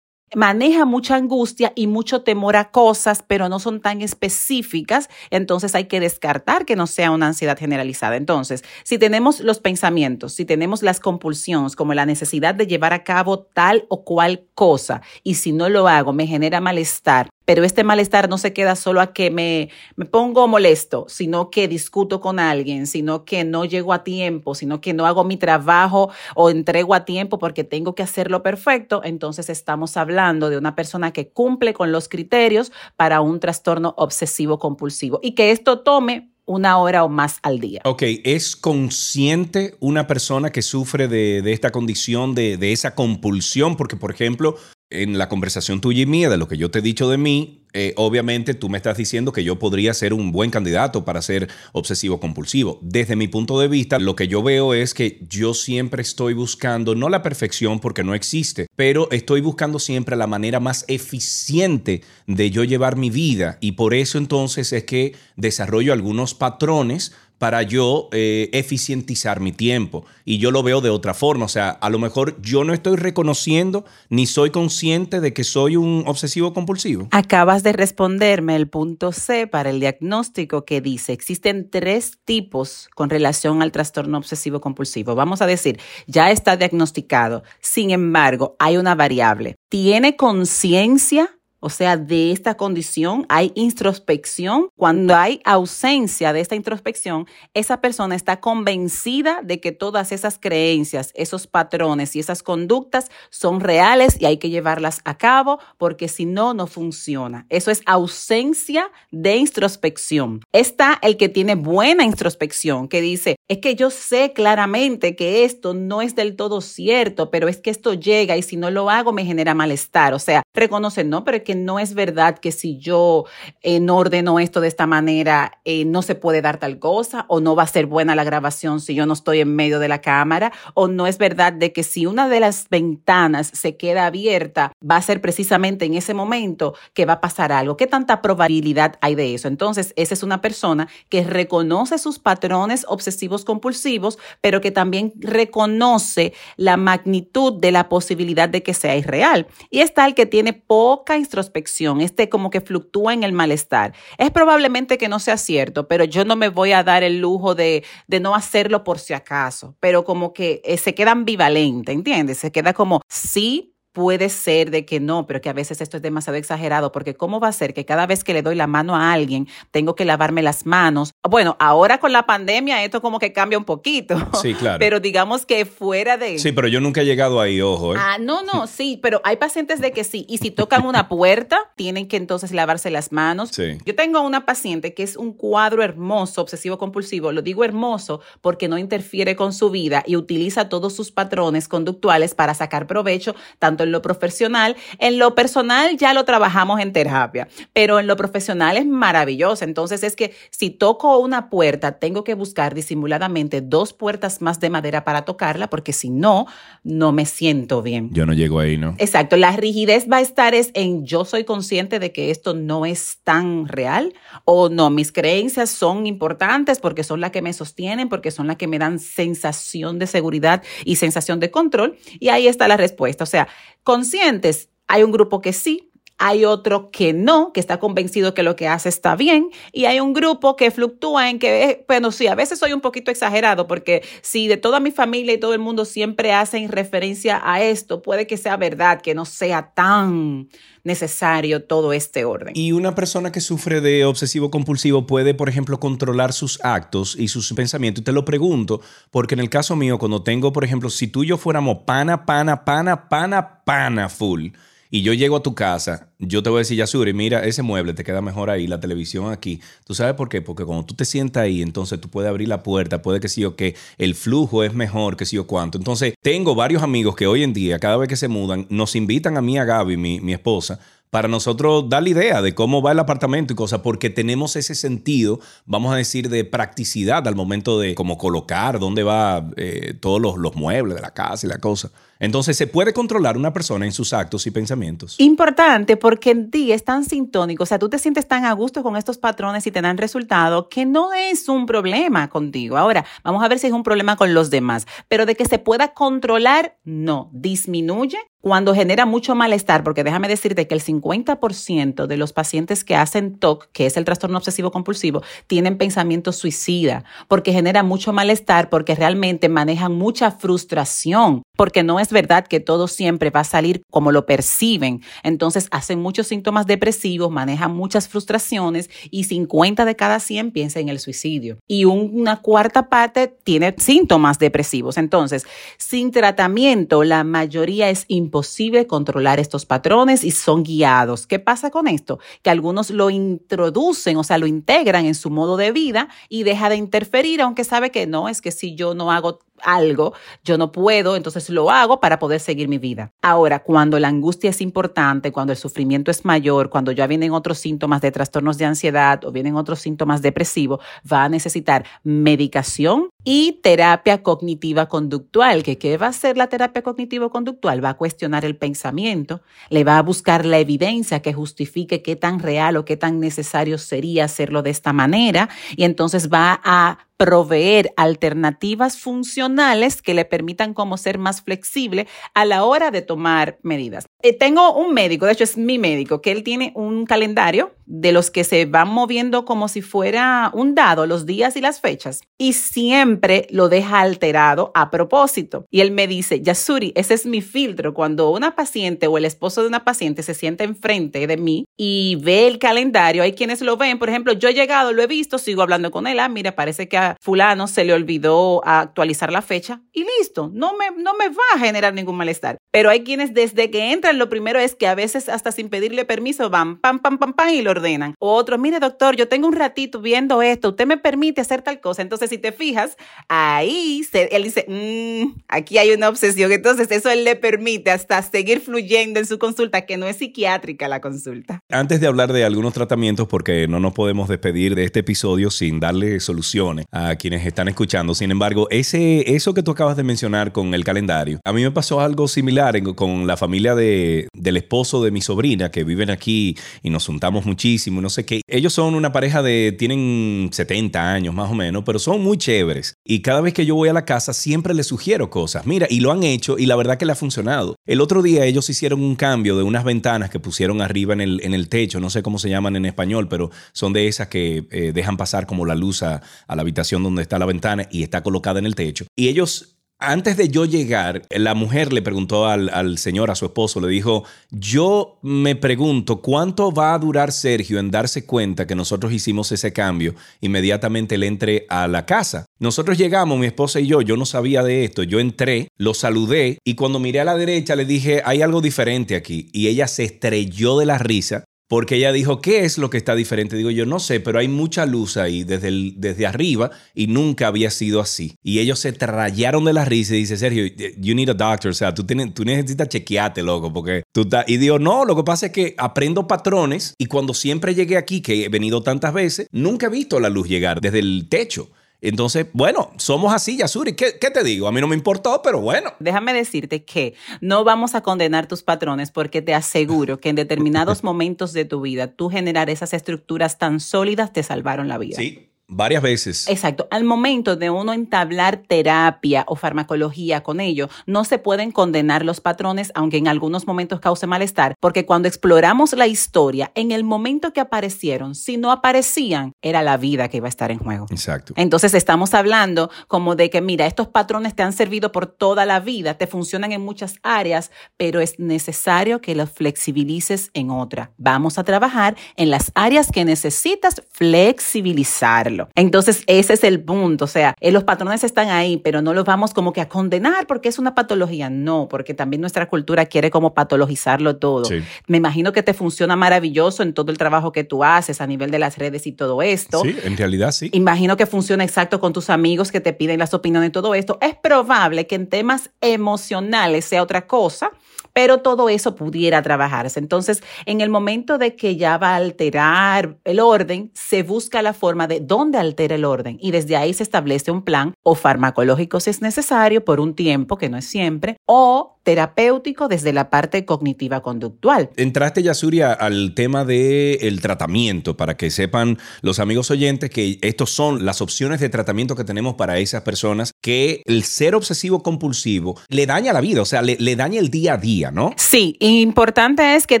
maneja 0.34 0.84
mucha 0.84 1.16
angustia 1.16 1.72
y 1.74 1.86
mucho 1.86 2.22
temor 2.22 2.56
a 2.56 2.70
cosas, 2.70 3.24
pero 3.26 3.48
no 3.48 3.58
son 3.58 3.80
tan 3.80 4.00
específicas, 4.00 5.08
entonces 5.30 5.74
hay 5.74 5.84
que 5.84 6.00
descartar 6.00 6.64
que 6.64 6.76
no 6.76 6.86
sea 6.86 7.10
una 7.10 7.26
ansiedad 7.26 7.58
generalizada. 7.58 8.16
Entonces, 8.16 8.64
si 8.84 8.98
tenemos 8.98 9.40
los 9.40 9.58
pensamientos, 9.58 10.32
si 10.32 10.44
tenemos 10.44 10.82
las 10.82 11.00
compulsiones, 11.00 11.76
como 11.76 11.94
la 11.94 12.06
necesidad 12.06 12.54
de 12.54 12.66
llevar 12.66 12.92
a 12.92 13.04
cabo 13.04 13.40
tal 13.40 13.86
o 13.88 14.04
cual 14.04 14.46
cosa, 14.54 15.02
y 15.22 15.34
si 15.34 15.52
no 15.52 15.68
lo 15.68 15.88
hago, 15.88 16.12
me 16.12 16.26
genera 16.26 16.60
malestar, 16.60 17.30
pero 17.50 17.64
este 17.64 17.82
malestar 17.82 18.28
no 18.28 18.38
se 18.38 18.52
queda 18.52 18.76
solo 18.76 19.00
a 19.00 19.12
que 19.12 19.28
me, 19.32 19.70
me 19.96 20.04
pongo 20.04 20.46
molesto, 20.46 21.06
sino 21.08 21.50
que 21.50 21.66
discuto 21.66 22.20
con 22.20 22.38
alguien, 22.38 22.86
sino 22.86 23.24
que 23.24 23.42
no 23.42 23.64
llego 23.64 23.92
a 23.92 24.04
tiempo, 24.04 24.54
sino 24.54 24.80
que 24.80 24.94
no 24.94 25.04
hago 25.04 25.24
mi 25.24 25.36
trabajo 25.36 26.12
o 26.36 26.50
entrego 26.50 26.94
a 26.94 27.04
tiempo 27.04 27.40
porque 27.40 27.64
tengo 27.64 27.96
que 27.96 28.04
hacerlo 28.04 28.44
perfecto, 28.44 29.00
entonces 29.02 29.50
estamos 29.50 29.96
hablando 29.96 30.48
de 30.48 30.58
una 30.58 30.76
persona 30.76 31.12
que 31.12 31.30
cumple 31.30 31.74
con 31.74 31.90
los 31.90 32.08
criterios 32.08 32.70
para 32.94 33.20
un 33.20 33.40
trastorno 33.40 33.94
obsesivo 33.96 34.60
compulsivo 34.60 35.18
y 35.20 35.32
que 35.32 35.50
esto 35.50 35.80
tome 35.80 36.30
una 36.46 36.78
hora 36.78 37.02
o 37.02 37.08
más 37.08 37.38
al 37.42 37.58
día. 37.58 37.80
Ok, 37.84 38.02
¿es 38.22 38.54
consciente 38.54 39.74
una 39.80 40.06
persona 40.06 40.50
que 40.50 40.62
sufre 40.62 41.08
de, 41.08 41.42
de 41.42 41.52
esta 41.52 41.70
condición, 41.70 42.36
de, 42.36 42.56
de, 42.56 42.72
esa 42.72 42.94
compulsión? 42.94 43.76
Porque, 43.76 43.96
por 43.96 44.12
ejemplo, 44.12 44.56
en 44.90 45.18
la 45.18 45.28
conversación 45.28 45.80
tuya 45.80 46.02
y 46.02 46.06
mía, 46.06 46.28
de 46.28 46.36
lo 46.36 46.48
que 46.48 46.56
yo 46.56 46.70
te 46.70 46.80
he 46.80 46.82
dicho 46.82 47.08
de 47.08 47.16
mí, 47.16 47.60
eh, 47.72 47.94
obviamente 47.96 48.54
tú 48.54 48.68
me 48.68 48.76
estás 48.76 48.96
diciendo 48.96 49.32
que 49.32 49.44
yo 49.44 49.58
podría 49.60 49.94
ser 49.94 50.12
un 50.12 50.32
buen 50.32 50.50
candidato 50.50 51.04
para 51.04 51.22
ser 51.22 51.48
obsesivo 51.72 52.18
compulsivo. 52.18 52.80
Desde 52.82 53.14
mi 53.14 53.28
punto 53.28 53.60
de 53.60 53.68
vista, 53.68 54.00
lo 54.00 54.16
que 54.16 54.26
yo 54.26 54.42
veo 54.42 54.74
es 54.74 54.92
que 54.92 55.24
yo 55.28 55.54
siempre 55.54 56.02
estoy 56.02 56.34
buscando, 56.34 56.96
no 56.96 57.08
la 57.08 57.22
perfección 57.22 57.78
porque 57.78 58.02
no 58.02 58.14
existe, 58.14 58.66
pero 58.74 59.08
estoy 59.12 59.40
buscando 59.40 59.78
siempre 59.78 60.16
la 60.16 60.26
manera 60.26 60.58
más 60.58 60.84
eficiente 60.88 62.02
de 62.26 62.50
yo 62.50 62.64
llevar 62.64 62.96
mi 62.96 63.10
vida 63.10 63.58
y 63.60 63.72
por 63.72 63.94
eso 63.94 64.18
entonces 64.18 64.72
es 64.72 64.84
que 64.84 65.14
desarrollo 65.36 65.92
algunos 65.92 66.34
patrones 66.34 67.12
para 67.40 67.62
yo 67.62 68.10
eh, 68.12 68.50
eficientizar 68.52 69.40
mi 69.40 69.50
tiempo. 69.50 70.04
Y 70.26 70.36
yo 70.36 70.50
lo 70.50 70.62
veo 70.62 70.82
de 70.82 70.90
otra 70.90 71.14
forma. 71.14 71.46
O 71.46 71.48
sea, 71.48 71.70
a 71.70 71.88
lo 71.88 71.98
mejor 71.98 72.38
yo 72.42 72.64
no 72.64 72.74
estoy 72.74 72.96
reconociendo 72.96 73.86
ni 74.10 74.26
soy 74.26 74.50
consciente 74.50 75.20
de 75.20 75.32
que 75.32 75.42
soy 75.42 75.76
un 75.76 76.04
obsesivo 76.06 76.52
compulsivo. 76.52 77.08
Acabas 77.12 77.62
de 77.62 77.72
responderme 77.72 78.56
el 78.56 78.68
punto 78.68 79.10
C 79.12 79.46
para 79.46 79.70
el 79.70 79.80
diagnóstico 79.80 80.66
que 80.66 80.82
dice, 80.82 81.14
existen 81.14 81.70
tres 81.70 82.18
tipos 82.26 82.90
con 82.94 83.08
relación 83.08 83.62
al 83.62 83.72
trastorno 83.72 84.18
obsesivo 84.18 84.60
compulsivo. 84.60 85.14
Vamos 85.14 85.40
a 85.40 85.46
decir, 85.46 85.80
ya 86.06 86.30
está 86.30 86.58
diagnosticado. 86.58 87.42
Sin 87.60 87.90
embargo, 87.90 88.54
hay 88.58 88.76
una 88.76 88.94
variable. 88.94 89.56
¿Tiene 89.70 90.14
conciencia 90.14 91.39
o 91.60 91.70
sea, 91.70 91.96
de 91.96 92.32
esta 92.32 92.56
condición 92.56 93.26
hay 93.28 93.52
introspección. 93.54 94.68
Cuando 94.76 95.14
hay 95.14 95.40
ausencia 95.44 96.32
de 96.32 96.40
esta 96.40 96.56
introspección, 96.56 97.26
esa 97.54 97.80
persona 97.80 98.14
está 98.14 98.40
convencida 98.40 99.40
de 99.42 99.60
que 99.60 99.72
todas 99.72 100.12
esas 100.12 100.38
creencias, 100.38 101.12
esos 101.14 101.46
patrones 101.46 102.16
y 102.16 102.20
esas 102.20 102.42
conductas 102.42 103.10
son 103.28 103.60
reales 103.60 104.16
y 104.18 104.24
hay 104.24 104.38
que 104.38 104.50
llevarlas 104.50 105.00
a 105.04 105.18
cabo 105.18 105.60
porque 105.76 106.08
si 106.08 106.24
no, 106.24 106.54
no 106.54 106.66
funciona. 106.66 107.46
Eso 107.50 107.70
es 107.70 107.82
ausencia 107.86 108.90
de 109.10 109.36
introspección. 109.36 110.42
Está 110.52 110.98
el 111.02 111.16
que 111.16 111.28
tiene 111.28 111.54
buena 111.54 112.04
introspección, 112.04 112.88
que 112.88 113.00
dice, 113.00 113.36
es 113.48 113.58
que 113.58 113.74
yo 113.74 113.90
sé 113.90 114.32
claramente 114.32 115.16
que 115.16 115.44
esto 115.44 115.74
no 115.74 116.00
es 116.02 116.14
del 116.14 116.36
todo 116.36 116.60
cierto, 116.60 117.30
pero 117.30 117.48
es 117.48 117.58
que 117.58 117.70
esto 117.70 117.94
llega 117.94 118.36
y 118.36 118.42
si 118.42 118.56
no 118.56 118.70
lo 118.70 118.90
hago 118.90 119.12
me 119.12 119.24
genera 119.24 119.54
malestar. 119.54 120.14
O 120.14 120.18
sea, 120.18 120.42
reconoce, 120.54 121.04
no, 121.04 121.24
pero 121.24 121.38
es 121.38 121.42
que 121.44 121.54
no 121.54 121.78
es 121.78 121.94
verdad 121.94 122.38
que 122.38 122.52
si 122.52 122.78
yo 122.78 123.24
eh, 123.62 123.80
no 123.80 123.96
ordeno 123.96 124.40
esto 124.40 124.60
de 124.60 124.68
esta 124.68 124.86
manera, 124.86 125.60
eh, 125.64 125.84
no 125.84 126.02
se 126.02 126.14
puede 126.14 126.42
dar 126.42 126.58
tal 126.58 126.78
cosa, 126.78 127.24
o 127.28 127.40
no 127.40 127.54
va 127.54 127.62
a 127.64 127.68
ser 127.68 127.86
buena 127.86 128.14
la 128.14 128.24
grabación 128.24 128.80
si 128.80 128.94
yo 128.94 129.06
no 129.06 129.12
estoy 129.12 129.40
en 129.40 129.54
medio 129.54 129.78
de 129.78 129.88
la 129.88 130.00
cámara, 130.00 130.52
o 130.74 130.88
no 130.88 131.06
es 131.06 131.18
verdad 131.18 131.52
de 131.52 131.72
que 131.72 131.82
si 131.82 132.06
una 132.06 132.28
de 132.28 132.40
las 132.40 132.68
ventanas 132.68 133.50
se 133.52 133.76
queda 133.76 134.06
abierta, 134.06 134.72
va 134.88 134.96
a 134.96 135.02
ser 135.02 135.20
precisamente 135.20 135.84
en 135.84 135.94
ese 135.94 136.14
momento 136.14 136.74
que 136.94 137.06
va 137.06 137.14
a 137.14 137.20
pasar 137.20 137.52
algo. 137.52 137.76
¿Qué 137.76 137.86
tanta 137.86 138.22
probabilidad 138.22 138.96
hay 139.00 139.14
de 139.14 139.34
eso? 139.34 139.48
Entonces, 139.48 139.92
esa 139.96 140.14
es 140.14 140.22
una 140.22 140.40
persona 140.40 140.88
que 141.08 141.22
reconoce 141.22 141.98
sus 141.98 142.18
patrones 142.18 142.84
obsesivos 142.88 143.44
compulsivos, 143.44 144.18
pero 144.40 144.60
que 144.60 144.70
también 144.70 145.12
reconoce 145.16 146.32
la 146.56 146.76
magnitud 146.76 147.52
de 147.60 147.72
la 147.72 147.88
posibilidad 147.88 148.48
de 148.48 148.62
que 148.62 148.74
sea 148.74 148.96
irreal. 148.96 149.46
Y 149.70 149.80
es 149.80 149.94
tal 149.94 150.14
que 150.14 150.26
tiene 150.26 150.39
poca 150.52 151.16
instrucción 151.16 151.30
introspección, 151.40 152.00
este 152.00 152.28
como 152.28 152.50
que 152.50 152.60
fluctúa 152.60 153.14
en 153.14 153.22
el 153.22 153.32
malestar. 153.32 153.94
Es 154.18 154.30
probablemente 154.30 154.98
que 154.98 155.08
no 155.08 155.18
sea 155.20 155.36
cierto, 155.36 155.88
pero 155.88 156.04
yo 156.04 156.24
no 156.24 156.36
me 156.36 156.48
voy 156.48 156.72
a 156.72 156.82
dar 156.82 157.02
el 157.02 157.20
lujo 157.20 157.54
de, 157.54 157.84
de 158.08 158.20
no 158.20 158.34
hacerlo 158.34 158.84
por 158.84 158.98
si 158.98 159.14
acaso, 159.14 159.76
pero 159.80 160.04
como 160.04 160.32
que 160.32 160.60
eh, 160.64 160.76
se 160.76 160.94
queda 160.94 161.12
ambivalente, 161.12 161.92
¿entiendes? 161.92 162.38
Se 162.38 162.52
queda 162.52 162.72
como, 162.74 163.00
sí, 163.08 163.74
puede 163.92 164.28
ser 164.28 164.70
de 164.70 164.84
que 164.84 165.00
no, 165.00 165.26
pero 165.26 165.40
que 165.40 165.48
a 165.48 165.52
veces 165.52 165.80
esto 165.80 165.96
es 165.96 166.02
demasiado 166.02 166.38
exagerado, 166.38 166.92
porque 166.92 167.14
¿cómo 167.14 167.40
va 167.40 167.48
a 167.48 167.52
ser 167.52 167.74
que 167.74 167.84
cada 167.84 168.06
vez 168.06 168.24
que 168.24 168.32
le 168.32 168.42
doy 168.42 168.54
la 168.54 168.66
mano 168.66 168.94
a 168.94 169.12
alguien 169.12 169.48
tengo 169.70 169.94
que 169.94 170.04
lavarme 170.04 170.42
las 170.42 170.66
manos? 170.66 171.12
Bueno, 171.28 171.56
ahora 171.58 171.98
con 171.98 172.12
la 172.12 172.26
pandemia 172.26 172.84
esto 172.84 173.00
como 173.02 173.18
que 173.18 173.32
cambia 173.32 173.58
un 173.58 173.64
poquito. 173.64 174.16
Sí, 174.40 174.54
claro. 174.54 174.78
Pero 174.78 175.00
digamos 175.00 175.44
que 175.44 175.64
fuera 175.66 176.16
de... 176.16 176.38
Sí, 176.38 176.52
pero 176.52 176.68
yo 176.68 176.80
nunca 176.80 177.02
he 177.02 177.04
llegado 177.04 177.40
ahí, 177.40 177.60
ojo. 177.60 177.94
¿eh? 177.94 177.98
Ah, 178.00 178.16
no, 178.18 178.42
no, 178.42 178.66
sí, 178.66 178.98
pero 179.02 179.20
hay 179.24 179.36
pacientes 179.36 179.80
de 179.80 179.92
que 179.92 180.04
sí. 180.04 180.24
Y 180.28 180.38
si 180.38 180.50
tocan 180.50 180.86
una 180.86 181.08
puerta, 181.08 181.58
tienen 181.76 182.08
que 182.08 182.16
entonces 182.16 182.52
lavarse 182.52 182.90
las 182.90 183.12
manos. 183.12 183.50
Sí. 183.50 183.78
Yo 183.84 183.94
tengo 183.94 184.20
una 184.20 184.46
paciente 184.46 184.94
que 184.94 185.02
es 185.02 185.16
un 185.16 185.32
cuadro 185.32 185.82
hermoso, 185.82 186.40
obsesivo 186.40 186.78
compulsivo. 186.78 187.32
Lo 187.32 187.42
digo 187.42 187.64
hermoso 187.64 188.20
porque 188.40 188.68
no 188.68 188.78
interfiere 188.78 189.36
con 189.36 189.52
su 189.52 189.70
vida 189.70 190.02
y 190.06 190.16
utiliza 190.16 190.68
todos 190.68 190.94
sus 190.94 191.10
patrones 191.10 191.68
conductuales 191.68 192.34
para 192.34 192.54
sacar 192.54 192.86
provecho 192.86 193.34
tanto 193.58 193.79
en 193.82 193.92
lo 193.92 194.02
profesional. 194.02 194.76
En 194.98 195.18
lo 195.18 195.34
personal 195.34 195.96
ya 195.96 196.14
lo 196.14 196.24
trabajamos 196.24 196.80
en 196.80 196.92
terapia, 196.92 197.48
pero 197.72 197.98
en 197.98 198.06
lo 198.06 198.16
profesional 198.16 198.76
es 198.76 198.86
maravilloso. 198.86 199.64
Entonces 199.64 200.02
es 200.02 200.16
que 200.16 200.34
si 200.50 200.70
toco 200.70 201.18
una 201.18 201.50
puerta, 201.50 201.92
tengo 201.92 202.24
que 202.24 202.34
buscar 202.34 202.74
disimuladamente 202.74 203.60
dos 203.60 203.92
puertas 203.92 204.40
más 204.40 204.60
de 204.60 204.70
madera 204.70 205.04
para 205.04 205.24
tocarla, 205.24 205.70
porque 205.70 205.92
si 205.92 206.10
no, 206.10 206.46
no 206.82 207.12
me 207.12 207.26
siento 207.26 207.82
bien. 207.82 208.10
Yo 208.12 208.26
no 208.26 208.32
llego 208.32 208.60
ahí, 208.60 208.76
¿no? 208.76 208.94
Exacto. 208.98 209.36
La 209.36 209.52
rigidez 209.52 210.06
va 210.10 210.18
a 210.18 210.20
estar 210.20 210.54
es 210.54 210.70
en 210.74 211.06
yo 211.06 211.24
soy 211.24 211.44
consciente 211.44 211.98
de 211.98 212.12
que 212.12 212.30
esto 212.30 212.54
no 212.54 212.86
es 212.86 213.18
tan 213.24 213.68
real 213.68 214.14
o 214.44 214.68
no, 214.68 214.90
mis 214.90 215.12
creencias 215.12 215.70
son 215.70 216.06
importantes 216.06 216.78
porque 216.78 217.04
son 217.04 217.20
las 217.20 217.30
que 217.30 217.42
me 217.42 217.52
sostienen, 217.52 218.08
porque 218.08 218.30
son 218.30 218.46
las 218.46 218.56
que 218.56 218.66
me 218.66 218.78
dan 218.78 218.98
sensación 218.98 219.98
de 219.98 220.06
seguridad 220.06 220.62
y 220.84 220.96
sensación 220.96 221.40
de 221.40 221.50
control. 221.50 221.96
Y 222.18 222.28
ahí 222.28 222.46
está 222.46 222.68
la 222.68 222.76
respuesta. 222.76 223.24
O 223.24 223.26
sea, 223.26 223.48
conscientes. 223.82 224.68
Hay 224.86 225.02
un 225.02 225.12
grupo 225.12 225.40
que 225.40 225.52
sí, 225.52 225.89
hay 226.20 226.44
otro 226.44 226.90
que 226.90 227.14
no, 227.14 227.50
que 227.52 227.60
está 227.60 227.80
convencido 227.80 228.34
que 228.34 228.42
lo 228.42 228.54
que 228.54 228.68
hace 228.68 228.90
está 228.90 229.16
bien, 229.16 229.48
y 229.72 229.86
hay 229.86 230.00
un 230.00 230.12
grupo 230.12 230.54
que 230.54 230.70
fluctúa 230.70 231.30
en 231.30 231.38
que, 231.38 231.82
bueno, 231.88 232.12
sí, 232.12 232.26
a 232.26 232.34
veces 232.34 232.58
soy 232.58 232.74
un 232.74 232.82
poquito 232.82 233.10
exagerado, 233.10 233.66
porque 233.66 234.02
si 234.20 234.46
de 234.46 234.58
toda 234.58 234.80
mi 234.80 234.90
familia 234.90 235.32
y 235.32 235.38
todo 235.38 235.54
el 235.54 235.60
mundo 235.60 235.86
siempre 235.86 236.34
hacen 236.34 236.68
referencia 236.68 237.40
a 237.42 237.62
esto, 237.62 238.02
puede 238.02 238.26
que 238.26 238.36
sea 238.36 238.58
verdad, 238.58 239.00
que 239.00 239.14
no 239.14 239.24
sea 239.24 239.72
tan 239.74 240.50
necesario 240.84 241.64
todo 241.64 241.94
este 241.94 242.26
orden. 242.26 242.52
Y 242.54 242.72
una 242.72 242.94
persona 242.94 243.32
que 243.32 243.40
sufre 243.40 243.80
de 243.80 244.04
obsesivo 244.04 244.50
compulsivo 244.50 245.06
puede, 245.06 245.32
por 245.32 245.48
ejemplo, 245.48 245.80
controlar 245.80 246.34
sus 246.34 246.62
actos 246.62 247.16
y 247.18 247.28
sus 247.28 247.50
pensamientos. 247.54 248.02
Y 248.02 248.04
te 248.04 248.12
lo 248.12 248.26
pregunto, 248.26 248.82
porque 249.10 249.34
en 249.34 249.40
el 249.40 249.48
caso 249.48 249.74
mío, 249.74 249.98
cuando 249.98 250.22
tengo, 250.22 250.52
por 250.52 250.64
ejemplo, 250.64 250.90
si 250.90 251.06
tú 251.06 251.24
y 251.24 251.28
yo 251.28 251.38
fuéramos 251.38 251.78
pana, 251.86 252.26
pana, 252.26 252.64
pana, 252.64 253.08
pana, 253.08 253.62
pana 253.64 254.08
full, 254.10 254.48
y 254.90 255.02
yo 255.02 255.12
llego 255.14 255.36
a 255.36 255.42
tu 255.42 255.54
casa, 255.54 256.08
yo 256.18 256.42
te 256.42 256.50
voy 256.50 256.58
a 256.58 256.60
decir, 256.60 256.76
Yasuri, 256.76 257.12
mira, 257.12 257.44
ese 257.44 257.62
mueble 257.62 257.94
te 257.94 258.02
queda 258.02 258.20
mejor 258.20 258.50
ahí, 258.50 258.66
la 258.66 258.80
televisión 258.80 259.30
aquí. 259.32 259.60
¿Tú 259.84 259.94
sabes 259.94 260.14
por 260.14 260.28
qué? 260.28 260.42
Porque 260.42 260.64
cuando 260.64 260.84
tú 260.84 260.94
te 260.94 261.04
sientas 261.04 261.44
ahí, 261.44 261.62
entonces 261.62 262.00
tú 262.00 262.08
puedes 262.08 262.28
abrir 262.28 262.48
la 262.48 262.64
puerta, 262.64 263.00
puede 263.00 263.20
que 263.20 263.28
sí 263.28 263.44
o 263.44 263.54
que 263.54 263.76
el 263.98 264.16
flujo 264.16 264.64
es 264.64 264.74
mejor, 264.74 265.16
que 265.16 265.26
sí 265.26 265.38
o 265.38 265.46
cuánto. 265.46 265.78
Entonces, 265.78 266.14
tengo 266.20 266.56
varios 266.56 266.82
amigos 266.82 267.14
que 267.14 267.28
hoy 267.28 267.44
en 267.44 267.52
día, 267.52 267.78
cada 267.78 267.96
vez 267.96 268.08
que 268.08 268.16
se 268.16 268.26
mudan, 268.28 268.66
nos 268.68 268.96
invitan 268.96 269.36
a 269.36 269.40
mí, 269.40 269.58
a 269.58 269.64
Gaby, 269.64 269.96
mi, 269.96 270.20
mi 270.20 270.32
esposa, 270.32 270.80
para 271.10 271.28
nosotros 271.28 271.88
dar 271.88 272.02
la 272.02 272.08
idea 272.08 272.42
de 272.42 272.54
cómo 272.54 272.82
va 272.82 272.92
el 272.92 272.98
apartamento 272.98 273.52
y 273.52 273.56
cosas, 273.56 273.80
porque 273.80 274.10
tenemos 274.10 274.56
ese 274.56 274.74
sentido, 274.74 275.40
vamos 275.66 275.92
a 275.92 275.96
decir, 275.96 276.28
de 276.28 276.44
practicidad 276.44 277.26
al 277.28 277.34
momento 277.36 277.78
de 277.78 277.94
cómo 277.94 278.18
colocar, 278.18 278.78
dónde 278.78 279.02
va 279.02 279.48
eh, 279.56 279.94
todos 280.00 280.20
los, 280.20 280.36
los 280.36 280.54
muebles 280.56 280.96
de 280.96 281.02
la 281.02 281.12
casa 281.12 281.46
y 281.46 281.50
la 281.50 281.58
cosa. 281.58 281.90
Entonces 282.20 282.56
se 282.56 282.66
puede 282.66 282.92
controlar 282.92 283.36
una 283.36 283.52
persona 283.52 283.86
en 283.86 283.92
sus 283.92 284.12
actos 284.12 284.46
y 284.46 284.50
pensamientos. 284.50 285.16
Importante 285.18 285.96
porque 285.96 286.30
en 286.30 286.50
ti 286.50 286.70
es 286.70 286.84
tan 286.84 287.04
sintónico, 287.04 287.62
o 287.62 287.66
sea, 287.66 287.78
tú 287.78 287.88
te 287.88 287.98
sientes 287.98 288.28
tan 288.28 288.44
a 288.44 288.52
gusto 288.52 288.82
con 288.82 288.96
estos 288.96 289.18
patrones 289.18 289.66
y 289.66 289.70
te 289.70 289.80
dan 289.80 289.96
resultado 289.96 290.68
que 290.68 290.84
no 290.84 291.14
es 291.14 291.48
un 291.48 291.64
problema 291.64 292.28
contigo. 292.28 292.76
Ahora, 292.76 293.06
vamos 293.24 293.42
a 293.42 293.48
ver 293.48 293.58
si 293.58 293.66
es 293.66 293.72
un 293.72 293.82
problema 293.82 294.16
con 294.16 294.34
los 294.34 294.50
demás, 294.50 294.86
pero 295.08 295.24
de 295.24 295.34
que 295.34 295.46
se 295.46 295.58
pueda 295.58 295.94
controlar, 295.94 296.76
no, 296.84 297.30
disminuye 297.32 298.18
cuando 298.40 298.74
genera 298.74 299.04
mucho 299.04 299.34
malestar, 299.34 299.84
porque 299.84 300.02
déjame 300.02 300.28
decirte 300.28 300.66
que 300.66 300.74
el 300.74 300.82
50% 300.82 302.06
de 302.06 302.16
los 302.16 302.32
pacientes 302.32 302.84
que 302.84 302.96
hacen 302.96 303.38
TOC, 303.38 303.68
que 303.72 303.86
es 303.86 303.96
el 303.96 304.04
trastorno 304.04 304.38
obsesivo 304.38 304.70
compulsivo, 304.70 305.22
tienen 305.46 305.76
pensamiento 305.76 306.32
suicida, 306.32 307.04
porque 307.28 307.52
genera 307.52 307.82
mucho 307.82 308.12
malestar, 308.12 308.70
porque 308.70 308.94
realmente 308.94 309.48
manejan 309.48 309.92
mucha 309.92 310.30
frustración, 310.30 311.42
porque 311.56 311.82
no 311.82 312.00
es 312.00 312.09
verdad 312.12 312.46
que 312.46 312.60
todo 312.60 312.88
siempre 312.88 313.30
va 313.30 313.40
a 313.40 313.44
salir 313.44 313.82
como 313.90 314.12
lo 314.12 314.26
perciben. 314.26 315.02
Entonces 315.22 315.68
hacen 315.70 316.00
muchos 316.00 316.26
síntomas 316.26 316.66
depresivos, 316.66 317.30
manejan 317.30 317.74
muchas 317.74 318.08
frustraciones 318.08 318.90
y 319.10 319.24
50 319.24 319.84
de 319.84 319.96
cada 319.96 320.20
100 320.20 320.50
piensan 320.52 320.82
en 320.82 320.88
el 320.90 321.00
suicidio. 321.00 321.58
Y 321.66 321.84
una 321.84 322.40
cuarta 322.42 322.88
parte 322.88 323.28
tiene 323.28 323.74
síntomas 323.78 324.38
depresivos. 324.38 324.98
Entonces, 324.98 325.46
sin 325.78 326.10
tratamiento, 326.10 327.04
la 327.04 327.24
mayoría 327.24 327.90
es 327.90 328.04
imposible 328.08 328.86
controlar 328.86 329.40
estos 329.40 329.66
patrones 329.66 330.24
y 330.24 330.30
son 330.30 330.62
guiados. 330.62 331.26
¿Qué 331.26 331.38
pasa 331.38 331.70
con 331.70 331.88
esto? 331.88 332.18
Que 332.42 332.50
algunos 332.50 332.90
lo 332.90 333.10
introducen, 333.10 334.16
o 334.16 334.24
sea, 334.24 334.38
lo 334.38 334.46
integran 334.46 335.06
en 335.06 335.14
su 335.14 335.30
modo 335.30 335.56
de 335.56 335.72
vida 335.72 336.08
y 336.28 336.42
deja 336.42 336.68
de 336.68 336.76
interferir, 336.76 337.40
aunque 337.40 337.64
sabe 337.64 337.90
que 337.90 338.06
no, 338.06 338.28
es 338.28 338.40
que 338.40 338.52
si 338.52 338.74
yo 338.74 338.94
no 338.94 339.10
hago 339.10 339.40
algo, 339.64 340.14
yo 340.44 340.58
no 340.58 340.72
puedo, 340.72 341.16
entonces 341.16 341.50
lo 341.50 341.70
hago 341.70 342.00
para 342.00 342.18
poder 342.18 342.40
seguir 342.40 342.68
mi 342.68 342.78
vida. 342.78 343.12
Ahora, 343.22 343.62
cuando 343.62 343.98
la 343.98 344.08
angustia 344.08 344.50
es 344.50 344.60
importante, 344.60 345.32
cuando 345.32 345.52
el 345.52 345.58
sufrimiento 345.58 346.10
es 346.10 346.24
mayor, 346.24 346.70
cuando 346.70 346.92
ya 346.92 347.06
vienen 347.06 347.32
otros 347.32 347.58
síntomas 347.58 348.00
de 348.00 348.12
trastornos 348.12 348.58
de 348.58 348.64
ansiedad 348.64 349.24
o 349.24 349.32
vienen 349.32 349.56
otros 349.56 349.80
síntomas 349.80 350.22
depresivos, 350.22 350.80
va 351.10 351.24
a 351.24 351.28
necesitar 351.28 351.84
medicación 352.02 353.10
y 353.24 353.60
terapia 353.62 354.22
cognitiva 354.22 354.86
conductual. 354.86 355.62
¿Que 355.62 355.78
¿Qué 355.78 355.96
va 355.96 356.06
a 356.06 356.10
hacer 356.10 356.36
la 356.36 356.48
terapia 356.48 356.82
cognitivo 356.82 357.30
conductual? 357.30 357.84
Va 357.84 357.90
a 357.90 357.96
cuestionar 357.96 358.44
el 358.44 358.56
pensamiento, 358.56 359.40
le 359.68 359.84
va 359.84 359.98
a 359.98 360.02
buscar 360.02 360.44
la 360.46 360.58
evidencia 360.58 361.20
que 361.20 361.32
justifique 361.32 362.02
qué 362.02 362.16
tan 362.16 362.38
real 362.38 362.76
o 362.76 362.84
qué 362.84 362.96
tan 362.96 363.20
necesario 363.20 363.78
sería 363.78 364.24
hacerlo 364.24 364.62
de 364.62 364.70
esta 364.70 364.92
manera 364.92 365.48
y 365.76 365.84
entonces 365.84 366.30
va 366.32 366.60
a 366.64 367.09
proveer 367.20 367.92
alternativas 367.98 368.96
funcionales 368.96 370.00
que 370.00 370.14
le 370.14 370.24
permitan 370.24 370.72
como 370.72 370.96
ser 370.96 371.18
más 371.18 371.42
flexible 371.42 372.06
a 372.32 372.46
la 372.46 372.64
hora 372.64 372.90
de 372.90 373.02
tomar 373.02 373.58
medidas. 373.62 374.06
Eh, 374.22 374.32
tengo 374.32 374.72
un 374.74 374.94
médico, 374.94 375.26
de 375.26 375.32
hecho 375.32 375.44
es 375.44 375.58
mi 375.58 375.78
médico, 375.78 376.22
que 376.22 376.32
él 376.32 376.42
tiene 376.42 376.72
un 376.74 377.04
calendario 377.04 377.74
de 377.84 378.12
los 378.12 378.30
que 378.30 378.44
se 378.44 378.64
van 378.64 378.88
moviendo 378.88 379.44
como 379.44 379.68
si 379.68 379.82
fuera 379.82 380.50
un 380.54 380.74
dado, 380.74 381.06
los 381.06 381.26
días 381.26 381.56
y 381.56 381.60
las 381.60 381.80
fechas, 381.80 382.22
y 382.38 382.54
siempre 382.54 383.46
lo 383.50 383.68
deja 383.68 384.00
alterado 384.00 384.70
a 384.74 384.90
propósito. 384.90 385.66
Y 385.70 385.80
él 385.80 385.90
me 385.90 386.06
dice, 386.06 386.40
Yasuri, 386.40 386.92
ese 386.94 387.14
es 387.14 387.26
mi 387.26 387.42
filtro. 387.42 387.92
Cuando 387.92 388.30
una 388.30 388.54
paciente 388.54 389.08
o 389.08 389.18
el 389.18 389.24
esposo 389.26 389.60
de 389.60 389.68
una 389.68 389.84
paciente 389.84 390.22
se 390.22 390.34
sienta 390.34 390.64
enfrente 390.64 391.26
de 391.26 391.36
mí 391.36 391.66
y 391.76 392.16
ve 392.22 392.46
el 392.46 392.58
calendario, 392.58 393.22
hay 393.22 393.32
quienes 393.32 393.60
lo 393.60 393.76
ven, 393.76 393.98
por 393.98 394.08
ejemplo, 394.08 394.32
yo 394.32 394.48
he 394.48 394.54
llegado, 394.54 394.92
lo 394.92 395.02
he 395.02 395.06
visto, 395.06 395.36
sigo 395.36 395.60
hablando 395.60 395.90
con 395.90 396.06
él, 396.06 396.18
ah, 396.20 396.28
mira, 396.28 396.54
parece 396.54 396.88
que 396.88 397.09
fulano 397.20 397.66
se 397.66 397.84
le 397.84 397.92
olvidó 397.92 398.62
actualizar 398.64 399.32
la 399.32 399.42
fecha 399.42 399.82
y 399.92 400.04
listo, 400.18 400.50
no 400.52 400.76
me, 400.76 400.90
no 401.02 401.14
me 401.14 401.28
va 401.28 401.42
a 401.54 401.58
generar 401.58 401.94
ningún 401.94 402.16
malestar. 402.16 402.58
Pero 402.70 402.90
hay 402.90 403.02
quienes 403.02 403.34
desde 403.34 403.70
que 403.70 403.92
entran, 403.92 404.18
lo 404.18 404.28
primero 404.28 404.58
es 404.58 404.74
que 404.74 404.86
a 404.86 404.94
veces 404.94 405.28
hasta 405.28 405.52
sin 405.52 405.68
pedirle 405.68 406.04
permiso 406.04 406.50
van 406.50 406.80
pam, 406.80 407.00
pam, 407.00 407.18
pam, 407.18 407.32
pam 407.32 407.48
y 407.50 407.62
lo 407.62 407.72
ordenan. 407.72 408.14
Otros, 408.18 408.58
mire 408.60 408.78
doctor, 408.78 409.16
yo 409.16 409.28
tengo 409.28 409.48
un 409.48 409.54
ratito 409.54 410.00
viendo 410.00 410.42
esto, 410.42 410.70
usted 410.70 410.86
me 410.86 410.96
permite 410.96 411.40
hacer 411.40 411.62
tal 411.62 411.80
cosa. 411.80 412.02
Entonces, 412.02 412.30
si 412.30 412.38
te 412.38 412.52
fijas, 412.52 412.96
ahí 413.28 414.06
él 414.12 414.42
dice, 414.42 414.66
mm, 414.68 415.40
aquí 415.48 415.78
hay 415.78 415.90
una 415.90 416.08
obsesión. 416.08 416.52
Entonces, 416.52 416.90
eso 416.90 417.10
él 417.10 417.24
le 417.24 417.36
permite 417.36 417.90
hasta 417.90 418.22
seguir 418.22 418.60
fluyendo 418.60 419.20
en 419.20 419.26
su 419.26 419.38
consulta, 419.38 419.86
que 419.86 419.96
no 419.96 420.06
es 420.06 420.16
psiquiátrica 420.16 420.88
la 420.88 421.00
consulta. 421.00 421.60
Antes 421.70 422.00
de 422.00 422.06
hablar 422.06 422.32
de 422.32 422.44
algunos 422.44 422.72
tratamientos, 422.72 423.28
porque 423.28 423.66
no 423.68 423.80
nos 423.80 423.92
podemos 423.92 424.28
despedir 424.28 424.74
de 424.74 424.84
este 424.84 425.00
episodio 425.00 425.50
sin 425.50 425.80
darle 425.80 426.20
soluciones 426.20 426.86
a 426.90 426.99
quienes 427.18 427.46
están 427.46 427.68
escuchando. 427.68 428.14
Sin 428.14 428.30
embargo, 428.30 428.68
ese, 428.70 429.34
eso 429.34 429.54
que 429.54 429.62
tú 429.62 429.70
acabas 429.70 429.96
de 429.96 430.02
mencionar 430.02 430.52
con 430.52 430.74
el 430.74 430.84
calendario, 430.84 431.40
a 431.44 431.52
mí 431.52 431.62
me 431.62 431.70
pasó 431.70 432.00
algo 432.00 432.28
similar 432.28 432.70
con 432.94 433.26
la 433.26 433.36
familia 433.36 433.74
de, 433.74 434.28
del 434.34 434.56
esposo 434.56 435.02
de 435.02 435.10
mi 435.10 435.20
sobrina 435.20 435.70
que 435.70 435.84
viven 435.84 436.10
aquí 436.10 436.56
y 436.82 436.90
nos 436.90 437.06
juntamos 437.06 437.46
muchísimo, 437.46 438.00
no 438.00 438.10
sé 438.10 438.24
qué. 438.24 438.42
Ellos 438.46 438.72
son 438.72 438.94
una 438.94 439.12
pareja 439.12 439.42
de, 439.42 439.74
tienen 439.78 440.50
70 440.52 441.12
años 441.12 441.34
más 441.34 441.50
o 441.50 441.54
menos, 441.54 441.82
pero 441.84 441.98
son 441.98 442.22
muy 442.22 442.36
chéveres. 442.38 442.94
Y 443.04 443.20
cada 443.20 443.40
vez 443.40 443.54
que 443.54 443.66
yo 443.66 443.74
voy 443.74 443.88
a 443.88 443.92
la 443.92 444.04
casa 444.04 444.32
siempre 444.32 444.74
les 444.74 444.86
sugiero 444.86 445.30
cosas. 445.30 445.66
Mira, 445.66 445.86
y 445.90 446.00
lo 446.00 446.12
han 446.12 446.22
hecho 446.22 446.58
y 446.58 446.66
la 446.66 446.76
verdad 446.76 446.98
que 446.98 447.06
le 447.06 447.12
ha 447.12 447.16
funcionado. 447.16 447.76
El 447.86 448.00
otro 448.00 448.22
día 448.22 448.44
ellos 448.44 448.68
hicieron 448.70 449.02
un 449.02 449.16
cambio 449.16 449.56
de 449.56 449.62
unas 449.62 449.84
ventanas 449.84 450.30
que 450.30 450.40
pusieron 450.40 450.80
arriba 450.82 451.12
en 451.14 451.20
el, 451.20 451.40
en 451.42 451.54
el 451.54 451.68
techo, 451.68 452.00
no 452.00 452.10
sé 452.10 452.22
cómo 452.22 452.38
se 452.38 452.48
llaman 452.48 452.76
en 452.76 452.86
español, 452.86 453.28
pero 453.28 453.50
son 453.72 453.92
de 453.92 454.06
esas 454.06 454.28
que 454.28 454.66
eh, 454.70 454.92
dejan 454.92 455.16
pasar 455.16 455.46
como 455.46 455.66
la 455.66 455.74
luz 455.74 456.02
a, 456.02 456.22
a 456.46 456.56
la 456.56 456.62
habitación 456.62 456.89
donde 456.98 457.22
está 457.22 457.38
la 457.38 457.46
ventana 457.46 457.86
y 457.90 458.02
está 458.02 458.22
colocada 458.22 458.58
en 458.58 458.66
el 458.66 458.74
techo. 458.74 459.06
Y 459.16 459.28
ellos 459.28 459.76
antes 460.02 460.38
de 460.38 460.48
yo 460.48 460.64
llegar, 460.64 461.26
la 461.28 461.54
mujer 461.54 461.92
le 461.92 462.00
preguntó 462.00 462.46
al, 462.46 462.96
señor, 462.96 463.30
a 463.30 463.34
su 463.34 463.44
esposo, 463.44 463.82
le 463.82 463.88
dijo, 463.88 464.24
yo 464.50 465.18
me 465.20 465.56
pregunto 465.56 466.22
cuánto 466.22 466.72
va 466.72 466.94
a 466.94 466.98
durar 466.98 467.32
Sergio 467.32 467.78
en 467.78 467.90
darse 467.90 468.24
cuenta 468.24 468.66
que 468.66 468.74
nosotros 468.74 469.12
hicimos 469.12 469.52
ese 469.52 469.74
cambio. 469.74 470.14
Inmediatamente 470.40 471.16
él 471.16 471.24
entre 471.24 471.66
a 471.68 471.86
la 471.86 472.06
casa. 472.06 472.46
Nosotros 472.58 472.96
llegamos, 472.96 473.38
mi 473.38 473.46
esposa 473.46 473.78
y 473.78 473.88
yo, 473.88 474.00
yo 474.00 474.16
no 474.16 474.24
sabía 474.24 474.62
de 474.62 474.84
esto, 474.84 475.02
yo 475.02 475.20
entré, 475.20 475.68
lo 475.76 475.92
saludé 475.92 476.58
y 476.64 476.76
cuando 476.76 476.98
miré 476.98 477.20
a 477.20 477.24
la 477.24 477.36
derecha 477.36 477.76
le 477.76 477.84
dije, 477.84 478.22
hay 478.24 478.40
algo 478.40 478.62
diferente 478.62 479.16
aquí. 479.16 479.50
Y 479.52 479.68
ella 479.68 479.86
se 479.86 480.04
estrelló 480.04 480.78
de 480.78 480.86
la 480.86 480.96
risa 480.96 481.44
porque 481.70 481.94
ella 481.94 482.10
dijo, 482.10 482.40
¿qué 482.40 482.64
es 482.64 482.78
lo 482.78 482.90
que 482.90 482.96
está 482.96 483.14
diferente? 483.14 483.54
Digo 483.54 483.70
yo, 483.70 483.86
no 483.86 484.00
sé, 484.00 484.18
pero 484.18 484.40
hay 484.40 484.48
mucha 484.48 484.86
luz 484.86 485.16
ahí 485.16 485.44
desde, 485.44 485.92
desde 485.94 486.26
arriba 486.26 486.72
y 486.96 487.06
nunca 487.06 487.46
había 487.46 487.70
sido 487.70 488.00
así. 488.00 488.34
Y 488.42 488.58
ellos 488.58 488.80
se 488.80 488.92
trallaron 488.92 489.64
de 489.64 489.72
la 489.72 489.84
risa 489.84 490.16
y 490.16 490.18
dice, 490.18 490.36
Sergio, 490.36 490.66
you 490.98 491.14
need 491.14 491.28
a 491.28 491.34
doctor, 491.34 491.70
o 491.70 491.74
sea, 491.74 491.94
tú, 491.94 492.02
tienes, 492.02 492.34
tú 492.34 492.44
necesitas 492.44 492.88
chequearte, 492.88 493.44
loco, 493.44 493.72
porque 493.72 494.02
tú 494.10 494.22
estás... 494.22 494.46
Y 494.48 494.56
digo, 494.56 494.80
no, 494.80 495.04
lo 495.04 495.14
que 495.14 495.22
pasa 495.22 495.46
es 495.46 495.52
que 495.52 495.76
aprendo 495.78 496.26
patrones 496.26 496.94
y 496.98 497.06
cuando 497.06 497.34
siempre 497.34 497.72
llegué 497.72 497.96
aquí, 497.96 498.20
que 498.20 498.46
he 498.46 498.48
venido 498.48 498.82
tantas 498.82 499.14
veces, 499.14 499.46
nunca 499.52 499.86
he 499.86 499.90
visto 499.90 500.18
la 500.18 500.28
luz 500.28 500.48
llegar 500.48 500.80
desde 500.80 500.98
el 500.98 501.28
techo. 501.28 501.70
Entonces, 502.02 502.46
bueno, 502.52 502.92
somos 502.96 503.32
así, 503.32 503.58
Yasuri. 503.58 503.94
¿Qué, 503.94 504.18
¿Qué, 504.18 504.30
te 504.30 504.42
digo? 504.42 504.66
A 504.66 504.72
mí 504.72 504.80
no 504.80 504.88
me 504.88 504.96
importó, 504.96 505.42
pero 505.42 505.60
bueno. 505.60 505.92
Déjame 505.98 506.32
decirte 506.32 506.84
que 506.84 507.14
no 507.40 507.64
vamos 507.64 507.94
a 507.94 508.02
condenar 508.02 508.46
tus 508.46 508.62
patrones 508.62 509.10
porque 509.10 509.42
te 509.42 509.54
aseguro 509.54 510.18
que 510.18 510.30
en 510.30 510.36
determinados 510.36 511.04
momentos 511.04 511.52
de 511.52 511.64
tu 511.64 511.82
vida, 511.82 512.08
tú 512.08 512.30
generar 512.30 512.70
esas 512.70 512.94
estructuras 512.94 513.58
tan 513.58 513.80
sólidas 513.80 514.32
te 514.32 514.42
salvaron 514.42 514.88
la 514.88 514.98
vida. 514.98 515.16
Sí, 515.16 515.49
Varias 515.72 516.02
veces. 516.02 516.48
Exacto. 516.48 516.88
Al 516.90 517.04
momento 517.04 517.54
de 517.54 517.70
uno 517.70 517.92
entablar 517.92 518.62
terapia 518.66 519.44
o 519.46 519.54
farmacología 519.54 520.42
con 520.42 520.60
ello, 520.60 520.88
no 521.06 521.24
se 521.24 521.38
pueden 521.38 521.70
condenar 521.70 522.24
los 522.24 522.40
patrones, 522.40 522.90
aunque 522.94 523.18
en 523.18 523.28
algunos 523.28 523.68
momentos 523.68 524.00
cause 524.00 524.26
malestar, 524.26 524.74
porque 524.80 525.06
cuando 525.06 525.28
exploramos 525.28 525.92
la 525.92 526.08
historia, 526.08 526.72
en 526.74 526.90
el 526.90 527.04
momento 527.04 527.52
que 527.52 527.60
aparecieron, 527.60 528.34
si 528.34 528.56
no 528.56 528.72
aparecían, 528.72 529.52
era 529.62 529.82
la 529.82 529.96
vida 529.96 530.28
que 530.28 530.38
iba 530.38 530.46
a 530.46 530.48
estar 530.48 530.72
en 530.72 530.80
juego. 530.80 531.06
Exacto. 531.10 531.54
Entonces 531.56 531.94
estamos 531.94 532.34
hablando 532.34 532.90
como 533.06 533.36
de 533.36 533.48
que, 533.48 533.60
mira, 533.60 533.86
estos 533.86 534.08
patrones 534.08 534.56
te 534.56 534.64
han 534.64 534.72
servido 534.72 535.12
por 535.12 535.26
toda 535.26 535.66
la 535.66 535.78
vida, 535.78 536.14
te 536.14 536.26
funcionan 536.26 536.72
en 536.72 536.80
muchas 536.80 537.14
áreas, 537.22 537.70
pero 537.96 538.20
es 538.20 538.40
necesario 538.40 539.20
que 539.20 539.36
los 539.36 539.50
flexibilices 539.50 540.50
en 540.52 540.70
otra. 540.70 541.12
Vamos 541.16 541.58
a 541.58 541.64
trabajar 541.64 542.16
en 542.36 542.50
las 542.50 542.72
áreas 542.74 543.12
que 543.12 543.24
necesitas 543.24 544.02
flexibilizarlo. 544.10 545.59
Entonces, 545.74 546.22
ese 546.26 546.54
es 546.54 546.64
el 546.64 546.80
punto. 546.82 547.24
O 547.24 547.28
sea, 547.28 547.54
eh, 547.60 547.72
los 547.72 547.84
patrones 547.84 548.24
están 548.24 548.48
ahí, 548.48 548.76
pero 548.78 549.02
no 549.02 549.14
los 549.14 549.24
vamos 549.24 549.52
como 549.52 549.72
que 549.72 549.80
a 549.80 549.88
condenar 549.88 550.46
porque 550.46 550.68
es 550.68 550.78
una 550.78 550.94
patología. 550.94 551.50
No, 551.50 551.88
porque 551.88 552.14
también 552.14 552.40
nuestra 552.40 552.68
cultura 552.68 553.06
quiere 553.06 553.30
como 553.30 553.54
patologizarlo 553.54 554.36
todo. 554.36 554.68
Me 555.06 555.16
imagino 555.16 555.52
que 555.52 555.62
te 555.62 555.74
funciona 555.74 556.16
maravilloso 556.16 556.82
en 556.82 556.94
todo 556.94 557.10
el 557.10 557.18
trabajo 557.18 557.52
que 557.52 557.64
tú 557.64 557.84
haces 557.84 558.20
a 558.20 558.26
nivel 558.26 558.50
de 558.50 558.58
las 558.58 558.78
redes 558.78 559.06
y 559.06 559.12
todo 559.12 559.42
esto. 559.42 559.82
Sí, 559.82 559.96
en 560.04 560.16
realidad 560.16 560.52
sí. 560.52 560.70
Imagino 560.72 561.16
que 561.16 561.26
funciona 561.26 561.64
exacto 561.64 562.00
con 562.00 562.12
tus 562.12 562.30
amigos 562.30 562.72
que 562.72 562.80
te 562.80 562.92
piden 562.92 563.18
las 563.18 563.34
opiniones 563.34 563.68
y 563.68 563.72
todo 563.72 563.94
esto. 563.94 564.18
Es 564.20 564.34
probable 564.34 565.06
que 565.06 565.14
en 565.14 565.28
temas 565.28 565.70
emocionales 565.80 566.84
sea 566.84 567.02
otra 567.02 567.26
cosa 567.26 567.70
pero 568.12 568.38
todo 568.38 568.68
eso 568.68 568.96
pudiera 568.96 569.42
trabajarse. 569.42 570.00
Entonces, 570.00 570.42
en 570.66 570.80
el 570.80 570.90
momento 570.90 571.38
de 571.38 571.56
que 571.56 571.76
ya 571.76 571.98
va 571.98 572.10
a 572.10 572.16
alterar 572.16 573.16
el 573.24 573.40
orden, 573.40 573.90
se 573.94 574.22
busca 574.22 574.62
la 574.62 574.72
forma 574.72 575.06
de 575.06 575.20
dónde 575.20 575.49
altera 575.58 575.96
el 575.96 576.04
orden 576.04 576.38
y 576.40 576.50
desde 576.50 576.76
ahí 576.76 576.94
se 576.94 577.02
establece 577.02 577.50
un 577.50 577.62
plan 577.62 577.94
o 578.02 578.14
farmacológico 578.14 579.00
si 579.00 579.10
es 579.10 579.22
necesario 579.22 579.84
por 579.84 580.00
un 580.00 580.14
tiempo, 580.14 580.56
que 580.56 580.68
no 580.68 580.76
es 580.76 580.84
siempre, 580.84 581.36
o 581.46 581.99
terapéutico 582.02 582.88
desde 582.88 583.12
la 583.12 583.30
parte 583.30 583.64
cognitiva 583.64 584.20
conductual. 584.22 584.90
Entraste, 584.96 585.42
Yasuria, 585.42 585.92
al 585.92 586.34
tema 586.34 586.64
del 586.64 587.40
tratamiento, 587.40 588.16
para 588.16 588.36
que 588.36 588.50
sepan 588.50 588.98
los 589.22 589.38
amigos 589.38 589.70
oyentes 589.70 590.10
que 590.10 590.38
estos 590.42 590.70
son 590.70 591.04
las 591.04 591.20
opciones 591.20 591.60
de 591.60 591.68
tratamiento 591.68 592.16
que 592.16 592.24
tenemos 592.24 592.54
para 592.54 592.78
esas 592.78 593.02
personas 593.02 593.52
que 593.60 594.02
el 594.06 594.24
ser 594.24 594.54
obsesivo 594.54 595.02
compulsivo 595.02 595.78
le 595.88 596.06
daña 596.06 596.32
la 596.32 596.40
vida, 596.40 596.62
o 596.62 596.64
sea, 596.64 596.82
le, 596.82 596.96
le 596.98 597.16
daña 597.16 597.38
el 597.38 597.50
día 597.50 597.74
a 597.74 597.76
día, 597.76 598.10
¿no? 598.10 598.32
Sí, 598.36 598.76
importante 598.80 599.76
es 599.76 599.86
que 599.86 600.00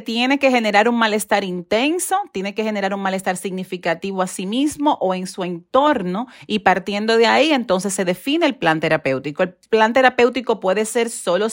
tiene 0.00 0.38
que 0.38 0.50
generar 0.50 0.88
un 0.88 0.96
malestar 0.96 1.44
intenso, 1.44 2.16
tiene 2.32 2.54
que 2.54 2.64
generar 2.64 2.94
un 2.94 3.00
malestar 3.00 3.36
significativo 3.36 4.22
a 4.22 4.26
sí 4.26 4.46
mismo 4.46 4.98
o 5.00 5.14
en 5.14 5.26
su 5.26 5.44
entorno 5.44 6.26
y 6.46 6.60
partiendo 6.60 7.16
de 7.16 7.26
ahí 7.26 7.52
entonces 7.52 7.94
se 7.94 8.04
define 8.04 8.46
el 8.46 8.56
plan 8.56 8.80
terapéutico. 8.80 9.42
El 9.42 9.54
plan 9.68 9.92
terapéutico 9.92 10.60
puede 10.60 10.84
ser 10.84 11.10
solo 11.10 11.48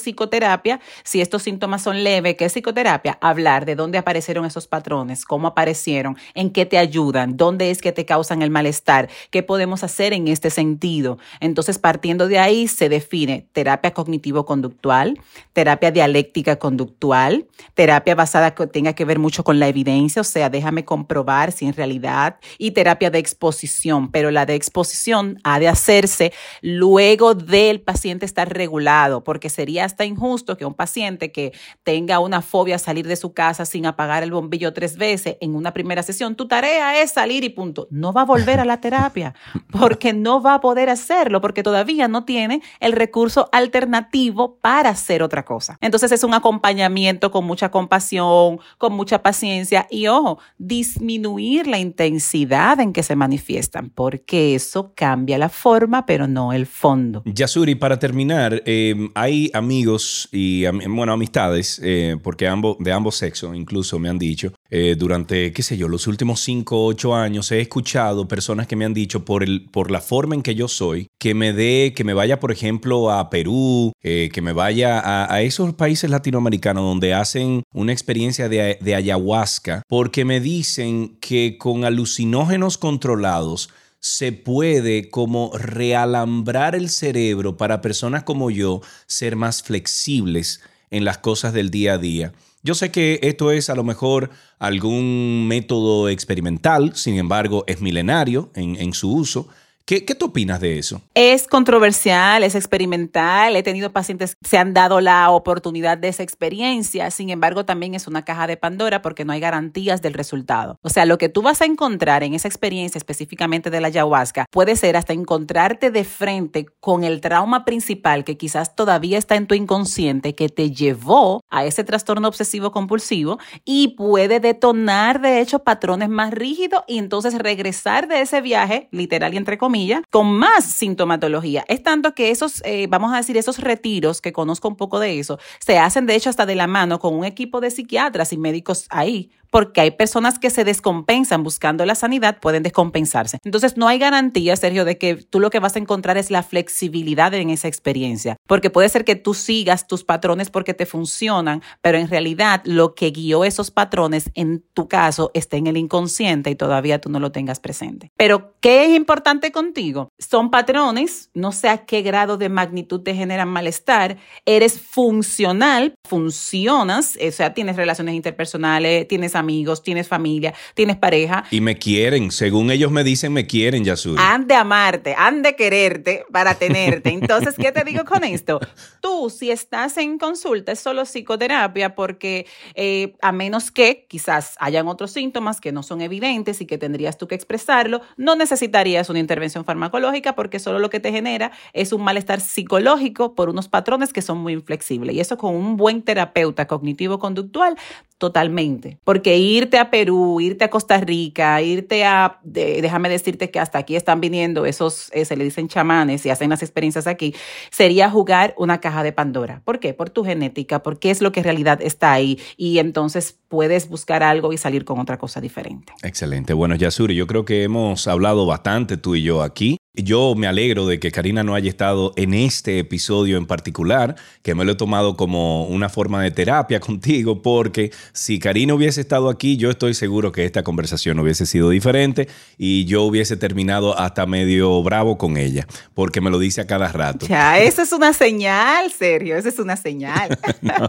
si 1.04 1.22
estos 1.22 1.44
síntomas 1.44 1.82
son 1.82 2.04
leves, 2.04 2.36
¿qué 2.36 2.46
es 2.46 2.54
psicoterapia? 2.54 3.18
Hablar 3.22 3.66
de 3.66 3.76
dónde 3.76 3.98
aparecieron 3.98 4.46
esos 4.46 4.68
patrones, 4.68 5.26
cómo 5.26 5.48
aparecieron, 5.48 6.18
en 6.34 6.52
qué 6.52 6.66
te 6.66 6.78
ayudan, 6.78 7.38
dónde 7.38 7.72
es 7.72 7.82
que 7.82 7.92
te 7.92 8.06
causan 8.06 8.42
el 8.42 8.50
malestar, 8.50 9.10
qué 9.32 9.44
podemos 9.44 9.84
hacer 9.84 10.14
en 10.14 10.28
este 10.28 10.50
sentido. 10.50 11.18
Entonces, 11.40 11.80
partiendo 11.80 12.28
de 12.28 12.40
ahí 12.40 12.68
se 12.68 12.90
define 12.90 13.48
terapia 13.52 13.94
cognitivo-conductual, 13.94 15.20
terapia 15.54 15.92
dialéctica 15.92 16.58
conductual, 16.58 17.48
terapia 17.74 18.16
basada 18.16 18.54
que 18.54 18.68
tenga 18.68 18.94
que 18.94 19.06
ver 19.06 19.20
mucho 19.20 19.44
con 19.44 19.60
la 19.60 19.68
evidencia, 19.68 20.22
o 20.22 20.26
sea, 20.26 20.50
déjame 20.50 20.86
comprobar 20.86 21.52
si 21.52 21.66
en 21.66 21.74
realidad, 21.74 22.38
y 22.58 22.72
terapia 22.72 23.10
de 23.10 23.20
exposición, 23.20 24.12
pero 24.12 24.32
la 24.32 24.46
de 24.46 24.56
exposición 24.56 25.40
ha 25.44 25.60
de 25.60 25.68
hacerse 25.68 26.34
luego 26.62 27.34
del 27.34 27.82
paciente 27.82 28.26
estar 28.26 28.54
regulado, 28.54 29.24
porque 29.24 29.50
sería 29.50 29.86
hasta 29.86 30.06
injusto 30.06 30.27
que 30.58 30.66
un 30.66 30.74
paciente 30.74 31.32
que 31.32 31.54
tenga 31.84 32.20
una 32.20 32.42
fobia 32.42 32.76
a 32.76 32.80
salir 32.80 33.08
de 33.08 33.16
su 33.16 33.34
casa 33.34 33.66
sin 33.66 33.86
apagar 33.86 34.24
el 34.24 34.32
bombillo 34.32 34.74
tres 34.74 34.98
veces 34.98 35.38
en 35.40 35.56
una 35.56 35.74
primera 35.74 36.04
sesión, 36.04 36.36
tu 36.36 36.48
tarea 36.48 37.02
es 37.02 37.12
salir 37.12 37.44
y 37.44 37.50
punto. 37.50 37.88
No 37.92 38.14
va 38.14 38.22
a 38.22 38.26
volver 38.26 38.60
a 38.60 38.66
la 38.66 38.82
terapia 38.82 39.34
porque 39.72 40.14
no 40.14 40.42
va 40.42 40.56
a 40.56 40.62
poder 40.62 40.90
hacerlo, 40.90 41.42
porque 41.42 41.64
todavía 41.64 42.08
no 42.08 42.26
tiene 42.26 42.62
el 42.80 42.92
recurso 42.92 43.50
alternativo 43.52 44.58
para 44.62 44.90
hacer 44.90 45.24
otra 45.24 45.46
cosa. 45.46 45.78
Entonces 45.82 46.12
es 46.12 46.24
un 46.24 46.34
acompañamiento 46.34 47.32
con 47.32 47.46
mucha 47.46 47.70
compasión, 47.72 48.60
con 48.78 48.94
mucha 48.94 49.24
paciencia 49.24 49.88
y 49.90 50.08
ojo, 50.08 50.40
disminuir 50.58 51.68
la 51.68 51.80
intensidad 51.80 52.80
en 52.80 52.94
que 52.94 53.04
se 53.04 53.16
manifiestan, 53.16 53.90
porque 53.90 54.56
eso 54.56 54.94
cambia 54.96 55.38
la 55.38 55.50
forma, 55.50 56.06
pero 56.06 56.28
no 56.28 56.54
el 56.54 56.66
fondo. 56.66 57.24
Yasuri, 57.26 57.76
para 57.76 57.98
terminar, 57.98 58.62
eh, 58.66 59.10
hay 59.16 59.50
amigos 59.54 60.17
y, 60.32 60.66
bueno, 60.88 61.14
amistades, 61.14 61.80
eh, 61.84 62.18
porque 62.22 62.46
de 62.80 62.92
ambos 62.92 63.16
sexos 63.16 63.56
incluso 63.56 64.00
me 64.00 64.10
han 64.10 64.18
dicho, 64.18 64.54
eh, 64.70 64.96
durante, 64.98 65.52
qué 65.54 65.64
sé 65.64 65.78
yo, 65.78 65.88
los 65.88 66.08
últimos 66.08 66.40
5 66.42 66.78
o 66.78 66.88
8 66.88 67.16
años 67.16 67.52
he 67.52 67.62
escuchado 67.62 68.28
personas 68.28 68.68
que 68.68 68.76
me 68.76 68.86
han 68.86 68.94
dicho 68.94 69.26
por, 69.26 69.44
el, 69.44 69.66
por 69.70 69.92
la 69.92 70.02
forma 70.02 70.36
en 70.36 70.42
que 70.42 70.56
yo 70.56 70.68
soy, 70.68 71.08
que 71.20 71.34
me 71.34 71.54
dé, 71.54 71.94
que 71.96 72.04
me 72.04 72.14
vaya, 72.14 72.40
por 72.40 72.52
ejemplo, 72.52 73.12
a 73.12 73.30
Perú, 73.30 73.92
que 74.02 74.42
me 74.42 74.54
vaya 74.54 75.02
a, 75.34 75.42
esos 75.42 75.74
países 75.74 76.10
latinoamericanos 76.10 76.84
donde 76.84 77.14
hacen 77.14 77.64
una 77.74 77.92
experiencia 77.92 78.48
de 78.50 78.96
ayahuasca, 78.96 79.84
porque 79.88 80.26
me 80.26 80.40
dicen 80.40 81.18
que 81.20 81.58
con 81.58 81.84
alucinógenos 81.84 82.78
controlados, 82.78 83.70
se 84.00 84.32
puede 84.32 85.10
como 85.10 85.52
realambrar 85.58 86.76
el 86.76 86.90
cerebro 86.90 87.58
para 87.58 87.82
personas 87.82 88.24
como 88.24 88.52
yo 88.52 88.82
ser 89.06 89.36
más 89.36 89.64
flexibles 89.64 90.62
en 90.90 91.06
las 91.06 91.18
cosas 91.18 91.54
del 91.54 91.70
día 91.70 91.94
a 91.94 91.98
día. 91.98 92.34
Yo 92.64 92.76
sé 92.76 92.92
que 92.92 93.20
esto 93.22 93.52
es 93.52 93.70
a 93.70 93.76
lo 93.76 93.84
mejor 93.84 94.30
algún 94.60 95.48
método 95.48 96.10
experimental, 96.10 96.96
sin 96.96 97.18
embargo 97.18 97.64
es 97.68 97.82
milenario 97.82 98.52
en, 98.56 98.76
en 98.76 98.94
su 98.94 99.14
uso, 99.14 99.48
¿Qué, 99.88 100.04
¿Qué, 100.04 100.16
tú 100.16 100.26
opinas 100.26 100.60
de 100.60 100.78
eso? 100.78 101.02
Es 101.14 101.48
controversial, 101.48 102.44
es 102.44 102.56
experimental. 102.56 103.56
He 103.56 103.64
tenido 103.64 103.94
pacientes 103.94 104.36
que 104.36 104.50
se 104.50 104.58
han 104.58 104.74
dado 104.74 105.00
la 105.00 105.30
oportunidad 105.32 105.98
de 105.98 106.10
esa 106.10 106.24
experiencia. 106.24 107.10
Sin 107.10 107.30
embargo, 107.30 107.64
también 107.64 107.96
es 107.96 108.06
una 108.06 108.26
caja 108.26 108.48
de 108.48 108.58
Pandora 108.58 109.02
porque 109.02 109.24
no 109.24 109.32
hay 109.32 109.40
garantías 109.40 110.02
del 110.02 110.14
resultado. 110.14 110.78
O 110.82 110.90
sea, 110.90 111.06
lo 111.06 111.18
que 111.18 111.30
tú 111.30 111.42
vas 111.42 111.62
a 111.62 111.66
encontrar 111.66 112.24
en 112.24 112.34
esa 112.34 112.50
experiencia 112.50 113.00
específicamente 113.00 113.70
de 113.70 113.80
la 113.80 113.88
ayahuasca 113.88 114.46
puede 114.52 114.76
ser 114.76 114.98
hasta 114.98 115.14
encontrarte 115.14 115.90
de 115.90 116.04
frente 116.04 116.66
con 116.82 117.06
el 117.06 117.22
trauma 117.22 117.64
principal 117.64 118.26
que 118.26 118.36
quizás 118.36 118.76
todavía 118.76 119.18
está 119.18 119.38
en 119.38 119.48
tu 119.48 119.56
inconsciente 119.56 120.36
que 120.36 120.50
te 120.50 120.70
llevó 120.72 121.40
a 121.50 121.64
ese 121.64 121.86
trastorno 121.86 122.28
obsesivo 122.28 122.74
compulsivo 122.74 123.40
y 123.64 123.96
puede 123.96 124.42
detonar 124.42 125.22
de 125.22 125.40
hecho 125.40 125.60
patrones 125.60 126.10
más 126.10 126.34
rígidos 126.34 126.84
y 126.90 126.98
entonces 126.98 127.38
regresar 127.38 128.10
de 128.10 128.20
ese 128.20 128.42
viaje, 128.42 128.90
literal 128.92 129.34
y 129.34 129.38
entre 129.38 129.58
comillas, 129.58 129.77
con 130.10 130.32
más 130.32 130.66
sintomatología. 130.66 131.66
Es 131.68 131.84
tanto 131.84 132.14
que 132.14 132.32
esos, 132.32 132.62
eh, 132.66 132.88
vamos 132.90 133.14
a 133.14 133.18
decir, 133.18 133.38
esos 133.38 133.60
retiros, 133.60 134.22
que 134.22 134.34
conozco 134.34 134.68
un 134.68 134.76
poco 134.76 135.00
de 135.00 135.20
eso, 135.20 135.40
se 135.60 135.78
hacen 135.78 136.06
de 136.06 136.16
hecho 136.16 136.30
hasta 136.30 136.46
de 136.46 136.56
la 136.56 136.68
mano 136.68 137.00
con 137.00 137.14
un 137.14 137.26
equipo 137.26 137.62
de 137.62 137.72
psiquiatras 137.72 138.34
y 138.34 138.38
médicos 138.38 138.86
ahí 138.90 139.32
porque 139.50 139.82
hay 139.82 139.92
personas 139.92 140.40
que 140.40 140.50
se 140.50 140.64
descompensan 140.64 141.44
buscando 141.44 141.86
la 141.86 141.96
sanidad, 141.96 142.40
pueden 142.40 142.64
descompensarse. 142.64 143.40
Entonces, 143.44 143.78
no 143.78 143.88
hay 143.88 144.00
garantía, 144.00 144.56
Sergio, 144.56 144.86
de 144.86 144.98
que 144.98 145.16
tú 145.16 145.40
lo 145.40 145.50
que 145.50 145.60
vas 145.60 145.76
a 145.76 145.80
encontrar 145.80 146.18
es 146.18 146.32
la 146.32 146.44
flexibilidad 146.44 147.34
en 147.34 147.50
esa 147.50 147.68
experiencia, 147.68 148.38
porque 148.48 148.70
puede 148.70 148.90
ser 148.90 149.06
que 149.06 149.16
tú 149.16 149.34
sigas 149.34 149.88
tus 149.88 150.04
patrones 150.04 150.50
porque 150.50 150.74
te 150.74 150.86
funcionan, 150.86 151.62
pero 151.82 151.98
en 151.98 152.08
realidad 152.10 152.62
lo 152.66 152.96
que 152.96 153.12
guió 153.12 153.44
esos 153.44 153.72
patrones 153.72 154.32
en 154.34 154.64
tu 154.74 154.88
caso 154.88 155.32
está 155.34 155.58
en 155.58 155.68
el 155.68 155.78
inconsciente 155.78 156.50
y 156.50 156.56
todavía 156.56 157.00
tú 157.00 157.10
no 157.10 157.20
lo 157.20 157.32
tengas 157.32 157.60
presente. 157.60 158.12
Pero, 158.18 158.54
¿qué 158.60 158.86
es 158.86 158.96
importante 158.96 159.52
contigo? 159.52 160.10
Son 160.20 160.52
patrones, 160.52 161.30
no 161.34 161.52
sé 161.52 161.70
a 161.70 161.86
qué 161.86 162.02
grado 162.02 162.38
de 162.38 162.50
magnitud 162.50 163.02
te 163.02 163.16
generan 163.16 163.50
malestar, 163.50 164.18
eres 164.46 164.80
funcional, 164.80 165.96
funcionas, 166.08 167.18
o 167.26 167.32
sea, 167.32 167.54
tienes 167.54 167.76
relaciones 167.76 168.16
interpersonales, 168.16 169.08
tienes 169.08 169.36
amigos, 169.38 169.84
tienes 169.84 170.08
familia, 170.08 170.54
tienes 170.74 170.98
pareja. 170.98 171.46
Y 171.52 171.62
me 171.62 171.78
quieren, 171.78 172.32
según 172.32 172.72
ellos 172.72 172.92
me 172.92 173.04
dicen, 173.04 173.32
me 173.32 173.48
quieren, 173.48 173.86
Yasuri. 173.86 174.22
Han 174.22 174.48
de 174.48 174.56
amarte, 174.56 175.16
han 175.18 175.42
de 175.42 175.56
quererte 175.56 176.26
para 176.32 176.56
tenerte. 176.56 177.10
Entonces, 177.10 177.56
¿qué 177.58 177.72
te 177.72 177.84
digo 177.84 178.04
con 178.04 178.24
esto? 178.24 178.60
Tú, 179.02 179.30
si 179.30 179.52
estás 179.52 179.98
en 179.98 180.18
consulta, 180.18 180.72
es 180.72 180.80
solo 180.80 181.06
psicoterapia 181.06 181.96
porque 181.96 182.46
eh, 182.76 183.16
a 183.22 183.32
menos 183.32 183.72
que 183.72 184.06
quizás 184.10 184.56
hayan 184.60 184.88
otros 184.88 185.12
síntomas 185.12 185.62
que 185.62 185.72
no 185.72 185.84
son 185.84 186.02
evidentes 186.02 186.62
y 186.62 186.66
que 186.66 186.78
tendrías 186.78 187.18
tú 187.18 187.28
que 187.28 187.36
expresarlo, 187.36 188.02
no 188.18 188.36
necesitarías 188.36 189.10
una 189.10 189.20
intervención 189.20 189.66
farmacológica 189.66 190.36
porque 190.36 190.60
solo 190.60 190.80
lo 190.80 190.90
que 190.90 191.00
te 191.00 191.12
genera 191.12 191.52
es 191.74 191.94
un 191.94 192.04
malestar 192.04 192.42
psicológico 192.42 193.36
por 193.36 193.50
unos 193.50 193.68
patrones 193.68 194.14
que 194.14 194.22
son 194.22 194.40
muy 194.40 194.54
inflexibles. 194.54 195.16
Y 195.16 195.20
eso 195.20 195.38
con 195.38 195.56
un 195.56 195.78
buen 195.78 196.02
terapeuta 196.02 196.68
cognitivo-conductual, 196.68 197.78
totalmente. 198.18 198.98
Porque 199.04 199.27
que 199.28 199.38
irte 199.38 199.78
a 199.78 199.92
Perú, 199.92 200.40
irte 200.40 200.64
a 200.64 200.70
Costa 200.70 201.02
Rica, 201.02 201.62
irte 201.62 202.06
a, 202.06 202.40
déjame 202.46 203.10
decirte 203.10 203.52
que 203.52 203.60
hasta 203.60 203.78
aquí 203.78 203.98
están 203.98 204.22
viniendo 204.22 204.66
esos, 204.66 205.12
eh, 205.12 205.26
se 205.26 205.36
le 205.36 205.44
dicen 205.44 205.68
chamanes 205.68 206.26
y 206.26 206.30
hacen 206.30 206.50
las 206.50 206.64
experiencias 206.64 207.08
aquí, 207.08 207.36
sería 207.70 208.10
jugar 208.10 208.56
una 208.58 208.80
caja 208.80 209.04
de 209.04 209.12
Pandora. 209.12 209.62
¿Por 209.66 209.82
qué? 209.82 209.94
Por 209.94 210.10
tu 210.10 210.24
genética, 210.24 210.82
porque 210.82 211.12
es 211.12 211.20
lo 211.20 211.34
que 211.34 211.42
en 211.42 211.44
realidad 211.44 211.82
está 211.82 212.14
ahí 212.14 212.40
y 212.56 212.80
entonces 212.80 213.38
puedes 213.50 213.90
buscar 213.90 214.24
algo 214.24 214.54
y 214.54 214.58
salir 214.58 214.86
con 214.86 214.98
otra 214.98 215.18
cosa 215.18 215.42
diferente. 215.42 215.92
Excelente. 216.04 216.54
Bueno, 216.54 216.76
Yasuri, 216.76 217.14
yo 217.14 217.28
creo 217.28 217.44
que 217.44 217.64
hemos 217.64 218.08
hablado 218.08 218.46
bastante 218.46 218.96
tú 218.96 219.16
y 219.16 219.24
yo 219.24 219.42
aquí. 219.42 219.76
Yo 219.98 220.36
me 220.36 220.46
alegro 220.46 220.86
de 220.86 221.00
que 221.00 221.12
Karina 221.12 221.44
no 221.44 221.56
haya 221.56 221.70
estado 221.70 222.14
en 222.18 222.36
este 222.36 222.78
episodio 222.78 223.38
en 223.38 223.48
particular, 223.48 224.16
que 224.44 224.54
me 224.54 224.64
lo 224.64 224.74
he 224.74 224.76
tomado 224.76 225.18
como 225.18 225.66
una 225.66 225.90
forma 225.90 226.22
de 226.22 226.30
terapia 226.30 226.80
contigo, 226.88 227.42
porque 227.42 227.92
si 228.14 228.38
Karina 228.38 228.76
hubiese 228.76 229.02
estado 229.02 229.28
aquí, 229.30 229.58
yo 229.58 229.72
estoy 229.72 229.96
seguro 229.96 230.32
que 230.32 230.46
esta 230.46 230.62
conversación 230.64 231.20
hubiese 231.20 231.48
sido 231.48 231.72
diferente 231.72 232.28
y 232.60 232.86
yo 232.86 233.04
hubiese 233.04 233.38
terminado 233.38 233.98
hasta 233.98 234.28
medio 234.28 234.84
bravo 234.84 235.18
con 235.18 235.36
ella, 235.36 235.66
porque 235.96 236.22
me 236.22 236.30
lo 236.30 236.38
dice 236.38 236.62
a 236.62 236.68
cada 236.68 236.92
rato. 236.92 237.26
Ya, 237.26 237.58
eso 237.58 237.82
es 237.82 237.92
una 237.92 238.14
señal, 238.14 238.92
Sergio, 238.92 239.36
eso 239.36 239.50
es 239.50 239.58
una 239.58 239.78
señal. 239.78 240.38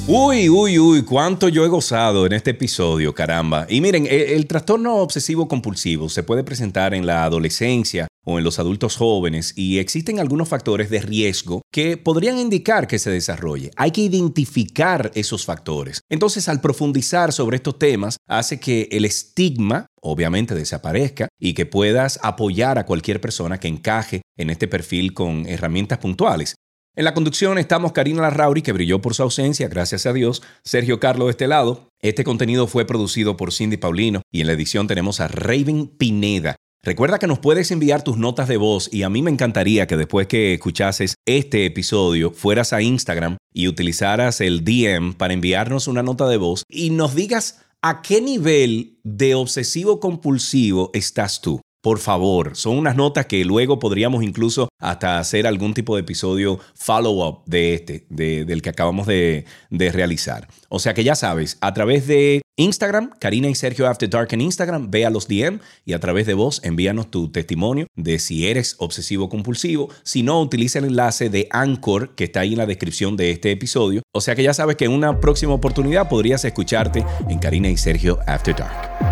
Uy, 0.08 0.48
uy, 0.48 0.80
uy, 0.80 1.04
cuánto 1.04 1.48
yo 1.48 1.64
he 1.64 1.68
gozado 1.68 2.26
en 2.26 2.32
este 2.32 2.50
episodio, 2.50 3.14
caramba. 3.14 3.64
Y 3.68 3.80
miren, 3.80 4.06
el, 4.06 4.12
el 4.12 4.48
trastorno 4.48 4.96
obsesivo 4.96 5.46
compulsivo 5.46 6.08
se 6.08 6.24
puede 6.24 6.42
presentar 6.42 6.94
en 6.94 7.06
la 7.06 7.22
adolescencia 7.22 8.08
o 8.24 8.38
en 8.38 8.44
los 8.44 8.58
adultos 8.58 8.96
jóvenes 8.96 9.52
y 9.56 9.78
existen 9.78 10.18
algunos 10.18 10.48
factores 10.48 10.90
de 10.90 11.00
riesgo 11.00 11.62
que 11.72 11.96
podrían 11.96 12.38
indicar 12.38 12.86
que 12.86 12.98
se 12.98 13.10
desarrolle. 13.10 13.70
Hay 13.76 13.90
que 13.90 14.02
identificar 14.02 15.10
esos 15.14 15.44
factores. 15.44 16.00
Entonces, 16.08 16.48
al 16.48 16.60
profundizar 16.60 17.32
sobre 17.32 17.56
estos 17.56 17.78
temas, 17.78 18.16
hace 18.28 18.60
que 18.60 18.88
el 18.92 19.04
estigma 19.04 19.86
obviamente 20.00 20.54
desaparezca 20.54 21.28
y 21.40 21.54
que 21.54 21.66
puedas 21.66 22.18
apoyar 22.22 22.78
a 22.78 22.86
cualquier 22.86 23.20
persona 23.20 23.58
que 23.58 23.68
encaje 23.68 24.22
en 24.36 24.50
este 24.50 24.68
perfil 24.68 25.14
con 25.14 25.46
herramientas 25.46 25.98
puntuales. 25.98 26.54
En 26.94 27.04
la 27.04 27.14
conducción 27.14 27.56
estamos 27.56 27.92
Karina 27.92 28.20
Larrauri, 28.20 28.60
que 28.60 28.72
brilló 28.72 29.00
por 29.00 29.14
su 29.14 29.22
ausencia, 29.22 29.66
gracias 29.68 30.04
a 30.04 30.12
Dios, 30.12 30.42
Sergio 30.62 31.00
Carlos 31.00 31.28
de 31.28 31.30
este 31.30 31.48
lado. 31.48 31.88
Este 32.02 32.22
contenido 32.22 32.66
fue 32.66 32.84
producido 32.84 33.38
por 33.38 33.50
Cindy 33.50 33.78
Paulino 33.78 34.20
y 34.30 34.42
en 34.42 34.48
la 34.48 34.52
edición 34.52 34.88
tenemos 34.88 35.18
a 35.20 35.28
Raven 35.28 35.86
Pineda. 35.86 36.56
Recuerda 36.84 37.20
que 37.20 37.28
nos 37.28 37.38
puedes 37.38 37.70
enviar 37.70 38.02
tus 38.02 38.16
notas 38.16 38.48
de 38.48 38.56
voz 38.56 38.92
y 38.92 39.04
a 39.04 39.08
mí 39.08 39.22
me 39.22 39.30
encantaría 39.30 39.86
que 39.86 39.96
después 39.96 40.26
que 40.26 40.54
escuchases 40.54 41.14
este 41.28 41.64
episodio 41.64 42.32
fueras 42.32 42.72
a 42.72 42.82
Instagram 42.82 43.36
y 43.54 43.68
utilizaras 43.68 44.40
el 44.40 44.64
DM 44.64 45.14
para 45.14 45.32
enviarnos 45.32 45.86
una 45.86 46.02
nota 46.02 46.26
de 46.26 46.38
voz 46.38 46.64
y 46.68 46.90
nos 46.90 47.14
digas 47.14 47.60
a 47.82 48.02
qué 48.02 48.20
nivel 48.20 48.98
de 49.04 49.36
obsesivo 49.36 50.00
compulsivo 50.00 50.90
estás 50.92 51.40
tú. 51.40 51.60
Por 51.82 51.98
favor, 51.98 52.54
son 52.54 52.78
unas 52.78 52.94
notas 52.94 53.26
que 53.26 53.44
luego 53.44 53.80
podríamos 53.80 54.22
incluso 54.22 54.68
hasta 54.78 55.18
hacer 55.18 55.48
algún 55.48 55.74
tipo 55.74 55.96
de 55.96 56.02
episodio 56.02 56.60
follow-up 56.74 57.42
de 57.46 57.74
este, 57.74 58.06
del 58.08 58.62
que 58.62 58.70
acabamos 58.70 59.08
de, 59.08 59.46
de, 59.68 59.90
realizar. 59.90 60.46
O 60.68 60.78
sea 60.78 60.94
que 60.94 61.02
ya 61.02 61.16
sabes, 61.16 61.58
a 61.60 61.74
través 61.74 62.06
de 62.06 62.40
Instagram, 62.56 63.10
Karina 63.18 63.48
y 63.48 63.56
Sergio 63.56 63.88
After 63.88 64.08
Dark 64.08 64.28
en 64.30 64.42
Instagram, 64.42 64.92
ve 64.92 65.04
a 65.04 65.10
los 65.10 65.26
DM 65.26 65.58
y 65.84 65.94
a 65.94 65.98
través 65.98 66.24
de 66.26 66.34
vos 66.34 66.60
envíanos 66.62 67.10
tu 67.10 67.32
testimonio 67.32 67.88
de 67.96 68.20
si 68.20 68.46
eres 68.46 68.76
obsesivo 68.78 69.28
compulsivo. 69.28 69.88
Si 70.04 70.22
no, 70.22 70.40
utiliza 70.40 70.78
el 70.78 70.84
enlace 70.84 71.30
de 71.30 71.48
Anchor 71.50 72.14
que 72.14 72.24
está 72.24 72.40
ahí 72.40 72.52
en 72.52 72.58
la 72.58 72.66
descripción 72.66 73.16
de 73.16 73.32
este 73.32 73.50
episodio. 73.50 74.02
O 74.14 74.20
sea 74.20 74.36
que 74.36 74.44
ya 74.44 74.54
sabes 74.54 74.76
que 74.76 74.84
en 74.84 74.92
una 74.92 75.18
próxima 75.18 75.52
oportunidad 75.52 76.08
podrías 76.08 76.44
escucharte 76.44 77.04
en 77.28 77.38
Karina 77.40 77.68
y 77.70 77.76
Sergio 77.76 78.20
After 78.26 78.54
Dark. 78.54 79.11